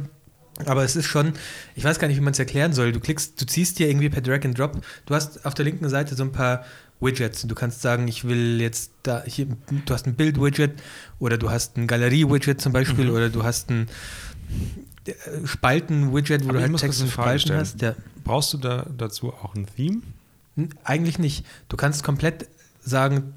[0.67, 1.33] Aber es ist schon,
[1.73, 2.91] ich weiß gar nicht, wie man es erklären soll.
[2.91, 5.89] Du klickst, du ziehst dir irgendwie per Drag and Drop, du hast auf der linken
[5.89, 6.63] Seite so ein paar
[7.03, 7.41] Widgets.
[7.43, 9.47] Du kannst sagen, ich will jetzt da, hier,
[9.85, 10.71] du hast ein Bild-Widget
[11.19, 13.87] oder du hast ein Galerie-Widget zum Beispiel oder du hast ein
[15.05, 15.13] äh,
[15.45, 17.59] Spalten-Widget, wo Aber du halt Text und Spalten stellen.
[17.59, 17.81] hast.
[17.81, 17.95] Ja.
[18.23, 20.01] Brauchst du da dazu auch ein Theme?
[20.83, 21.45] Eigentlich nicht.
[21.67, 22.47] Du kannst komplett
[22.81, 23.33] sagen,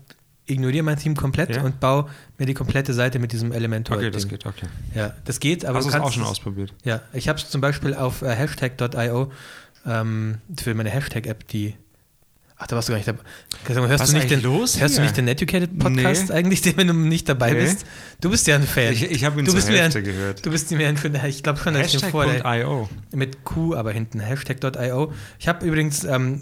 [0.46, 1.62] ignoriere mein Theme komplett Ja?
[1.62, 3.96] und bau mir die komplette Seite mit diesem Elementor.
[3.96, 4.66] Okay, das geht, okay.
[4.94, 6.72] Ja, das geht, aber Hast du kannst auch schon ausprobiert?
[6.84, 9.32] Ja, ich habe es zum Beispiel auf äh, hashtag.io
[9.86, 11.74] ähm, für meine Hashtag-App, die.
[12.58, 13.20] Ach, da warst du gar nicht dabei.
[13.66, 16.34] Hörst, Was du nicht, den, los hörst du nicht den Educated Podcast Nee.
[16.34, 17.60] eigentlich, den, wenn du nicht dabei Nee.
[17.60, 17.84] bist?
[18.22, 18.92] Du bist ja ein Fan.
[18.94, 20.46] Ich, ich habe ihn du zur Hälfte ein, gehört.
[20.46, 20.96] Du bist mir ein,
[21.28, 22.88] ich glaube schon, dass ich den vorher Hashtag.io.
[23.12, 25.12] mit Q aber hinten, hashtag.io.
[25.38, 26.40] Ich habe übrigens ähm,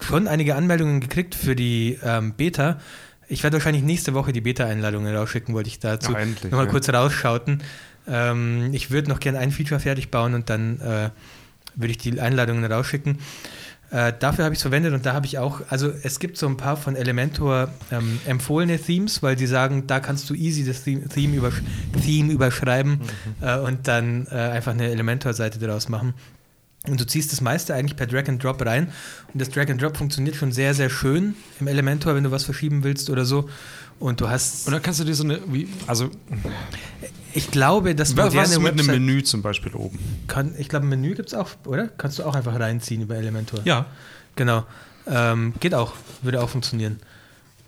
[0.00, 2.78] schon einige Anmeldungen gekriegt für die ähm, Beta.
[3.28, 6.70] Ich werde wahrscheinlich nächste Woche die Beta-Einladungen rausschicken, wollte ich dazu Ja, endlich, nochmal ja.
[6.70, 7.62] kurz rausschauten.
[8.06, 11.10] Ähm, ich würde noch gerne ein Feature fertig bauen und dann äh,
[11.74, 13.18] würde ich die Einladungen rausschicken.
[13.90, 16.46] Äh, dafür habe ich es verwendet und da habe ich auch, also es gibt so
[16.46, 20.84] ein paar von Elementor ähm, empfohlene Themes, weil die sagen, da kannst du easy das
[20.84, 21.60] Theme, Theme, übersch
[22.04, 23.00] Theme überschreiben
[23.40, 26.14] äh, und dann äh, einfach eine Elementor-Seite daraus machen.
[26.88, 28.88] Und du ziehst das meiste eigentlich per Drag and Drop rein.
[29.34, 32.44] Und das Drag and Drop funktioniert schon sehr, sehr schön im Elementor, wenn du was
[32.44, 33.50] verschieben willst oder so.
[34.00, 34.66] Und du hast.
[34.66, 36.10] Und dann kannst du dir so eine, wie, also
[37.32, 39.98] ich glaube, das was moderne ist mit einem Website Menü zum Beispiel oben?
[40.26, 41.86] kann, ich glaube, ein Menü gibt es auch, oder?
[41.86, 43.60] Kannst du auch einfach reinziehen über Elementor.
[43.64, 43.86] Ja,
[44.36, 44.64] Genau.
[45.06, 45.92] Ähm, geht auch.
[46.22, 47.00] Würde auch funktionieren.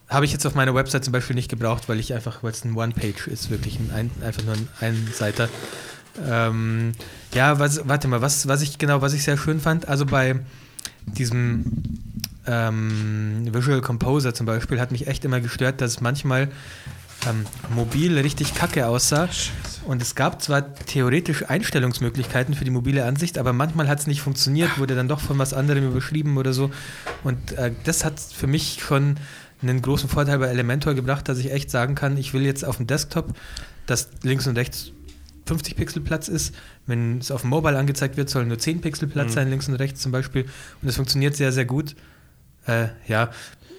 [0.09, 2.65] Habe ich jetzt auf meiner Website zum Beispiel nicht gebraucht, weil ich einfach, weil es
[2.65, 5.49] ein One-Page ist, wirklich ein, ein, einfach nur ein Einseiter.
[6.27, 6.93] Ähm,
[7.35, 10.41] ja, was, warte mal, was, was ich genau, was ich sehr schön fand, also bei
[11.07, 11.65] diesem
[12.47, 16.49] ähm, Visual Composer zum Beispiel hat mich echt immer gestört, dass es manchmal
[17.29, 17.45] ähm,
[17.75, 19.29] mobil richtig kacke aussah.
[19.87, 24.23] Und es gab zwar theoretisch Einstellungsmöglichkeiten für die mobile Ansicht, aber manchmal hat es nicht
[24.23, 26.71] funktioniert, wurde dann doch von was anderem überschrieben oder so.
[27.25, 29.17] Und äh, das hat für mich schon
[29.61, 32.79] einen großen Vorteil bei Elementor gebracht, dass ich echt sagen kann, ich will jetzt auf
[32.79, 33.33] dem Desktop,
[33.87, 34.91] dass links und rechts
[35.47, 36.55] 50 Pixel Platz ist.
[36.87, 39.35] Wenn es auf dem Mobile angezeigt wird, sollen nur 10 Pixel Platz Mhm.
[39.35, 40.47] sein, links und rechts zum Beispiel.
[40.83, 41.95] Und es funktioniert sehr, sehr gut.
[42.67, 43.31] Äh, ja,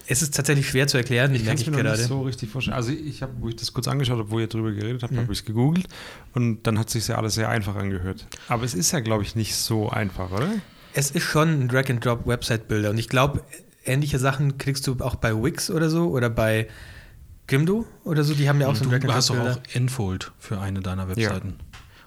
[0.07, 1.97] es ist tatsächlich schwer zu erklären, Ich kann es mir gerade.
[1.97, 2.75] nicht so richtig vorstellen.
[2.75, 5.19] Also ich habe, wo ich das kurz angeschaut habe, wo ihr drüber geredet habt, Mhm.
[5.19, 5.87] habe ich es gegoogelt
[6.33, 8.27] und dann hat sich ja alles sehr einfach angehört.
[8.49, 10.49] Aber es ist ja, glaube ich, nicht so einfach, oder?
[10.93, 13.43] Es ist schon ein Drag-and-Drop-Website-Builder und ich glaube,
[13.85, 16.67] ähnliche Sachen kriegst du auch bei Wix oder so oder bei
[17.47, 18.33] Gimdo oder so.
[18.33, 19.69] Die haben ja auch so einen du hast doch Drag-and-Drop-Builder.
[19.71, 21.55] auch Enfold für eine deiner Webseiten.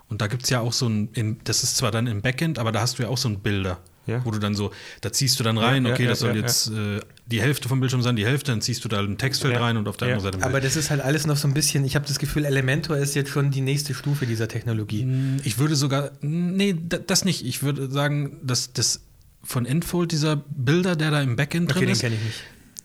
[0.09, 2.71] Und da gibt es ja auch so ein, das ist zwar dann im Backend, aber
[2.73, 4.25] da hast du ja auch so ein Bilder, Ja.
[4.25, 4.71] wo du dann so,
[5.01, 7.81] da ziehst du dann rein, Ja, okay, ja, das soll jetzt äh, die Hälfte vom
[7.81, 10.33] Bildschirm sein, die Hälfte, dann ziehst du da ein Textfeld rein und auf der anderen
[10.33, 12.97] Seite Aber das ist halt alles noch so ein bisschen, ich habe das Gefühl, Elementor
[12.97, 15.05] ist jetzt schon die nächste Stufe dieser Technologie.
[15.05, 17.45] Mm, Ich würde sogar, nee, da- das nicht.
[17.45, 19.01] Ich würde sagen, dass das
[19.43, 22.43] von Enfold, dieser Bilder, der da im Backend Okay, drin den ist, kenne ich nicht.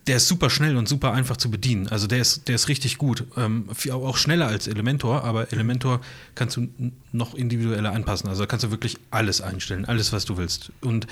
[0.08, 1.88] Der ist super schnell und super einfach zu bedienen.
[1.88, 3.26] Also der ist, der ist richtig gut.
[3.38, 6.02] Ähm, auch schneller als Elementor, aber Elementor
[6.36, 6.68] kannst du
[7.12, 8.28] noch individueller anpassen.
[8.28, 10.72] Also da kannst du wirklich alles einstellen, alles, was du willst.
[10.82, 11.08] Und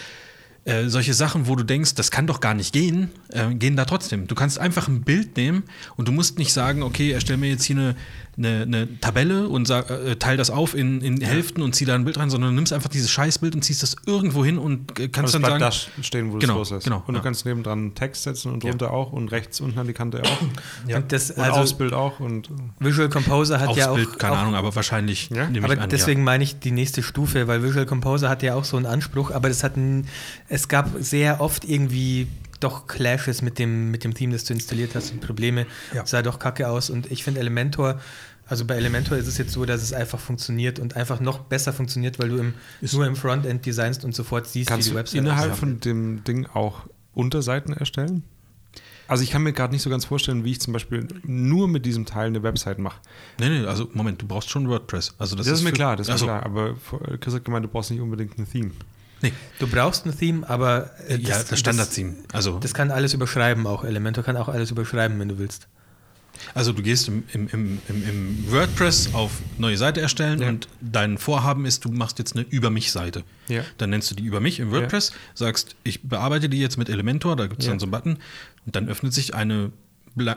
[0.65, 3.85] äh, solche Sachen, wo du denkst, das kann doch gar nicht gehen, äh, gehen da
[3.85, 4.27] trotzdem.
[4.27, 5.63] Du kannst einfach ein Bild nehmen
[5.95, 7.95] und du musst nicht sagen, okay, erstell mir jetzt hier eine,
[8.39, 11.93] eine, eine Tabelle und sag, äh, teil das auf in, in Hälften und zieh da
[11.93, 14.97] ein Bild rein, sondern du nimmst einfach dieses Scheißbild und ziehst das irgendwo hin und
[14.99, 16.85] äh, kannst es dann bleibt sagen, da stehen, wo du Genau, es loslässt.
[16.85, 17.19] genau, und ja.
[17.19, 18.69] du kannst nebendran einen Text setzen und Ja.
[18.71, 20.41] drunter auch und rechts unten an die Kante auch.
[20.87, 20.97] Ja.
[20.97, 22.49] Und das, Und also Ausbild auch und
[22.79, 25.47] Visual Composer hat aufs ja auch, Bild, keine auch Ahnung, aber wahrscheinlich Ja?
[25.49, 28.55] nehme aber ich an, deswegen meine ich die nächste Stufe, weil Visual Composer hat ja
[28.55, 30.07] auch so einen Anspruch, aber das hat ein,
[30.47, 32.27] es gab sehr oft irgendwie
[32.59, 35.65] doch Clashes mit dem, mit dem Theme, das du installiert hast und Probleme.
[35.93, 36.05] Ja.
[36.05, 37.99] Sah doch kacke aus und ich finde Elementor,
[38.49, 41.71] also bei Elementor ist es jetzt so, dass es einfach funktioniert und einfach noch besser
[41.71, 42.53] funktioniert, weil du im,
[42.91, 45.59] nur im Frontend designst und sofort siehst, kannst wie die du Website innerhalb aussieht.
[45.59, 46.81] von dem Ding auch
[47.13, 48.23] Unterseiten erstellen?
[49.07, 51.85] Also ich kann mir gerade nicht so ganz vorstellen, wie ich zum Beispiel nur mit
[51.85, 52.99] diesem Teil eine Website mache.
[53.39, 55.15] Nee, nee, also Moment, du brauchst schon WordPress.
[55.17, 56.25] Also das, Das, ist mir klar, das ist Ach so.
[56.27, 56.45] mir klar.
[56.45, 56.75] Aber
[57.19, 58.71] Chris hat gemeint, du brauchst nicht unbedingt ein Theme.
[59.21, 62.15] Nee, Du brauchst ein Theme, aber äh, ja, das Standard-Theme.
[62.31, 63.83] Also, Das kann alles überschreiben auch.
[63.83, 65.67] Elementor kann auch alles überschreiben, wenn du willst.
[66.53, 70.49] Also du gehst im, im, im, im, WordPress auf neue Seite erstellen Ja.
[70.49, 73.23] und dein Vorhaben ist, du machst jetzt eine Über mich-Seite.
[73.47, 73.63] Ja.
[73.77, 77.35] Dann nennst du die Über mich im WordPress, sagst, ich bearbeite die jetzt mit Elementor,
[77.35, 77.71] da gibt es Ja.
[77.73, 78.17] dann so einen Button
[78.65, 79.71] und dann öffnet sich eine,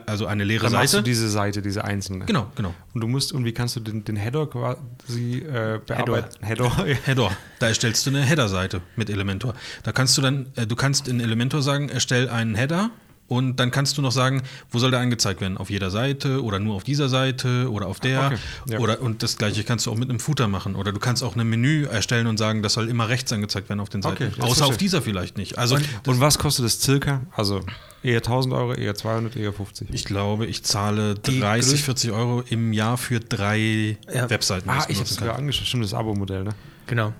[0.05, 1.03] also eine leere Dann machst du Seite.
[1.09, 2.25] diese Seite, diese einzelne.
[2.25, 2.73] Genau, genau.
[2.93, 6.45] Und du musst, und wie kannst du den, den Header quasi äh, bearbeiten?
[6.45, 6.65] Header.
[6.87, 6.95] ja.
[7.05, 7.31] Header.
[7.59, 9.55] Da erstellst du eine Header-Seite mit Elementor.
[9.83, 12.91] Da kannst du dann, äh, du kannst in Elementor sagen, erstell einen Header
[13.27, 15.57] und dann kannst du noch sagen, wo soll der angezeigt werden?
[15.57, 18.27] Auf jeder Seite oder nur auf dieser Seite oder auf der.
[18.27, 18.37] Okay,
[18.69, 18.79] ja.
[18.79, 20.75] Oder und das gleiche kannst du auch mit einem Footer machen.
[20.75, 23.79] Oder du kannst auch ein Menü erstellen und sagen, das soll immer rechts angezeigt werden
[23.79, 24.27] auf den Seiten.
[24.33, 25.57] Okay, Außer auf dieser vielleicht nicht.
[25.57, 25.75] Also
[26.05, 27.21] Und was kostet das circa?
[27.35, 27.61] Also
[28.03, 29.87] eher 1000 Euro, eher 200, eher 50.
[29.93, 34.29] ich glaube, ich zahle Die 30, größ- 40 Euro im Jahr für drei Ja.
[34.29, 34.69] Webseiten.
[34.69, 35.65] ah, ich habe es sogar angeschaut.
[35.67, 36.51] Stimmt, das Abo-Modell, ne?
[36.87, 37.13] Genau.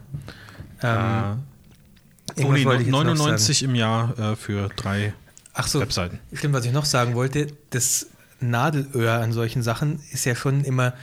[0.81, 1.37] Ähm,
[2.35, 5.13] Äh, oh nee, wollte ich jetzt noch 99 im Jahr äh, für drei
[5.53, 6.19] Ach so, Webseiten.
[6.33, 8.07] stimmt, was ich noch sagen wollte, das
[8.39, 10.93] Nadelöhr an solchen Sachen ist ja schon immer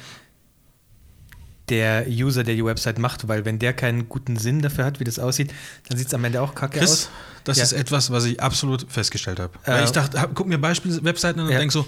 [1.69, 5.05] der User, der die Website macht, weil wenn der keinen guten Sinn dafür hat, wie
[5.05, 5.55] das aussieht,
[5.89, 7.11] dann sieht es am Ende auch kacke Chris, aus.
[7.45, 7.63] das Ja.
[7.65, 9.53] ist etwas, was ich absolut festgestellt habe.
[9.65, 11.59] Äh, Weil ich dachte, hab, guck mir Beispiel-Webseiten an und Ja.
[11.61, 11.87] denk so,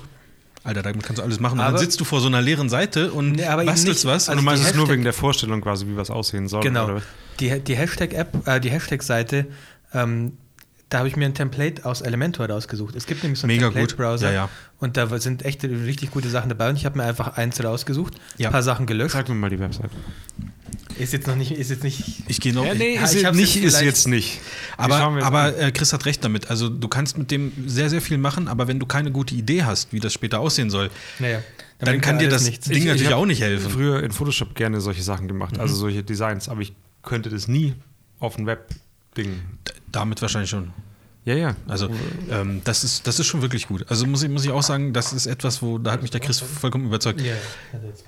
[0.63, 1.55] Alter, damit kannst du alles machen.
[1.59, 4.05] Und Aber- dann sitzt du vor so einer leeren Seite und Nee, bastelst nicht.
[4.05, 4.29] was.
[4.29, 6.63] Also Und du meinst es nur wegen der Vorstellung quasi, wie was aussehen soll?
[6.63, 6.85] Genau.
[6.85, 7.03] Oder?
[7.41, 9.47] Die, die Hashtag-App, äh, die Hashtag-Seite,
[9.93, 10.37] ähm,
[10.93, 12.95] da habe ich mir ein Template aus Elementor rausgesucht.
[12.97, 13.59] Es gibt nämlich so einen.
[13.59, 14.29] Template-Browser.
[14.29, 14.49] Ja, ja.
[14.79, 16.69] Und da sind echt richtig gute Sachen dabei.
[16.69, 18.49] Und ich habe mir einfach eins rausgesucht, Ja.
[18.49, 19.13] ein paar Sachen gelöscht.
[19.15, 19.91] Sag mir mal die Website.
[20.99, 22.03] Ist jetzt noch nicht, ist jetzt nicht.
[22.29, 22.65] Ich gehe noch.
[22.67, 24.41] Ja, nee, ist ich jetzt nicht, jetzt ist jetzt nicht.
[24.77, 26.51] Aber, aber äh, Chris hat recht damit.
[26.51, 29.63] Also du kannst mit dem sehr, sehr viel machen, aber wenn du keine gute Idee
[29.65, 31.43] hast, wie das später aussehen soll, Naja,
[31.79, 32.67] dann bringt kann dir das nichts.
[32.67, 33.71] Ding Ich- ich natürlich hab auch nicht helfen.
[33.71, 37.75] früher in Photoshop gerne solche Sachen gemacht, also solche Designs, aber ich könnte das nie
[38.21, 39.41] auf ein Web-Ding.
[39.93, 40.73] Damit wahrscheinlich schon.
[41.25, 41.57] Ja, ja.
[41.69, 41.89] Also
[42.31, 43.85] ähm, das, ist, das ist schon wirklich gut.
[43.89, 46.21] Also muss ich, muss ich auch sagen, das ist etwas, wo da hat mich der
[46.21, 47.23] Chris vollkommen überzeugt.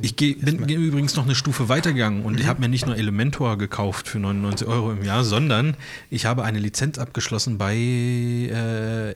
[0.00, 2.96] Ich geh, bin geh übrigens noch eine Stufe weitergegangen und ich habe mir nicht nur
[2.96, 5.76] Elementor gekauft für 99 Euro im Jahr, sondern
[6.10, 9.12] ich habe eine Lizenz abgeschlossen bei äh,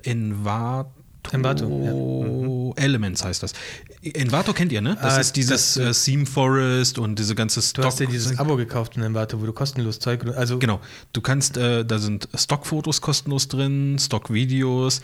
[1.33, 1.65] Envato.
[1.67, 3.53] Envato, Elements heißt das.
[4.03, 4.97] Envato kennt ihr, ne?
[5.03, 7.85] Das Ah, ist dieses das, äh, Theme Forest und diese ganze Du Stock.
[7.85, 10.25] hast dir dieses Abo gekauft in Envato, wo du kostenlos Zeug.
[10.37, 10.81] Also Genau.
[11.13, 15.01] Du kannst, äh, da sind Stockfotos kostenlos drin, Stockvideos.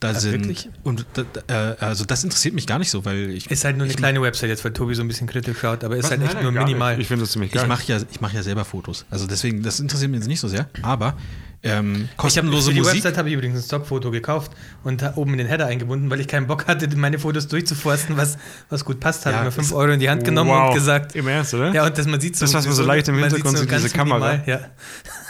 [0.00, 0.68] Da Ach, sind wirklich?
[0.84, 1.24] und da,
[1.72, 4.22] äh, also das interessiert mich gar nicht so, weil ich ist halt nur eine kleine
[4.22, 6.10] Website jetzt, weil Tobi so ein bisschen kritisch schaut, aber ist Was?
[6.12, 6.92] halt echt Nein, nur minimal.
[6.94, 7.02] nicht.
[7.02, 7.62] Ich finde das ziemlich geil.
[7.64, 9.06] ich mache ja ich mache ja selber Fotos.
[9.10, 11.16] Also deswegen das interessiert mich jetzt nicht so sehr, aber
[11.62, 14.52] ähm, Ich habe kostenlose für die Musik Website habe ich übrigens ein Stockfoto gekauft
[14.84, 18.38] und oben in den Header eingebunden, weil ich keinen Bock hatte, meine Fotos durchzuforsten, was,
[18.70, 19.26] was gut passt.
[19.26, 20.68] Habe Ja, ich mir 5 ist- Euro in die Hand genommen wow.
[20.68, 21.72] und gesagt, Im Ernst, oder?
[21.72, 22.44] ja, und das man sieht so.
[22.44, 24.32] Das, was man so leicht im Hintergrund so sieht, diese ganz Kamera.
[24.32, 24.60] minimal, Ja.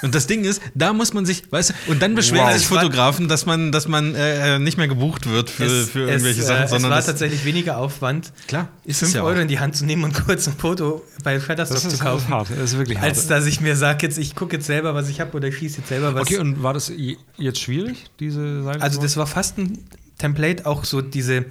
[0.03, 2.53] Und das Ding ist, da muss man sich, weißt du, und dann beschweren Wow.
[2.55, 5.89] sich Es war- Fotografen, dass man, dass man äh, nicht mehr gebucht wird für, Es,
[5.91, 9.09] für irgendwelche es, Sachen, äh, es sondern war das, tatsächlich weniger Aufwand, klar, ist 5
[9.11, 9.43] es ja Euro auch.
[9.43, 12.29] in die Hand zu nehmen und kurz ein Foto bei Shutterstock das zu ist kaufen.
[12.29, 12.49] hart.
[12.51, 13.09] Das ist wirklich hart.
[13.09, 15.57] Als dass ich mir sage, jetzt ich gucke jetzt selber, was ich habe oder ich
[15.59, 16.29] schieße jetzt selber was.
[16.29, 18.83] okay, und war das je- jetzt schwierig, diese Seite?
[18.83, 19.79] Also das war fast ein
[20.19, 21.45] Template, auch so diese,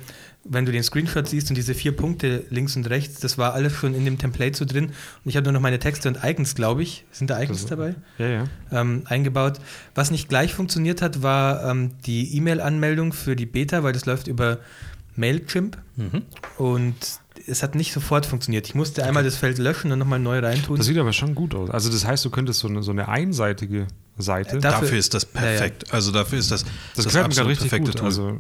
[0.43, 3.73] wenn du den Screenshot siehst und diese vier Punkte links und rechts, das war alles
[3.73, 4.85] schon in dem Template so drin.
[4.85, 4.93] Und
[5.25, 8.27] ich habe nur noch meine Texte und Icons, glaube ich, sind da Icons dabei, Ja,
[8.27, 8.43] ja.
[8.71, 9.59] ähm, eingebaut.
[9.95, 14.27] Was nicht gleich funktioniert hat, war ähm, die E-Mail-Anmeldung für die Beta, weil das läuft
[14.27, 14.59] über
[15.15, 16.21] Mailchimp Mhm.
[16.57, 16.95] und
[17.47, 18.67] es hat nicht sofort funktioniert.
[18.67, 20.77] Ich musste einmal das Feld löschen und nochmal neu reintun.
[20.77, 21.69] Das sieht aber schon gut aus.
[21.71, 23.87] Also das heißt, du könntest so eine, so eine einseitige
[24.17, 24.57] Seite.
[24.57, 25.47] Äh, da- Dafür, Dafür- ist das Ja, ja.
[25.47, 25.93] perfekt.
[25.93, 26.65] Also dafür ist das
[26.95, 27.97] das mir gerade richtig perfekte gut.
[27.99, 28.05] Tool.
[28.05, 28.37] Also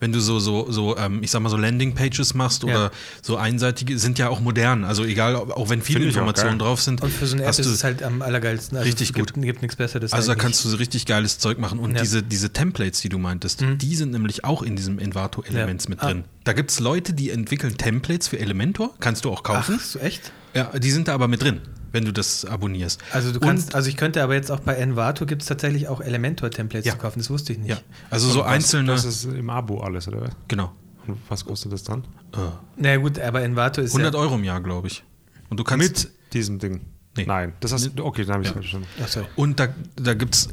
[0.00, 2.90] Wenn du so, so, so ähm, ich sag mal, so Landingpages machst oder Ja.
[3.20, 4.84] so einseitige, sind ja auch modern.
[4.84, 7.02] Also egal, auch wenn viele Informationen drauf sind.
[7.02, 8.78] und für so eine App hast ist es halt am allergeilsten.
[8.78, 9.42] Also Richtig es gibt, gut.
[9.42, 10.12] gibt nichts Besseres.
[10.12, 11.80] Also da kannst du so richtig geiles Zeug machen.
[11.80, 12.00] Und Ja.
[12.02, 13.78] diese, diese Templates, die du meintest, Mhm.
[13.78, 15.90] die sind nämlich auch in diesem Envato-Elements Ja.
[15.90, 16.06] mit Ah.
[16.06, 16.24] drin.
[16.44, 18.94] Da gibt es Leute, die entwickeln Templates für Elementor.
[19.00, 19.78] Kannst du auch kaufen.
[19.80, 20.30] Ach, so echt?
[20.54, 21.60] Ja, die sind da aber mit drin,
[21.92, 23.00] wenn du das abonnierst.
[23.12, 25.88] Also du Und- kannst, also ich könnte aber jetzt auch bei Envato gibt es tatsächlich
[25.88, 26.92] auch Elementor-Templates Ja.
[26.92, 27.70] zu kaufen, das wusste ich nicht.
[27.70, 27.78] Ja,
[28.10, 28.92] also so was- einzelne.
[28.92, 30.22] Das ist im Abo alles, oder?
[30.22, 30.30] was?
[30.48, 30.72] genau.
[31.06, 32.00] Und was kostet das dann?
[32.34, 32.38] Äh,
[32.76, 35.02] Na gut, aber Envato ist 100 ja, Euro im Jahr, glaube ich.
[35.48, 35.82] Und du kannst.
[36.04, 36.82] Mit diesem Ding?
[37.16, 37.24] Nee.
[37.26, 37.54] Nein.
[37.60, 38.04] Das hast du.
[38.04, 38.54] Okay, dann habe ich Ja.
[38.54, 38.86] verstanden.
[39.02, 39.26] Ach so.
[39.34, 40.48] Und da, da gibt es,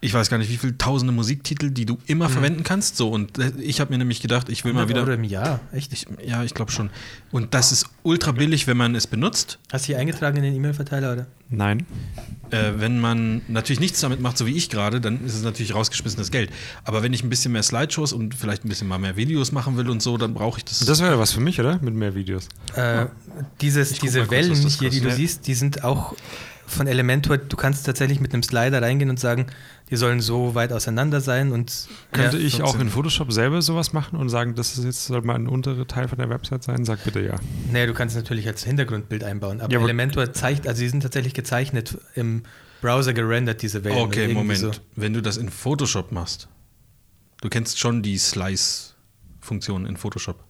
[0.00, 2.96] ich weiß gar nicht, wie viele tausende Musiktitel, die du immer verwenden kannst.
[2.96, 5.10] So, und äh, ich habe mir nämlich gedacht, ich will mal 100 wieder.
[5.10, 5.92] Euro im Jahr, echt?
[5.92, 6.90] Ich, ja, ich glaube schon.
[7.32, 9.58] Und das ist ultra billig, wenn man es benutzt.
[9.72, 11.26] Hast du hier eingetragen in den E-Mail-Verteiler, oder?
[11.50, 11.84] Nein.
[12.50, 15.74] Äh, wenn man natürlich nichts damit macht, so wie ich gerade, dann ist es natürlich
[15.74, 16.50] rausgeschmissenes Geld.
[16.84, 19.76] Aber wenn ich ein bisschen mehr Slideshows und vielleicht ein bisschen mal mehr Videos machen
[19.76, 20.80] will und so, dann brauche ich das.
[20.80, 21.80] Das wäre was für mich, oder?
[21.82, 22.48] Mit mehr Videos.
[22.74, 23.06] Äh,
[23.60, 26.14] dieses, Ich diese Wellen hier, die du siehst, die sind auch
[26.68, 27.38] von Elementor.
[27.38, 29.46] Du kannst tatsächlich mit einem Slider reingehen und sagen,
[29.90, 32.88] die sollen so weit auseinander sein und Könnte ja, ich auch in.
[32.90, 36.18] Photoshop selber sowas machen und sagen, das ist jetzt soll mal ein unterer Teil von
[36.18, 36.84] der Website sein?
[36.84, 37.36] Sag bitte ja.
[37.72, 40.88] Nee, du kannst es natürlich als Hintergrundbild einbauen, aber, Ja, aber- Elementor zeigt, also die
[40.88, 42.42] sind tatsächlich gezeichnet im
[42.80, 43.98] Browser gerendert, diese Wellen.
[43.98, 44.58] okay, Moment.
[44.60, 44.70] so.
[44.94, 46.48] Wenn du das in Photoshop machst,
[47.40, 50.44] du kennst schon die Slice-Funktion in Photoshop.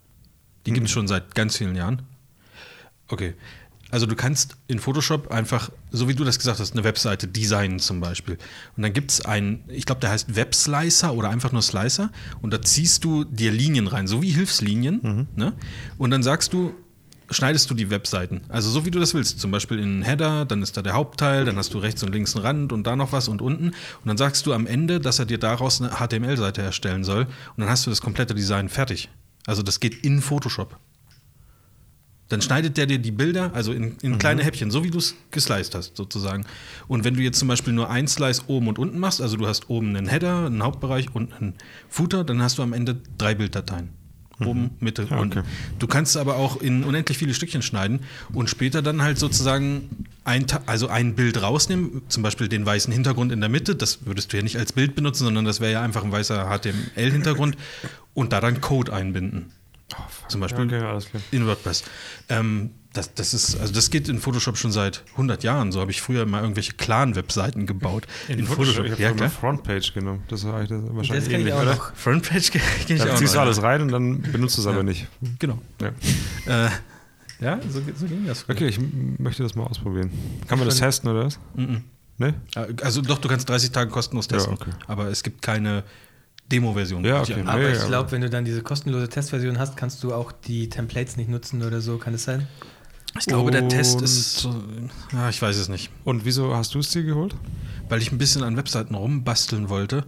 [0.67, 2.03] Die gibt es schon seit ganz vielen Jahren.
[3.09, 3.35] Okay.
[3.91, 7.79] Also du kannst in Photoshop einfach, so wie du das gesagt hast, eine Webseite designen
[7.79, 8.37] zum Beispiel.
[8.77, 12.11] Und dann gibt es einen, ich glaube, der heißt Webslicer oder einfach nur Slicer.
[12.43, 15.29] Und da ziehst du dir Linien rein, so wie Hilfslinien.
[15.37, 15.55] Ne?
[15.97, 16.75] Und dann sagst du,
[17.31, 18.43] schneidest du die Webseiten.
[18.49, 19.41] Also so wie du das willst.
[19.41, 22.13] Zum Beispiel in einen Header, dann ist da der Hauptteil, dann hast du rechts und
[22.13, 23.69] links einen Rand und da noch was und unten.
[23.69, 27.25] Und dann sagst du am Ende, dass er dir daraus eine HTML-Seite erstellen soll.
[27.25, 29.09] Und dann hast du das komplette Design fertig.
[29.47, 30.79] Also das geht in Photoshop.
[32.29, 35.15] Dann schneidet der dir die Bilder, also in, in kleine Häppchen, so wie du es
[35.31, 36.45] gesliced hast, sozusagen.
[36.87, 39.47] Und wenn du jetzt zum Beispiel nur ein Slice oben und unten machst, also du
[39.47, 41.55] hast oben einen Header, einen Hauptbereich und einen
[41.89, 43.91] Footer, dann hast du am Ende drei Bilddateien.
[44.41, 45.41] Oben, Mitte, Ja, unten.
[45.41, 45.49] okay.
[45.81, 48.01] Du kannst aber auch in unendlich viele Stückchen schneiden
[48.33, 53.33] und später dann halt sozusagen ein, also ein Bild rausnehmen, zum Beispiel den weißen Hintergrund
[53.33, 55.83] in der Mitte, das würdest du ja nicht als Bild benutzen, sondern das wäre ja
[55.83, 57.57] einfach ein weißer HTML-Hintergrund
[58.15, 59.47] und da dann Code einbinden.
[60.29, 61.23] Zum Beispiel Okay, alles klar.
[61.31, 61.85] in WordPress.
[62.29, 65.73] Ähm, das, das ist, also das geht in Photoshop schon seit 100 Jahren.
[65.73, 68.07] So habe ich früher mal irgendwelche Clan-Webseiten gebaut.
[68.29, 69.29] Ich habe Ja.
[69.29, 70.23] Frontpage genommen.
[70.29, 71.75] Das war eigentlich das Das wahrscheinlich ich ähnlich, auch oder?
[71.77, 71.95] noch.
[71.95, 74.79] Frontpage gehe ich Da auch ziehst du alles rein und dann benutzt du es aber
[74.79, 74.83] Ja.
[74.83, 75.07] nicht.
[75.39, 75.59] Genau.
[75.81, 76.67] Ja.
[76.67, 76.71] Äh,
[77.41, 78.43] ja, so, so ging das.
[78.43, 78.57] früher.
[78.57, 78.79] Okay, ich
[79.19, 80.11] möchte das mal ausprobieren.
[80.49, 81.39] Kann man das testen oder was?
[81.55, 81.85] Mhm.
[82.17, 82.35] Ne?
[82.83, 84.55] Also doch, du kannst 30 Tage kostenlos Ja, testen.
[84.55, 84.71] okay.
[84.89, 85.85] Aber es gibt keine
[86.51, 87.05] Demo-Version.
[87.05, 87.43] Ja, okay.
[87.45, 90.69] Aber Ja, ich glaube, wenn du dann diese kostenlose Testversion hast, kannst du auch die
[90.69, 92.47] Templates nicht nutzen oder so, kann es sein?
[93.19, 94.37] Ich glaube, der Test Und- ist.
[94.39, 94.63] so-
[95.13, 95.91] Ja, ich weiß es nicht.
[96.05, 97.35] Und wieso hast du es dir geholt?
[97.89, 100.05] Weil ich ein bisschen an Webseiten rumbasteln wollte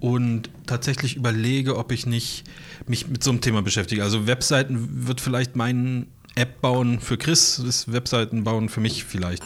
[0.00, 2.44] und tatsächlich überlege, ob ich nicht
[2.86, 4.02] mich mit so einem Thema beschäftige.
[4.02, 9.42] Also Webseiten wird vielleicht mein App bauen für Chris, ist Webseiten bauen für mich vielleicht.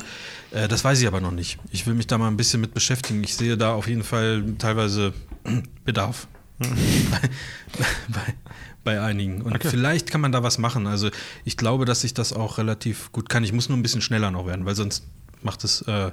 [0.51, 1.59] Äh, das weiß ich aber noch nicht.
[1.71, 3.23] Ich will mich da mal ein bisschen mit beschäftigen.
[3.25, 5.13] Ich sehe da auf jeden Fall teilweise
[5.85, 6.27] Bedarf.
[6.59, 6.67] bei,
[8.09, 8.35] bei,
[8.85, 9.43] bei einigen.
[9.43, 9.69] Und Okay.
[9.71, 10.87] vielleicht kann man da was machen.
[10.87, 11.11] Also
[11.45, 13.45] ich glaube, dass ich das auch relativ gut kann.
[13.45, 15.05] Ich muss nur ein bisschen schneller noch werden, weil sonst
[15.43, 16.11] macht es äh,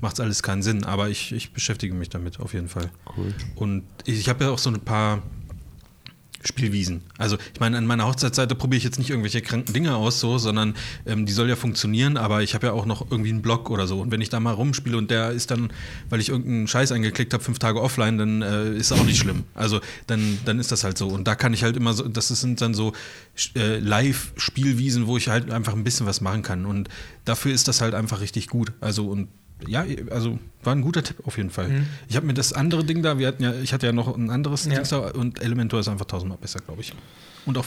[0.00, 0.84] macht's alles keinen Sinn.
[0.84, 2.90] Aber ich, ich beschäftige mich damit auf jeden Fall.
[3.16, 3.34] Cool.
[3.56, 5.22] Und ich, ich habe ja auch so ein paar
[6.42, 7.02] Spielwiesen.
[7.18, 10.38] Also ich meine, an meiner Hochzeitsseite probiere ich jetzt nicht irgendwelche kranken Dinge aus, so,
[10.38, 10.74] sondern
[11.06, 13.86] ähm, die soll ja funktionieren, aber ich habe ja auch noch irgendwie einen Blog oder
[13.86, 14.00] so.
[14.00, 15.72] Und wenn ich da mal rumspiele und der ist dann,
[16.08, 19.44] weil ich irgendeinen Scheiß eingeklickt habe, fünf Tage offline, dann äh, ist auch nicht schlimm.
[19.54, 21.08] Also dann, dann ist das halt so.
[21.08, 22.92] Und da kann ich halt immer so, das sind dann so
[23.54, 26.64] äh, Live-Spielwiesen, wo ich halt einfach ein bisschen was machen kann.
[26.64, 26.88] Und
[27.24, 28.72] dafür ist das halt einfach richtig gut.
[28.80, 29.28] Also und
[29.66, 31.68] ja, also war ein guter Tipp auf jeden Fall.
[31.68, 31.86] Mhm.
[32.08, 34.30] Ich habe mir das andere Ding da, wir hatten ja, ich hatte ja noch ein
[34.30, 34.74] anderes Ja.
[34.74, 36.92] Ding da und Elementor ist einfach tausendmal besser, glaube ich.
[37.46, 37.66] Und auch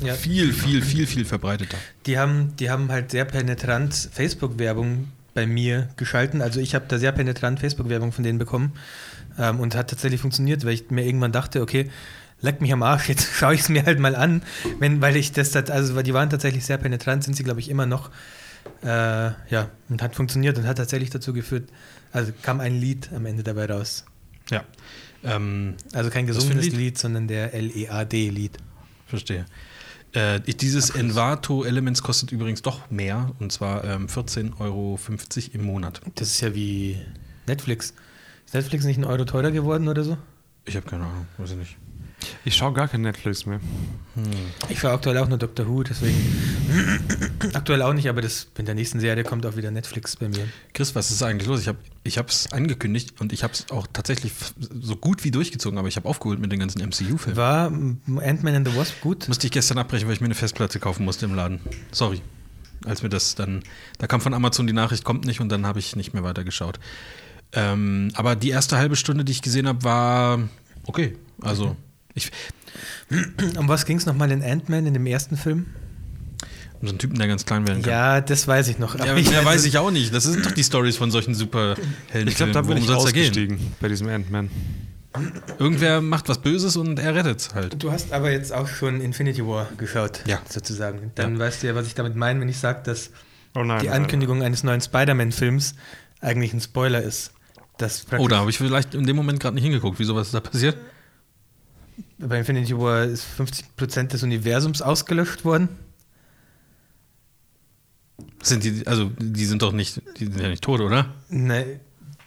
[0.00, 0.14] Ja.
[0.14, 1.76] viel, viel, viel, viel verbreiteter.
[2.06, 6.42] Die haben, die haben halt sehr penetrant Facebook-Werbung bei mir geschalten.
[6.42, 8.72] Also ich habe da sehr penetrant Facebook-Werbung von denen bekommen
[9.38, 11.90] ähm, und hat tatsächlich funktioniert, weil ich mir irgendwann dachte, okay,
[12.42, 14.42] leck mich am Arsch, jetzt schaue ich es mir halt mal an,
[14.78, 17.68] wenn, weil ich das, also weil die waren tatsächlich sehr penetrant, sind sie glaube ich
[17.70, 18.10] immer noch.
[18.82, 21.68] Äh, ja, und hat funktioniert und hat tatsächlich dazu geführt,
[22.12, 24.04] also kam ein Lied am Ende dabei raus.
[24.50, 24.64] Ja.
[25.24, 26.76] Ähm, Also kein gesungenes Lied?
[26.76, 26.98] Lied?
[26.98, 28.58] sondern der L-E-A-D-Lied.
[29.06, 29.46] verstehe.
[30.12, 34.98] Äh, dieses Envato Elements kostet übrigens doch mehr und zwar ähm, 14,50 Euro
[35.52, 36.00] im Monat.
[36.14, 36.98] Das ist ja wie
[37.46, 37.92] Netflix.
[38.46, 40.16] Ist Netflix nicht ein Euro teurer geworden oder so?
[40.64, 41.76] Ich habe keine Ahnung, weiß ich nicht.
[42.44, 43.60] Ich schaue gar kein Netflix mehr.
[44.68, 46.16] Ich schaue aktuell auch nur Doctor Who, deswegen.
[47.52, 50.48] aktuell auch nicht, aber das, in der nächsten Serie kommt auch wieder Netflix bei mir.
[50.72, 51.60] Chris, was ist eigentlich los?
[51.60, 54.32] Ich habe ich es angekündigt und ich habe es auch tatsächlich
[54.80, 57.36] so gut wie durchgezogen, aber ich habe aufgeholt mit den ganzen MCU-Filmen.
[57.36, 59.28] War Ant-Man and the Wasp gut?
[59.28, 61.60] Musste ich gestern abbrechen, weil ich mir eine Festplatte kaufen musste im Laden.
[61.92, 62.22] Sorry.
[62.84, 63.62] Als mir das dann,
[63.98, 66.78] da kam von Amazon die Nachricht, kommt nicht und dann habe ich nicht mehr weitergeschaut.
[67.52, 70.48] Ähm, aber die erste halbe Stunde, die ich gesehen habe, war
[70.84, 71.16] okay.
[71.40, 71.76] Also,
[72.16, 72.32] ich,
[73.58, 75.66] Um was ging es nochmal in Ant-Man in dem ersten Film?
[76.80, 77.90] um so einen Typen, der ganz klein werden kann.
[77.90, 78.98] Ja, das weiß ich noch.
[78.98, 80.12] Ja, aber mehr weiß es- ich auch nicht.
[80.14, 82.28] Das sind doch die Stories von solchen Superhelden.
[82.28, 82.96] Ich glaube, da bin ich da gehen?
[83.02, 84.50] ausgestiegen bei diesem Ant-Man.
[85.58, 87.82] Irgendwer macht was Böses und er rettet halt.
[87.82, 90.38] Du hast aber jetzt auch schon Infinity War geschaut, Ja.
[90.46, 91.12] sozusagen.
[91.14, 91.38] Dann Ja.
[91.38, 93.10] weißt du ja, was ich damit meine, wenn ich sage, dass
[93.54, 93.80] Oh nein.
[93.80, 95.74] die Ankündigung eines neuen Spider-Man-Films
[96.20, 97.32] eigentlich ein Spoiler ist.
[97.78, 99.98] Das praktisch- Oh, da habe ich vielleicht in dem Moment gerade nicht hingeguckt.
[99.98, 100.76] Wieso, was ist da passiert?
[102.18, 105.68] Bei Infinity War ist 50% des Universums ausgelöscht worden.
[108.42, 111.14] Sind die, also die sind doch nicht, die sind ja nicht tot, oder?
[111.28, 111.80] Ne,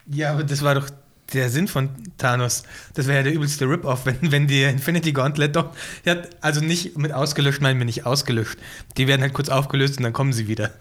[0.06, 0.90] ja, aber das war doch
[1.34, 2.64] der Sinn von Thanos.
[2.94, 5.76] Das wäre ja der übelste Rip-Off, wenn, wenn die Infinity Gauntlet doch.
[6.06, 8.58] Ja, also nicht mit ausgelöscht, meinen wir nicht ausgelöscht.
[8.98, 10.74] Die werden halt kurz aufgelöst und dann kommen sie wieder.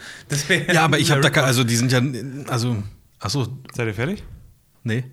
[0.73, 2.03] Ja, aber ich habe da, also die sind ja,
[2.49, 2.83] also,
[3.21, 4.23] ach so, Seid ihr fertig?
[4.85, 5.05] nee.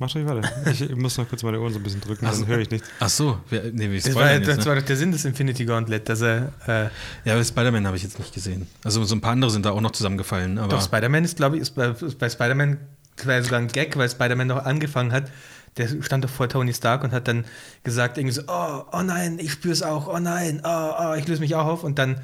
[0.00, 0.48] Macht euch weiter.
[0.70, 2.42] Ich muss noch kurz meine Ohren so ein bisschen drücken, Ach so.
[2.42, 2.88] dann höre ich nichts.
[3.00, 4.80] Ach so, nee, wir Das, war, spoilern das jetzt, war ne?
[4.80, 6.52] doch der Sinn des Infinity Gauntlet, dass er.
[6.66, 6.88] Äh,
[7.24, 8.68] Ja, aber Spider-Man habe ich jetzt nicht gesehen.
[8.84, 11.56] Also so ein paar andere sind da auch noch zusammengefallen, aber doch, Spider-Man ist, glaube
[11.56, 12.78] ich, ist bei, ist bei Spider-Man
[13.24, 15.32] war ja sogar ein Gag, weil Spider-Man noch angefangen hat.
[15.76, 17.44] Der stand doch vor Tony Stark und hat dann
[17.82, 21.26] gesagt, irgendwie so: Oh, oh nein, ich spüre es auch, oh nein, oh, oh, ich
[21.26, 21.82] löse mich auch auf.
[21.84, 22.20] Und dann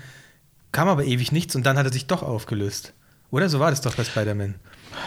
[0.71, 2.93] kam aber ewig nichts und dann hat er sich doch aufgelöst.
[3.33, 4.55] Oder so war das doch bei Spider-Man.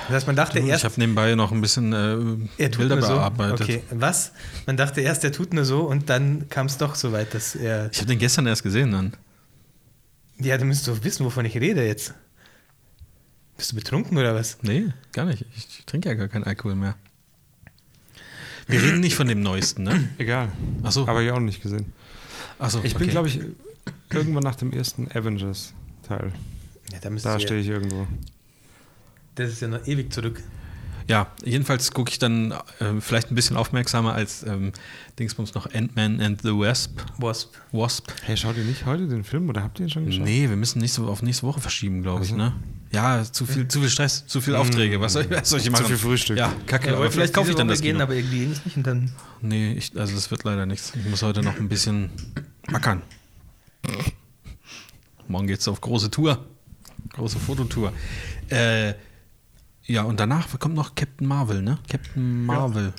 [0.08, 2.18] Das heißt, man dachte ich erst, habe nebenbei noch ein bisschen äh,
[2.58, 3.14] er tut Bilder so.
[3.16, 3.62] bearbeitet.
[3.62, 4.32] Okay, was?
[4.66, 7.56] Man dachte erst, er tut nur so und dann kam es doch so weit, dass
[7.56, 7.90] er.
[7.92, 9.14] Ich habe den gestern erst gesehen dann.
[10.40, 12.14] Ja, du müsstest doch wissen, wovon ich rede jetzt.
[13.58, 14.60] Bist du betrunken oder was?
[14.62, 15.46] Nee, gar nicht.
[15.56, 16.96] Ich trinke ja gar keinen Alkohol mehr.
[18.68, 20.10] Wir reden nicht von dem Neuesten, ne?
[20.18, 20.50] Egal.
[20.84, 21.08] Ach so.
[21.08, 21.94] Aber ich auch noch nicht gesehen.
[22.60, 23.12] Ach so, Ich bin, okay.
[23.12, 23.40] glaube ich,
[24.12, 26.34] irgendwann nach dem ersten Avengers-Teil.
[26.92, 28.08] Ja, da Da du stehe ich irgendwo.
[29.38, 30.42] Das ist ja noch ewig zurück.
[31.08, 34.74] Ja, jedenfalls gucke ich dann äh, vielleicht ein bisschen aufmerksamer als ähm,
[35.20, 37.00] Dingsbums noch Ant-Man and the Wasp.
[37.18, 37.56] Wasp.
[37.72, 38.12] Wasp.
[38.24, 40.24] Hey, schaut ihr nicht heute den Film oder habt ihr ihn schon geschaut?
[40.24, 42.36] Nee, wir müssen nächste, auf nächste Woche verschieben, glaube ich, so.
[42.36, 42.54] ne?
[42.92, 45.00] Ja, zu viel, zu viel Stress, zu viel Aufträge.
[45.00, 45.86] Was soll ich, was soll ich machen?
[45.86, 46.38] viel Frühstück.
[46.38, 46.88] Ja, kacke.
[46.90, 48.04] Ja, aber vielleicht kaufe ich dann das gehen, Kino.
[48.04, 49.12] aber irgendwie eh nicht und dann.
[49.42, 50.94] Nee, ich, also das wird leider nichts.
[50.96, 52.10] Ich muss heute noch ein bisschen
[52.74, 53.04] ackern.
[55.28, 56.46] Morgen geht's auf große Tour.
[57.14, 57.94] Große Fototour.
[58.50, 58.94] Äh,
[59.88, 61.80] ja, und danach kommt noch Captain Marvel, ne?
[61.90, 62.94] Captain Marvel.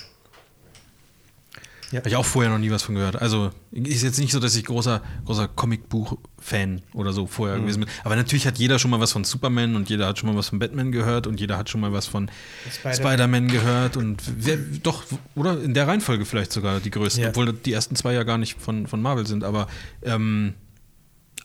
[1.90, 2.00] Ja.
[2.00, 3.16] Habe ich auch vorher noch nie was von gehört.
[3.16, 7.88] Also ist jetzt nicht so, dass ich großer, großer Comicbuch-Fan oder so vorher gewesen bin.
[8.04, 10.50] Aber natürlich hat jeder schon mal was von Superman und jeder hat schon mal was
[10.50, 12.30] von Batman gehört und jeder hat schon mal was von
[12.70, 15.04] Spider- Spider-Man gehört und wer, doch,
[15.34, 17.28] oder in der Reihenfolge vielleicht sogar die größten, Ja.
[17.30, 19.42] obwohl die ersten zwei ja gar nicht von, von Marvel sind.
[19.42, 19.66] Aber
[20.02, 20.52] ähm,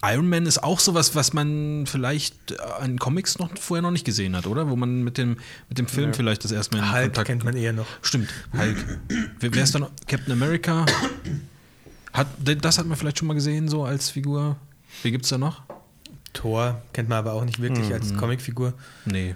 [0.05, 4.35] Iron Man ist auch sowas, was man vielleicht an Comics noch vorher noch nicht gesehen
[4.35, 4.69] hat, oder?
[4.69, 5.37] Wo man mit dem,
[5.69, 7.85] mit dem Film vielleicht das erste Mal in Hulk Kontakt kennt man eher noch.
[8.01, 8.99] Stimmt, Hulk.
[9.39, 9.91] Wer, ist dann noch?
[10.07, 10.85] Captain America?
[12.11, 12.27] Hat,
[12.61, 14.57] das hat man vielleicht schon mal gesehen, so als Figur.
[15.03, 15.61] Wie gibt's da noch?
[16.33, 17.93] Thor kennt man aber auch nicht wirklich Mhm.
[17.93, 18.73] als Comicfigur.
[19.05, 19.35] Nee.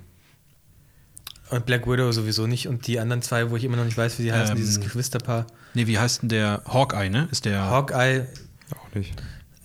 [1.49, 2.67] Und Black Widow sowieso nicht.
[2.67, 4.81] Und die anderen zwei, wo ich immer noch nicht weiß, wie sie heißen, Ähm, dieses
[4.81, 5.47] Geschwisterpaar.
[5.75, 7.29] Nee, wie heißt denn der Hawkeye, ne?
[7.31, 7.61] Ist der.
[7.69, 8.27] Hawkeye,
[8.75, 9.13] Auch nicht.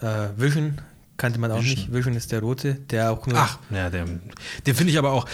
[0.01, 0.81] äh, Vision
[1.23, 1.77] kannte man auch Vision.
[1.79, 1.93] nicht.
[1.93, 3.39] Vision ist der rote, der auch nur.
[3.39, 4.05] Ach, ja, der,
[4.67, 5.27] den finde ich aber auch.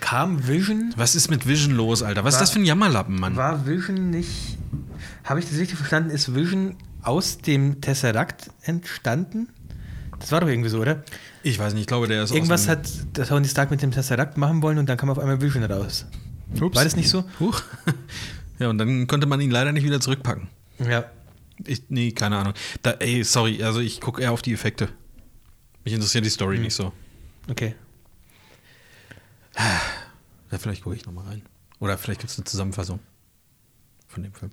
[0.00, 0.92] Kam Vision?
[0.96, 2.24] Was ist mit Vision los, Alter?
[2.24, 3.36] Was ist War- das für ein Jammerlappen, Mann?
[3.36, 4.58] War Vision nicht.
[5.22, 6.10] Habe ich das richtig verstanden?
[6.10, 9.48] Ist Vision aus dem Tesseract entstanden?
[10.18, 11.04] Das war doch irgendwie so, oder?
[11.42, 14.36] Ich weiß nicht, ich glaube, der ist Irgendwas hat der Tony Stark mit dem Tesseract
[14.38, 16.06] machen wollen und dann kam auf einmal Vision raus.
[16.60, 16.76] Ups.
[16.76, 17.24] War das nicht so?
[17.40, 17.62] Huch.
[18.60, 20.46] Ja, und dann konnte man ihn leider nicht wieder zurückpacken.
[20.78, 21.06] Ja.
[21.66, 22.54] Ich, nee, keine Ahnung.
[22.82, 24.88] Da, ey, sorry, also ich gucke eher auf die Effekte.
[25.84, 26.92] Mich interessiert die Story nicht so.
[27.48, 27.74] Okay.
[30.50, 31.42] Ja, vielleicht gucke ich nochmal rein.
[31.78, 33.00] Oder vielleicht gibt es eine Zusammenfassung
[34.08, 34.50] von dem Film.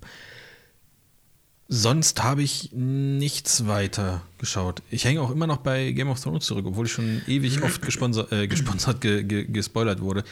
[1.73, 4.83] Sonst habe ich nichts weiter geschaut.
[4.89, 7.81] Ich hänge auch immer noch bei Game of Thrones zurück, obwohl ich schon ewig oft
[7.81, 10.25] gesponsert, äh, gesponsert ge, ge, gespoilert wurde.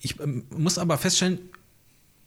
[0.00, 1.38] Ich ähm, muss aber feststellen,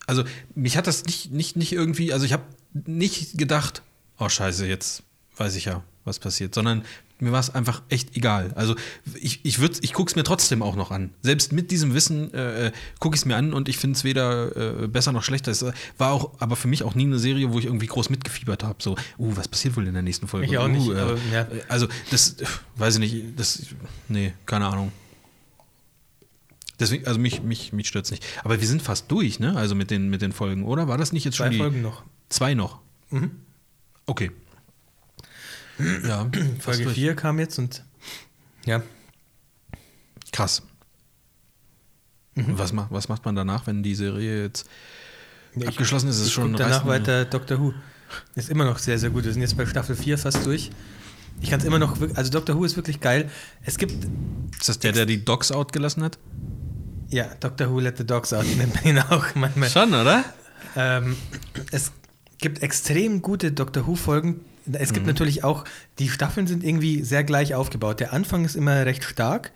[0.08, 0.24] also
[0.56, 2.44] mich hat das nicht, nicht, nicht irgendwie, also ich habe
[2.74, 3.82] nicht gedacht,
[4.18, 5.04] oh scheiße, jetzt
[5.36, 6.86] weiß ich ja, was passiert, sondern
[7.20, 8.52] mir war es einfach echt egal.
[8.56, 8.76] Also
[9.16, 11.12] ich, ich, würd- ich gucke es mir trotzdem auch noch an.
[11.22, 14.84] Selbst mit diesem Wissen äh, gucke ich es mir an und ich finde es weder
[14.84, 15.52] äh, besser noch schlechter.
[15.52, 18.10] Es äh, war auch, aber für mich auch nie eine Serie, wo ich irgendwie groß
[18.10, 18.82] mitgefiebert habe.
[18.82, 20.48] So, uh, was passiert wohl in der nächsten Folge?
[20.48, 21.48] Ich auch nicht, Uh, äh, aber, ja.
[21.70, 22.46] Also das, äh,
[22.76, 23.68] weiß ich nicht, das,
[24.10, 24.92] nee, keine Ahnung.
[26.80, 28.26] Deswegen, also mich, mich, mich stört es nicht.
[28.44, 29.56] Aber wir sind fast durch, ne?
[29.56, 30.88] Also mit den, mit den Folgen, oder?
[30.88, 32.04] War das nicht jetzt schon Zwei Folgen noch.
[32.30, 32.80] Zwei noch.
[33.12, 33.32] Mhm.
[34.08, 34.32] Okay.
[35.80, 36.30] Ja,
[36.60, 36.96] Folge durch.
[36.96, 37.84] 4 kam jetzt und
[38.66, 38.82] ja.
[40.32, 40.62] Krass.
[42.36, 42.58] Mhm.
[42.58, 44.68] Was, macht, was macht man danach, wenn die Serie jetzt
[45.56, 46.20] Ich- abgeschlossen ist?
[46.20, 47.74] Ist Ich schon danach weiter Doctor Who.
[48.36, 49.24] Ist immer noch sehr, sehr gut.
[49.26, 50.70] Wir sind jetzt bei Staffel 4 fast durch.
[51.42, 53.30] Ich kann es immer noch, also Doctor Who ist wirklich geil.
[53.64, 54.06] Es gibt,
[54.60, 56.18] Ist das der, der die Dogs outgelassen hat?
[57.10, 59.70] ja, Doctor Who Let the Dogs Out nennt man ihn auch manchmal.
[59.70, 60.24] Schon, oder?
[60.76, 61.16] Ähm,
[61.72, 61.92] es
[62.40, 64.40] gibt extrem gute Doctor Who-Folgen.
[64.72, 64.94] Es Mhm.
[64.94, 65.66] gibt natürlich auch,
[66.00, 68.00] die Staffeln sind irgendwie sehr gleich aufgebaut.
[68.00, 69.52] Der Anfang ist immer recht stark.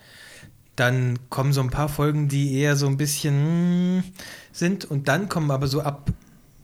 [0.76, 4.04] Dann kommen so ein paar Folgen, die eher so ein bisschen
[4.52, 4.86] sind.
[4.86, 6.12] Und dann kommen aber so ab,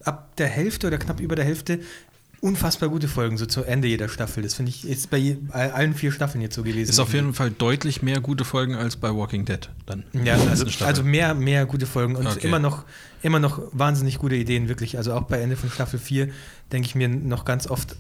[0.04, 1.80] ab der Hälfte oder knapp über der Hälfte
[2.42, 4.44] unfassbar gute Folgen, so zu Ende jeder Staffel.
[4.44, 6.90] Das finde ich ist bei je, allen vier Staffeln jetzt so gewesen.
[6.90, 10.04] Ist auf jeden Fall deutlich mehr gute Folgen als bei Walking Dead dann.
[10.26, 12.46] Ja, also, also mehr, mehr gute Folgen und Okay.
[12.46, 12.84] immer noch,
[13.22, 14.98] immer noch wahnsinnig gute Ideen, wirklich.
[14.98, 16.28] Also auch bei Ende von Staffel 4
[16.74, 17.96] denke ich mir noch ganz oft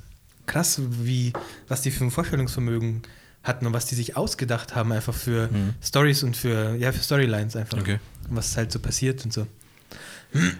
[0.46, 1.34] krass, wie,
[1.68, 3.02] was die für ein Vorstellungsvermögen
[3.44, 5.74] hatten und was die sich ausgedacht haben, einfach für Mhm.
[5.82, 7.78] Stories und für, ja, für Storylines einfach.
[7.78, 8.00] Okay.
[8.30, 9.48] Und was halt so passiert und so.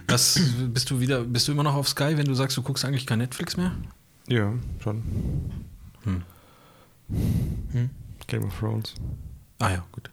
[0.06, 0.38] Was
[0.68, 3.06] bist du wieder, bist du immer noch auf Sky, wenn du sagst, du guckst eigentlich
[3.06, 3.72] kein Netflix mehr?
[4.28, 4.52] Ja,
[4.82, 5.02] schon.
[6.04, 6.22] Hm.
[7.72, 7.90] Hm?
[8.26, 8.94] Game of Thrones.
[9.58, 10.10] Ah ja, gut.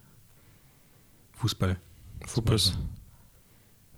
[1.38, 1.76] Fußball.
[2.26, 2.74] Fuppes.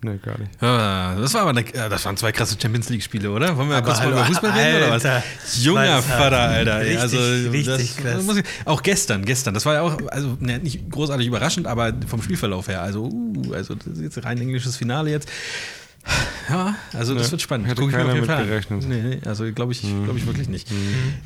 [0.04, 0.50] Nee, gar nicht.
[0.60, 3.56] Ja, das war aber eine, ja, das waren zwei krasse Champions League Spiele, oder?
[3.56, 5.62] Wollen wir Aber kurz mal hallo, über Fußball reden oder was?
[5.64, 6.80] Junger Was, Vater, Alter.
[6.80, 7.18] richtig, also
[7.50, 8.36] richtig das, krass.
[8.36, 9.54] ich, auch gestern, gestern.
[9.54, 12.82] Das war ja auch also ne, nicht großartig überraschend, aber vom Spielverlauf her.
[12.82, 15.28] Also, uh, also das ist jetzt rein englisches Finale jetzt.
[16.50, 17.66] Ja, also das Ja, wird spannend.
[17.66, 18.60] hätte Guck ich mir auf jeden Fall.
[18.80, 20.04] Nee, nee, also glaube ich, Mhm.
[20.04, 20.70] glaube ich wirklich nicht.
[20.70, 20.76] Mhm.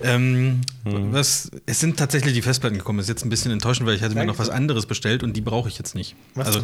[0.02, 1.12] Ähm, Mhm.
[1.12, 2.98] was, es sind tatsächlich die Festplatten gekommen.
[2.98, 4.34] Das ist jetzt ein bisschen enttäuschend, weil ich hatte mir Danke.
[4.34, 6.14] noch was anderes bestellt und die brauche ich jetzt nicht.
[6.36, 6.60] Was also?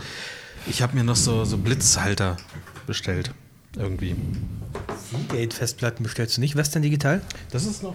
[0.67, 2.37] Ich habe mir noch so, so Blitzhalter
[2.87, 3.33] bestellt.
[3.77, 4.15] Irgendwie.
[5.11, 7.21] Seagate-Festplatten bestellst du nicht Western Digital?
[7.51, 7.95] Das ist noch.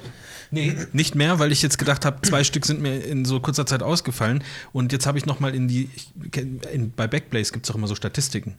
[0.52, 3.66] Nee, nicht mehr, weil ich jetzt gedacht habe, zwei Stück sind mir in so kurzer
[3.66, 4.44] Zeit ausgefallen.
[4.74, 5.90] Und jetzt habe ich noch mal in die.
[6.74, 8.56] In, bei Backblaze gibt es auch immer so Statistiken.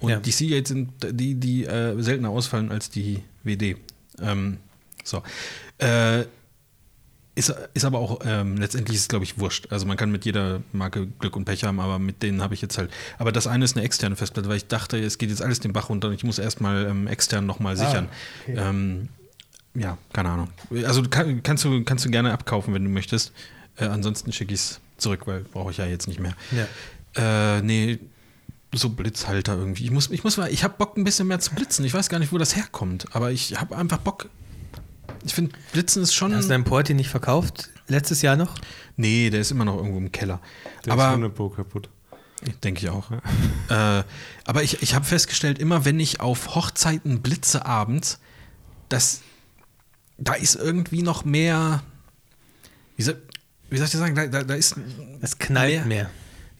[0.00, 0.20] Und Ja.
[0.20, 3.76] die Seagate sind die, die äh, seltener ausfallen als die WD.
[4.20, 4.58] Ähm,
[5.02, 5.22] so.
[5.78, 6.24] Äh,
[7.34, 9.66] ist, ist aber auch ähm, letztendlich ist es, glaube ich, wurscht.
[9.70, 12.62] Also man kann mit jeder Marke Glück und Pech haben, aber mit denen habe ich
[12.62, 12.90] jetzt halt.
[13.18, 15.72] Aber das eine ist eine externe Festplatte, weil ich dachte, es geht jetzt alles den
[15.72, 18.08] Bach runter und ich muss erstmal ähm, extern nochmal sichern.
[18.42, 18.56] okay.
[18.56, 19.08] Ähm,
[19.74, 20.48] ja, keine Ahnung.
[20.84, 23.32] Also kann, kannst, du, kannst du gerne abkaufen, wenn du möchtest.
[23.76, 26.34] Äh, ansonsten schicke ich es zurück, weil brauche ich ja jetzt nicht mehr.
[26.52, 27.56] Ja.
[27.56, 27.98] Äh, nee,
[28.72, 29.84] so Blitzhalter irgendwie.
[29.84, 31.84] Ich muss, ich muss mal, ich habe Bock ein bisschen mehr zu blitzen.
[31.84, 34.28] Ich weiß gar nicht, wo das herkommt, aber ich habe einfach Bock.
[35.24, 36.34] Ich finde, Blitzen ist schon.
[36.34, 37.70] Hast du deinen Porti nicht verkauft?
[37.88, 38.54] Letztes Jahr noch?
[38.96, 40.40] Nee, der ist immer noch irgendwo im Keller.
[40.84, 41.88] Der ist aber 100 Pro kaputt.
[42.62, 43.10] denke ich auch.
[43.68, 44.02] äh,
[44.44, 48.20] aber ich, ich habe festgestellt, immer wenn ich auf Hochzeiten blitze abends,
[48.88, 49.20] dass
[50.18, 51.82] da ist irgendwie noch mehr.
[52.96, 53.20] Wie soll,
[53.70, 54.14] wie soll ich das sagen?
[54.14, 54.76] Da, da, da ist.
[55.20, 56.10] Es knallt mehr.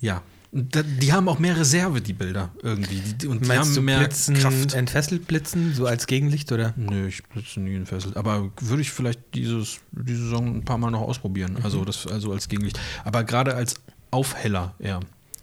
[0.01, 0.23] Ja.
[0.57, 3.01] Da, die haben auch mehr Reserve, die Bilder irgendwie.
[3.01, 4.75] Die, und die Meinst haben du mehr Blitzen, Kraft.
[4.75, 6.73] entfesselt Blitzen, so als Gegenlicht oder?
[6.77, 8.17] Nö, ich blitze nie entfesselt.
[8.17, 11.59] Aber würde ich vielleicht dieses, diese Saison ein paar Mal noch ausprobieren.
[11.65, 12.79] Also, das, also als Gegenlicht.
[13.05, 13.75] Aber gerade als
[14.13, 15.01] Aufheller eher.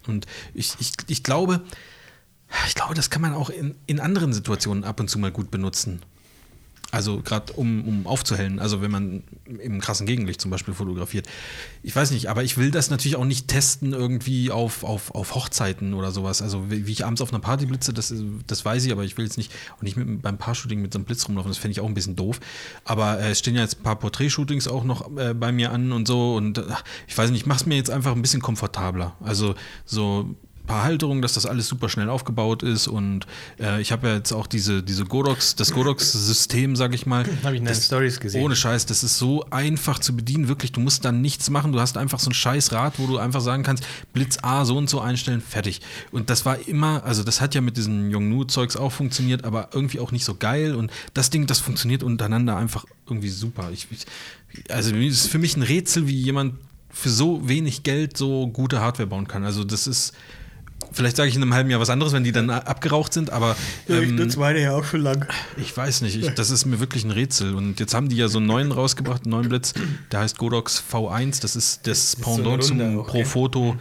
[0.07, 1.61] Und ich, ich, ich glaube,
[2.67, 5.51] ich glaube, das kann man auch in, in anderen Situationen ab und zu mal gut
[5.51, 6.01] benutzen.
[6.91, 11.25] Also gerade um, um aufzuhellen, also wenn man im krassen Gegenlicht zum Beispiel fotografiert.
[11.83, 15.33] Ich weiß nicht, aber ich will das natürlich auch nicht testen irgendwie auf, auf, auf
[15.33, 16.41] Hochzeiten oder sowas.
[16.41, 18.13] Also wie, ich abends auf einer Party blitze, das,
[18.45, 20.99] das weiß ich, aber ich will jetzt nicht, auch nicht mit, beim Paar-Shooting mit so
[20.99, 22.41] einem Blitz rumlaufen, das fände ich auch ein bisschen doof.
[22.83, 25.93] Aber äh, es stehen ja jetzt ein paar Porträt-Shootings auch noch äh, bei mir an
[25.93, 26.63] und so und äh,
[27.07, 29.15] ich weiß nicht, ich mache es mir jetzt einfach ein bisschen komfortabler.
[29.21, 29.55] Also
[29.85, 30.35] so
[30.65, 33.25] paar Halterungen, dass das alles super schnell aufgebaut ist und
[33.59, 37.25] äh, ich habe ja jetzt auch diese, diese Godox, das Godox-System, sag ich mal.
[37.43, 38.43] Habe ich in Das- Stories gesehen.
[38.43, 40.71] Ohne Scheiß, das ist so einfach zu bedienen, wirklich.
[40.71, 41.71] Du musst dann nichts machen.
[41.71, 43.83] Du hast einfach so ein scheiß Rad, wo du einfach sagen kannst,
[44.13, 45.81] Blitz A so und so einstellen, fertig.
[46.11, 49.99] Und das war immer, also das hat ja mit diesen Yongnu-Zeugs auch funktioniert, aber irgendwie
[49.99, 50.75] auch nicht so geil.
[50.75, 53.69] Und das Ding, das funktioniert untereinander einfach irgendwie super.
[53.73, 54.05] Ich, ich,
[54.71, 56.55] also es ist für mich ein Rätsel, wie jemand
[56.89, 59.43] für so wenig Geld so gute Hardware bauen kann.
[59.45, 60.13] Also das ist,
[60.91, 63.55] vielleicht sage ich in einem halben Jahr was anderes, wenn die dann abgeraucht sind, aber
[63.87, 65.27] ähm, meine ja auch schon lang.
[65.57, 67.55] ich weiß nicht, ich, das ist mir wirklich ein Rätsel.
[67.55, 69.73] Und jetzt haben die ja so einen neuen rausgebracht, einen neuen Blitz,
[70.11, 71.41] der heißt Godox V1.
[71.41, 73.25] Das ist das ist so Pendant eine zum auch, Pro ja.
[73.25, 73.77] Foto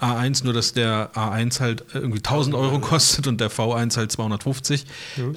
[0.00, 4.86] A1, nur dass der A1 halt irgendwie 1000 Euro kostet und der V1 halt 250.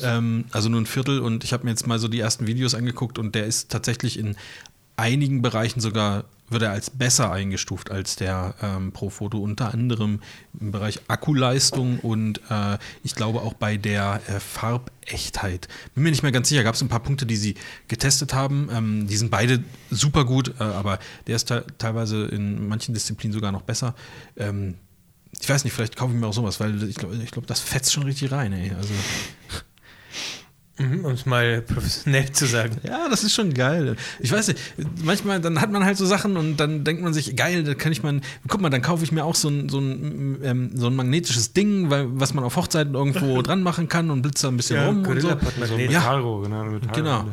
[0.02, 1.20] Ähm, also nur ein Viertel.
[1.20, 4.18] Und ich habe mir jetzt mal so die ersten Videos angeguckt und der ist tatsächlich
[4.18, 4.36] in
[4.96, 10.22] einigen Bereichen sogar wird er als besser eingestuft als der ähm, Pro Foto, unter anderem
[10.60, 15.68] im Bereich Akkuleistung und äh, ich glaube auch bei der äh, Farbechtheit.
[15.94, 17.56] Bin mir nicht mehr ganz sicher, gab es ein paar Punkte, die sie
[17.88, 18.70] getestet haben.
[18.72, 23.34] Ähm, die sind beide super gut, äh, aber der ist te teilweise in manchen Disziplinen
[23.34, 23.96] sogar noch besser.
[24.38, 24.76] Ähm,
[25.40, 27.60] ich weiß nicht, vielleicht kaufe ich mir auch sowas, weil ich glaube, ich glaub, das
[27.60, 28.54] fetzt schon richtig rein.
[28.54, 28.72] Ey.
[28.72, 28.94] Also,
[30.80, 32.78] um es mal professionell zu sagen.
[32.84, 33.96] Ja, das ist schon geil.
[34.20, 34.60] Ich weiß nicht,
[35.04, 37.92] manchmal, dann hat man halt so Sachen und dann denkt man sich, geil, da kann
[37.92, 40.88] ich mal, guck mal, dann kaufe ich mir auch so ein, so ein, ähm, so
[40.88, 44.48] ein magnetisches Ding, weil, was man auf Hochzeiten irgendwo dran machen kann und blitzt da
[44.48, 45.28] ein bisschen Ja, rum und so.
[45.28, 45.92] Magnet.
[45.92, 46.00] Ja.
[46.00, 46.64] Metallrohr, genau.
[46.64, 46.94] Metallrohr.
[46.96, 47.26] Genau.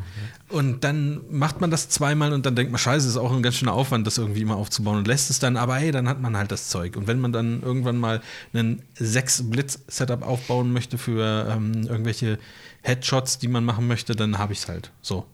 [0.50, 3.54] Und dann macht man das zweimal und dann denkt man, scheiße, ist auch ein ganz
[3.54, 6.36] schöner Aufwand, das irgendwie immer aufzubauen und lässt es dann, aber hey, dann hat man
[6.36, 6.96] halt das Zeug.
[6.96, 8.20] Und wenn man dann irgendwann mal
[8.52, 12.40] einen sechs Blitz-Setup aufbauen möchte für ähm, irgendwelche
[12.82, 14.90] Headshots, die man machen möchte, dann habe ich es halt.
[15.02, 15.24] So.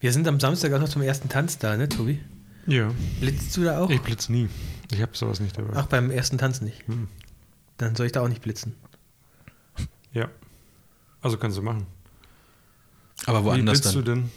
[0.00, 2.20] Wir sind am Samstag auch noch zum ersten Tanz da, ne, Tobi?
[2.66, 2.90] Ja.
[3.20, 3.90] Blitzt du da auch?
[3.90, 4.48] Ich blitze nie.
[4.90, 5.74] Ich habe sowas nicht dabei.
[5.76, 6.86] Ach, beim ersten Tanz nicht.
[6.88, 7.08] Hm.
[7.76, 8.74] Dann soll ich da auch nicht blitzen.
[10.12, 10.30] Ja.
[11.20, 11.86] Also kannst du machen.
[13.26, 14.22] Aber Wie woanders blitzt du dann.
[14.22, 14.30] denn?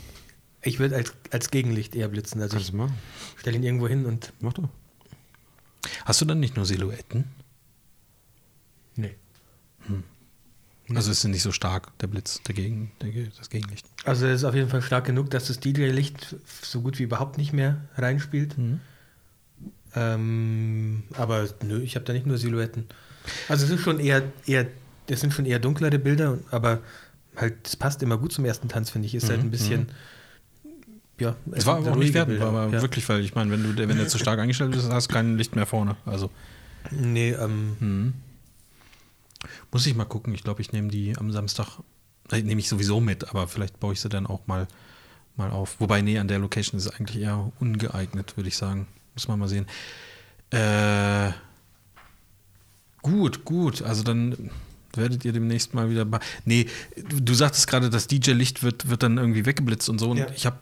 [0.61, 2.41] Ich würde als, als Gegenlicht eher blitzen.
[2.41, 2.97] Also Kannst ich du machen.
[3.37, 4.33] stelle ihn irgendwo hin und.
[4.39, 4.69] Mach doch.
[6.05, 7.25] Hast du dann nicht nur Silhouetten?
[8.95, 9.15] Nee.
[10.89, 13.85] Also ist es nicht so stark, der Blitz, der Gegen, der, das Gegenlicht.
[14.05, 17.37] Also es ist auf jeden Fall stark genug, dass das DJ-Licht so gut wie überhaupt
[17.37, 18.55] nicht mehr reinspielt.
[19.95, 22.85] Ähm, aber nö, ich habe da nicht nur Silhouetten.
[23.49, 24.65] Also es ist schon eher, eher,
[25.07, 26.81] das sind schon eher dunklere Bilder, aber
[27.37, 29.15] halt, es passt immer gut zum ersten Tanz, finde ich.
[29.15, 29.87] Ist halt ein bisschen,
[31.19, 31.35] ja.
[31.51, 32.81] Es war aber auch nicht wertend, aber ja.
[32.81, 35.37] wirklich, weil ich meine, wenn du wenn der zu stark eingestellt ist, hast du kein
[35.37, 35.95] Licht mehr vorne.
[36.05, 36.29] Also
[36.91, 38.13] Nee, ähm, hm.
[39.71, 40.33] muss ich mal gucken.
[40.33, 41.79] Ich glaube, ich nehme die am Samstag,
[42.31, 44.67] äh, nehme ich sowieso mit, aber vielleicht baue ich sie dann auch mal,
[45.35, 45.79] mal auf.
[45.79, 48.87] Wobei, nee, an der Location ist es eigentlich eher ungeeignet, würde ich sagen.
[49.13, 49.65] Muss man mal sehen.
[50.51, 51.31] Äh,
[53.01, 53.81] gut, gut.
[53.81, 54.51] Also dann,
[54.95, 56.05] werdet ihr demnächst mal wieder.
[56.45, 56.67] Nee,
[57.09, 60.09] du sagtest gerade, das DJ-Licht wird, wird dann irgendwie weggeblitzt und so.
[60.11, 60.27] Und Ja.
[60.35, 60.57] ich habe.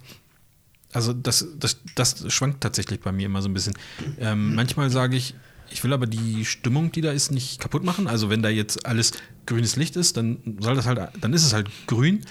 [0.94, 3.74] Also, das, das, das schwankt tatsächlich bei mir immer so ein bisschen.
[4.18, 5.36] Ähm, manchmal sage ich,
[5.70, 8.08] ich will aber die Stimmung, die da ist, nicht kaputt machen.
[8.08, 9.12] Also, wenn da jetzt alles
[9.46, 12.22] grünes Licht ist, dann soll das halt, dann ist es halt grün.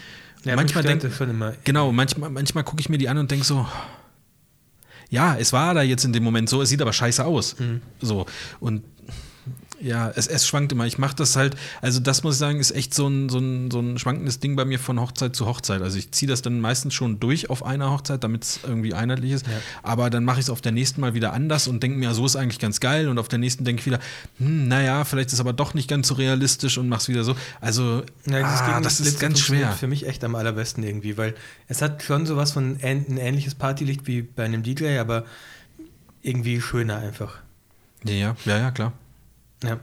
[0.45, 1.55] Ja, manchmal mich stört denk, das schon immer.
[1.65, 3.67] Genau, manchmal, manchmal gucke ich mir die an und denke so,
[5.11, 7.57] ja, es war da jetzt in dem Moment so, es sieht aber scheiße aus.
[8.01, 8.27] So.
[8.61, 8.83] Und
[9.85, 10.87] ja, es, es schwankt immer.
[10.87, 13.71] Ich mache das halt, also das muss ich sagen, ist echt so ein, so, ein,
[13.71, 15.83] so ein schwankendes Ding bei mir von Hochzeit zu Hochzeit.
[15.83, 19.33] Also ich ziehe das dann meistens schon durch auf einer Hochzeit, damit es irgendwie einheitlich
[19.33, 19.47] ist.
[19.47, 19.53] Ja.
[19.83, 22.25] Aber dann mache ich es auf der nächsten Mal wieder anders und denke mir, so
[22.25, 23.09] ist eigentlich ganz geil.
[23.09, 24.01] Und auf der nächsten denke ich wieder,
[24.39, 27.37] hm, naja, vielleicht ist es aber doch nicht ganz so realistisch und mach's wieder so.
[27.61, 29.73] Also, Ja, ah, das ist ganz schwer.
[29.73, 31.35] Für mich echt am allerbesten irgendwie, weil
[31.69, 35.27] es hat schon sowas von ähn ein ähnliches Partylicht wie bei einem DJ, aber
[36.23, 37.39] irgendwie schöner einfach.
[38.05, 38.93] Ja, ja, ja, klar.
[39.67, 39.81] Ja.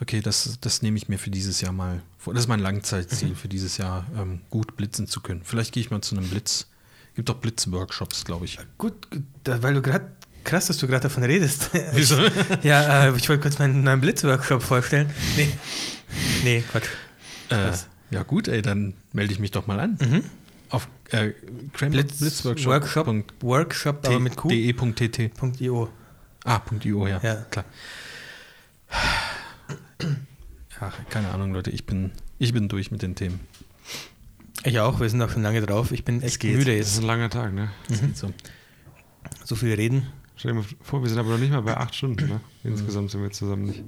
[0.00, 2.34] Okay, das, das nehme ich mir für dieses Jahr mal vor.
[2.34, 5.42] Das ist mein Langzeitziel für dieses Jahr, ähm, gut blitzen zu können.
[5.44, 6.66] Vielleicht gehe ich mal zu einem Blitz.
[7.14, 8.58] Gibt doch Blitzworkshops, glaube ich.
[8.78, 8.94] Gut,
[9.44, 10.10] weil du gerade,
[10.44, 11.70] krass, dass du gerade davon redest.
[11.92, 12.16] Wieso?
[12.62, 15.10] ja, äh, ich wollte kurz meinen neuen Blitzworkshop vorstellen.
[15.36, 15.52] Nee,
[16.42, 16.88] nee, Quatsch.
[17.50, 17.72] Äh,
[18.10, 19.98] ja, gut, ey, dann melde ich mich doch mal an.
[20.00, 20.24] Mhm.
[20.70, 21.32] Auf äh,
[21.78, 22.72] Blitz, Blitzworkshop.
[22.72, 24.48] Workshop, Workshop, aber mit Q.
[24.48, 25.30] de.tt.
[25.60, 25.90] .io.
[26.44, 27.20] Ah, .io, ja.
[27.22, 27.34] Ja.
[27.50, 27.66] Klar.
[30.80, 33.40] Ach, keine Ahnung, Leute, ich bin, ich bin durch mit den Themen.
[34.64, 35.92] Ich auch, wir sind auch schon lange drauf.
[35.92, 36.56] Ich bin echt geht.
[36.56, 37.02] müde Das ist jetzt.
[37.02, 37.70] ein langer Tag, ne?
[37.88, 38.32] Geht so.
[39.44, 40.06] So viel reden.
[40.36, 42.40] Stell dir mal vor, wir sind aber noch nicht mal bei acht Stunden, ne?
[42.64, 43.82] Insgesamt sind wir zusammen nicht.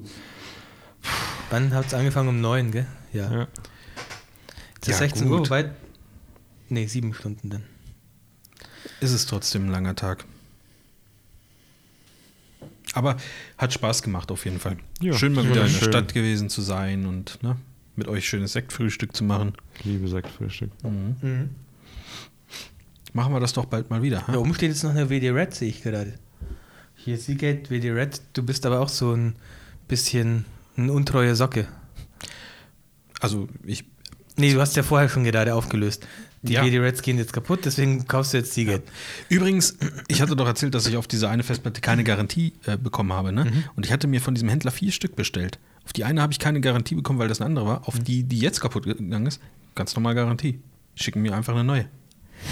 [1.50, 2.28] Wann hat es angefangen?
[2.28, 2.86] Um neun, gell?
[3.12, 3.30] Ja.
[3.32, 3.48] Ja.
[4.76, 5.40] Jetzt ist Ja, 16 gut.
[5.40, 5.74] Uhr, weit.
[6.68, 7.64] Nee, sieben Stunden dann.
[9.00, 10.24] Ist es trotzdem ein langer Tag.
[12.94, 13.16] Aber
[13.58, 14.76] hat Spaß gemacht auf jeden Fall.
[15.00, 15.84] Ja, schön mal wieder in der.
[15.84, 17.56] Stadt gewesen zu sein und ne,
[17.96, 19.52] mit euch schönes Sektfrühstück zu machen.
[19.78, 20.70] Ich liebe Sektfrühstück.
[20.82, 21.50] Mhm.
[23.12, 24.24] Machen wir das doch bald mal wieder.
[24.26, 26.14] Da oben steht jetzt noch eine WD Red, sehe ich gerade.
[26.96, 28.22] Hier Seagate, WD Red.
[28.32, 29.36] Du bist aber auch so ein
[29.88, 30.44] bisschen
[30.76, 31.68] eine untreue Socke.
[33.20, 33.84] Also ich,
[34.36, 36.06] Nee, du hast ja vorher schon gerade aufgelöst.
[36.46, 36.62] Die Ja.
[36.64, 38.82] WD Reds gehen jetzt kaputt, deswegen kaufst du jetzt Seagate.
[39.30, 39.76] übrigens,
[40.08, 43.32] ich hatte doch erzählt, dass ich auf diese eine Festplatte keine Garantie äh, bekommen habe.
[43.32, 43.50] Ne?
[43.76, 45.58] Und ich hatte mir von diesem Händler vier Stück bestellt.
[45.86, 47.88] Auf die eine habe ich keine Garantie bekommen, weil das eine andere war.
[47.88, 49.40] Auf die, die jetzt kaputt gegangen ist,
[49.74, 50.60] ganz normal Garantie.
[50.94, 51.86] Schicken mir einfach eine neue.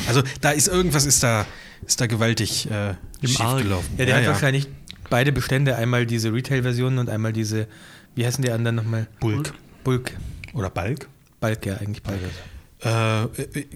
[0.09, 1.45] Also da ist irgendwas ist da,
[1.87, 3.63] ist da gewaltig äh, schief Argen.
[3.65, 3.95] gelaufen.
[3.99, 4.69] Ja, der hat wahrscheinlich
[5.11, 7.67] beide Bestände, einmal diese Retail-Version und einmal diese,
[8.15, 9.07] wie heißen die anderen nochmal?
[9.21, 9.53] Bulk.
[9.85, 10.13] Bulk.
[10.55, 11.09] Oder Balk.
[11.41, 12.17] Balk, ja, eigentlich Balk.
[12.23, 12.27] Äh,
[12.85, 13.29] äh,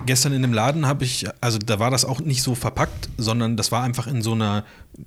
[0.05, 3.57] gestern in dem Laden habe ich, also da war das auch nicht so verpackt, sondern
[3.57, 4.65] das war einfach in so einer,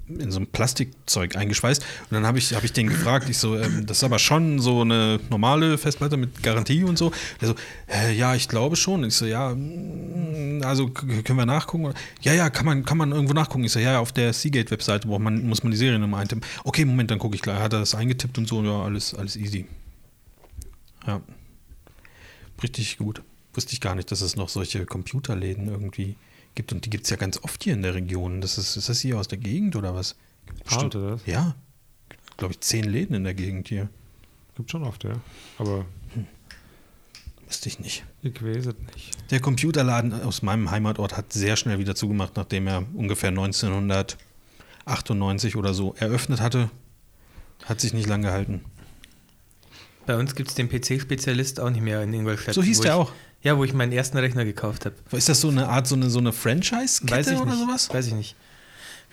[0.07, 1.81] in so einem Plastikzeug eingeschweißt.
[1.81, 4.59] Und dann habe ich, hab ich den gefragt, ich so, ähm, das ist aber schon
[4.59, 7.11] so eine normale Festplatte mit Garantie und so.
[7.41, 7.55] Der so,
[7.87, 9.03] äh, ja, ich glaube schon.
[9.03, 11.93] Ich so, ja, mm, also können wir nachgucken?
[12.21, 13.65] Ja, ja, kann man, kann man irgendwo nachgucken.
[13.65, 16.45] Ich so, ja, ja, auf der Seagate-Webseite braucht man, muss man die Seriennummer eintippen.
[16.63, 17.59] Okay, Moment, dann gucke ich gleich.
[17.59, 19.65] Hat er das eingetippt und so, ja, alles, alles easy.
[21.05, 21.19] Ja.
[22.63, 23.21] Richtig gut.
[23.59, 26.15] Wusste ich gar nicht, dass es noch solche Computerläden irgendwie
[26.55, 26.71] gibt.
[26.71, 28.39] Und die gibt es ja ganz oft hier in der Region.
[28.39, 30.15] Das ist, ist das hier aus der Gegend oder was?
[30.81, 31.25] Oder was?
[31.25, 31.57] Ja.
[32.37, 33.89] Glaube ich, zehn Läden in der Gegend hier.
[34.55, 35.19] Gibt schon oft, ja.
[35.57, 35.85] Aber
[37.49, 38.05] Wusste ich nicht.
[38.21, 39.29] ich weiß es nicht.
[39.29, 45.73] Der Computerladen aus meinem Heimatort hat sehr schnell wieder zugemacht, nachdem er ungefähr 1998 oder
[45.73, 46.71] so eröffnet hatte.
[47.65, 48.63] Hat sich nicht lang gehalten.
[50.05, 52.55] Bei uns gibt es den PC-Spezialist auch nicht mehr in Ingolstadt.
[52.55, 53.11] So hieß der ich, auch.
[53.41, 54.95] Ja, wo ich meinen ersten Rechner gekauft habe.
[55.15, 57.59] Ist das so eine Art, so eine, so eine Franchise-Kette oder nicht.
[57.59, 57.89] sowas?
[57.93, 58.35] Weiß ich nicht.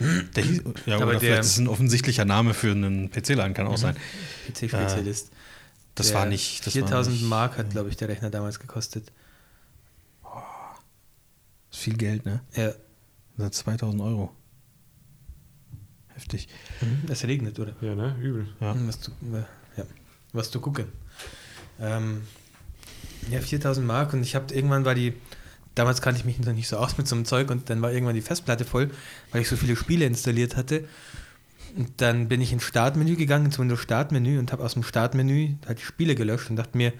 [0.00, 3.54] Der hieß, ja, Aber oder der- vielleicht ist es ein offensichtlicher Name für einen PC-Laden,
[3.54, 3.96] kann auch sein.
[4.48, 5.30] PC-Spezialist.
[5.94, 6.66] Das Der war nicht.
[6.66, 9.10] Das war 4000 nicht, Mark hat, glaube ich, der Rechner damals gekostet.
[11.70, 12.40] ist viel Geld, ne?
[12.54, 12.68] Ja.
[13.38, 14.34] Das sind 2000 Euro.
[16.08, 16.48] Heftig.
[17.08, 17.74] Es regnet, oder?
[17.80, 18.16] Ja, ne?
[18.20, 18.48] Übel.
[18.60, 18.74] Ja.
[18.86, 19.44] Was du, äh,
[19.76, 19.84] ja.
[20.32, 20.86] Was du gucken.
[21.80, 22.22] Ähm,
[23.30, 25.14] ja, 4000 Mark und ich habe irgendwann war die,
[25.74, 27.92] damals kannte ich mich noch nicht so aus mit so einem Zeug und dann war
[27.92, 28.90] irgendwann die Festplatte voll,
[29.32, 30.84] weil ich so viele Spiele installiert hatte.
[31.76, 35.56] Und dann bin ich ins Startmenü gegangen, ins Windows Startmenü und habe aus dem Startmenü
[35.66, 36.92] halt die Spiele gelöscht und dachte mir,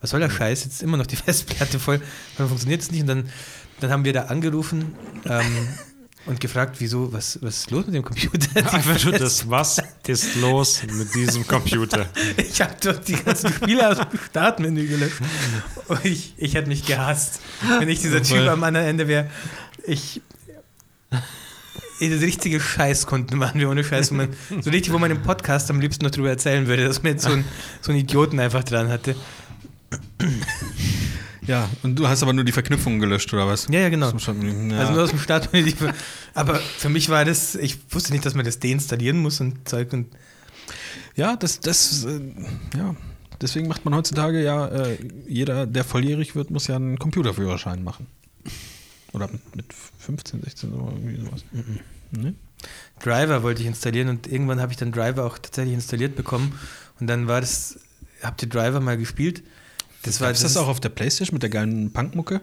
[0.00, 0.64] was soll der Scheiß?
[0.64, 2.00] Jetzt ist immer noch die Festplatte voll,
[2.36, 3.00] warum funktioniert es nicht?
[3.02, 3.30] Und dann,
[3.80, 4.94] dann haben wir da angerufen
[5.24, 5.68] ähm,
[6.24, 8.48] und gefragt, wieso, was, was ist los mit dem Computer?
[8.72, 12.08] Einfach nur das, was ist los mit diesem Computer?
[12.36, 15.20] Ich habe dort die ganzen Spiele aus dem Startmenü gelöscht.
[15.88, 17.40] Und ich, ich hätte mich gehasst,
[17.78, 19.30] wenn ich dieser Typ am anderen Ende wäre.
[19.86, 20.20] Ich,
[21.98, 24.10] ey, richtige Scheißkunden waren wir ohne Scheiß.
[24.10, 24.28] wo Man,
[24.60, 27.24] so richtig, wo man im Podcast am liebsten noch drüber erzählen würde, dass man jetzt
[27.24, 27.44] so, ein,
[27.80, 29.16] so einen Idioten einfach dran hatte.
[31.46, 33.66] Ja, und du hast aber nur die Verknüpfungen gelöscht, oder was?
[33.68, 34.16] Ja, ja, genau.
[34.18, 34.78] Schon- ja.
[34.78, 35.48] Also nur aus dem Start.
[36.34, 39.92] Aber für mich war das, ich wusste nicht, dass man das deinstallieren muss und Zeug
[39.92, 40.06] und
[41.16, 42.20] Ja, das, das, äh,
[42.76, 42.94] ja.
[43.40, 48.06] Deswegen macht man heutzutage ja, äh, jeder, der volljährig wird, muss ja einen Computerführerschein machen.
[49.12, 49.66] Oder mit, mit
[49.98, 51.44] 15, 16 oder irgendwie sowas.
[52.12, 52.34] Ne?
[53.02, 56.56] Driver wollte ich installieren und irgendwann habe ich dann Driver auch tatsächlich installiert bekommen
[57.00, 57.80] und dann war das,
[58.22, 59.42] habt ihr Driver mal gespielt?
[60.02, 62.40] Das war Gab's das auch auf der Playstation mit der geilen Punkmucke?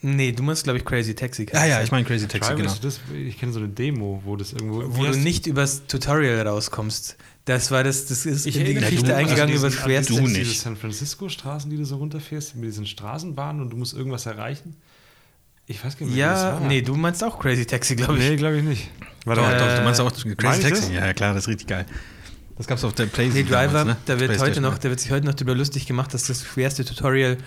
[0.00, 1.46] Nee, du meinst glaube ich Crazy Taxi.
[1.52, 2.72] Ja, ja, ich meine Crazy Taxi, genau.
[2.80, 4.82] das, ich kenne so eine Demo, wo das irgendwo.
[4.96, 7.16] wo du nicht übers Tutorial rauskommst.
[7.46, 10.12] Das war das, das ist Ich in die Geschichte also eingegangen diesen- über das Schwerste.
[10.14, 10.60] du Diese nicht.
[10.60, 14.76] San Francisco-Straßen, die du so runterfährst, mit diesen Straßenbahnen und du musst irgendwas erreichen.
[15.66, 16.68] Ich weiß gar nicht, Ja, das war.
[16.68, 18.28] nee, du meinst auch Crazy Taxi, glaube ich.
[18.28, 18.90] Nee, glaube ich nicht.
[19.24, 19.58] Warte mal.
[19.58, 20.80] doch, du meinst auch meine Crazy Taxi?
[20.82, 20.90] das?
[20.90, 21.86] Ja, ja, klar, das ist richtig geil.
[22.58, 23.44] Das gab's auf der Playstation.
[23.46, 24.02] Nee, Driver, damals, ne?
[24.06, 26.84] da, wird heute noch, da wird sich heute noch darüber lustig gemacht, dass das schwerste
[26.84, 27.38] Tutorial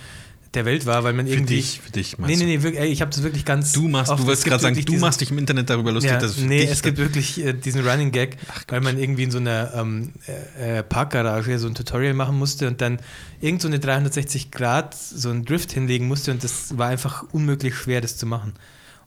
[0.54, 1.56] der Welt war, weil man Für irgendwie.
[1.56, 3.72] dich, für dich Nee, meinst nee, nee, wirklich, ey, ich habe das wirklich ganz.
[3.72, 5.70] Du machst, oft- du es wolltest gerade sagen, wirklich du diesen- machst dich im Internet
[5.70, 8.36] darüber lustig, Ja, dass es für nee, dich es gibt wirklich äh, diesen Running Gag,
[8.68, 10.12] weil man irgendwie in so einer ähm,
[10.60, 13.00] äh, äh, Parkgarage so ein Tutorial machen musste und dann
[13.40, 17.76] irgend so eine 360 Grad so einen Drift hinlegen musste und das war einfach unmöglich
[17.76, 18.54] schwer, das zu machen.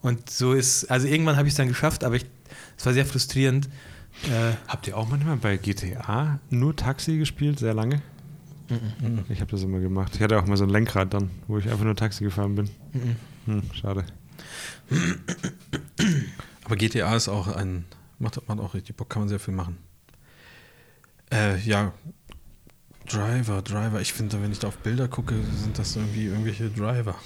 [0.00, 3.68] Und so ist, also irgendwann habe ich es dann geschafft, aber es war sehr frustrierend.
[4.24, 8.00] Äh, Habt ihr auch manchmal bei GTA nur Taxi gespielt, sehr lange?
[9.28, 10.12] Ich habe das immer gemacht.
[10.14, 12.70] Ich hatte auch mal so ein Lenkrad dann, wo ich einfach nur Taxi gefahren bin.
[13.46, 14.06] Hm, schade.
[16.64, 17.84] Aber GTA ist auch ein,
[18.18, 19.76] macht, macht auch richtig Bock, kann man sehr viel machen.
[21.30, 21.92] Äh, ja,
[23.06, 24.00] Driver, Driver.
[24.00, 27.16] Ich finde, wenn ich da auf Bilder gucke, sind das irgendwie irgendwelche Driver.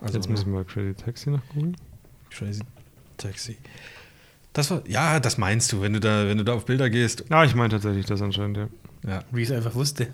[0.00, 1.76] Also Jetzt müssen wir Crazy Taxi noch googeln.
[2.30, 2.62] Crazy
[3.16, 3.56] Taxi.
[4.56, 7.24] Das war, ja, das meinst du, wenn du da, wenn du da auf Bilder gehst.
[7.28, 8.68] Ja, ich meine tatsächlich das anscheinend, ja.
[9.06, 10.08] Ja, wie ich es einfach wusste.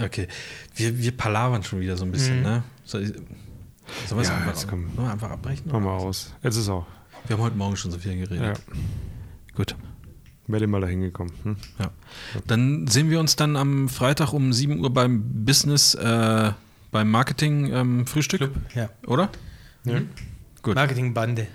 [0.00, 0.28] okay.
[0.76, 2.42] Wir, wir palavern schon wieder so ein bisschen, Mhm.
[2.42, 2.62] ne?
[2.84, 3.14] So, sollen
[4.10, 5.64] wir es Ja, einfach, wir einfach abbrechen?
[5.72, 6.32] Mach mal aus.
[6.42, 6.86] Jetzt ist auch.
[7.26, 8.40] Wir haben heute Morgen schon so viel geredet.
[8.40, 8.52] Ja.
[9.56, 9.74] Gut.
[10.46, 11.32] Wäre mal dahin gekommen.
[11.42, 11.56] Hm?
[11.80, 11.90] Ja.
[12.46, 16.52] Dann sehen wir uns dann am Freitag um 7 Uhr beim Business, äh,
[16.92, 18.88] beim Marketing-Frühstück, Club, ja.
[19.06, 19.30] oder?
[19.84, 20.00] Ja.
[20.62, 20.74] Gut.
[20.76, 21.48] Marketingbande.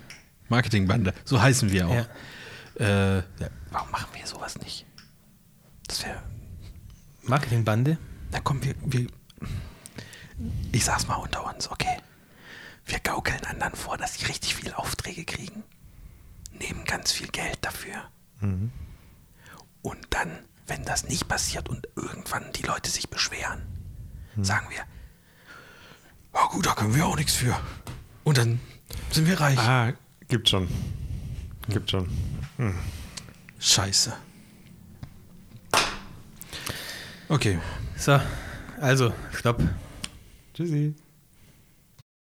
[0.53, 1.13] Marketingbande.
[1.25, 1.95] So heißen wir auch.
[1.95, 2.05] Ja.
[2.80, 3.49] Äh, ja.
[3.71, 4.85] Warum machen wir sowas nicht?
[5.88, 6.21] Das wäre.
[7.23, 7.97] Marketingbande?
[8.31, 9.07] Na komm, wir, wir.
[10.71, 11.97] Ich sag's mal unter uns, okay?
[12.85, 15.63] Wir gaukeln anderen vor, dass sie richtig viele Aufträge kriegen.
[16.51, 17.95] Nehmen ganz viel Geld dafür.
[19.81, 20.30] Und dann,
[20.67, 23.61] wenn das nicht passiert und irgendwann die Leute sich beschweren,
[24.41, 24.84] sagen wir,
[26.34, 27.57] ja gut, da können wir auch nichts für.
[28.23, 28.59] Und dann
[29.11, 29.57] sind wir reich.
[29.59, 29.93] Ah,
[30.27, 30.67] gibt schon.
[31.69, 32.09] Gibt schon.
[33.59, 34.13] Scheiße.
[37.29, 37.59] Okay.
[37.97, 38.19] So,
[38.79, 39.61] also, stopp.
[40.53, 40.93] Tschüssi.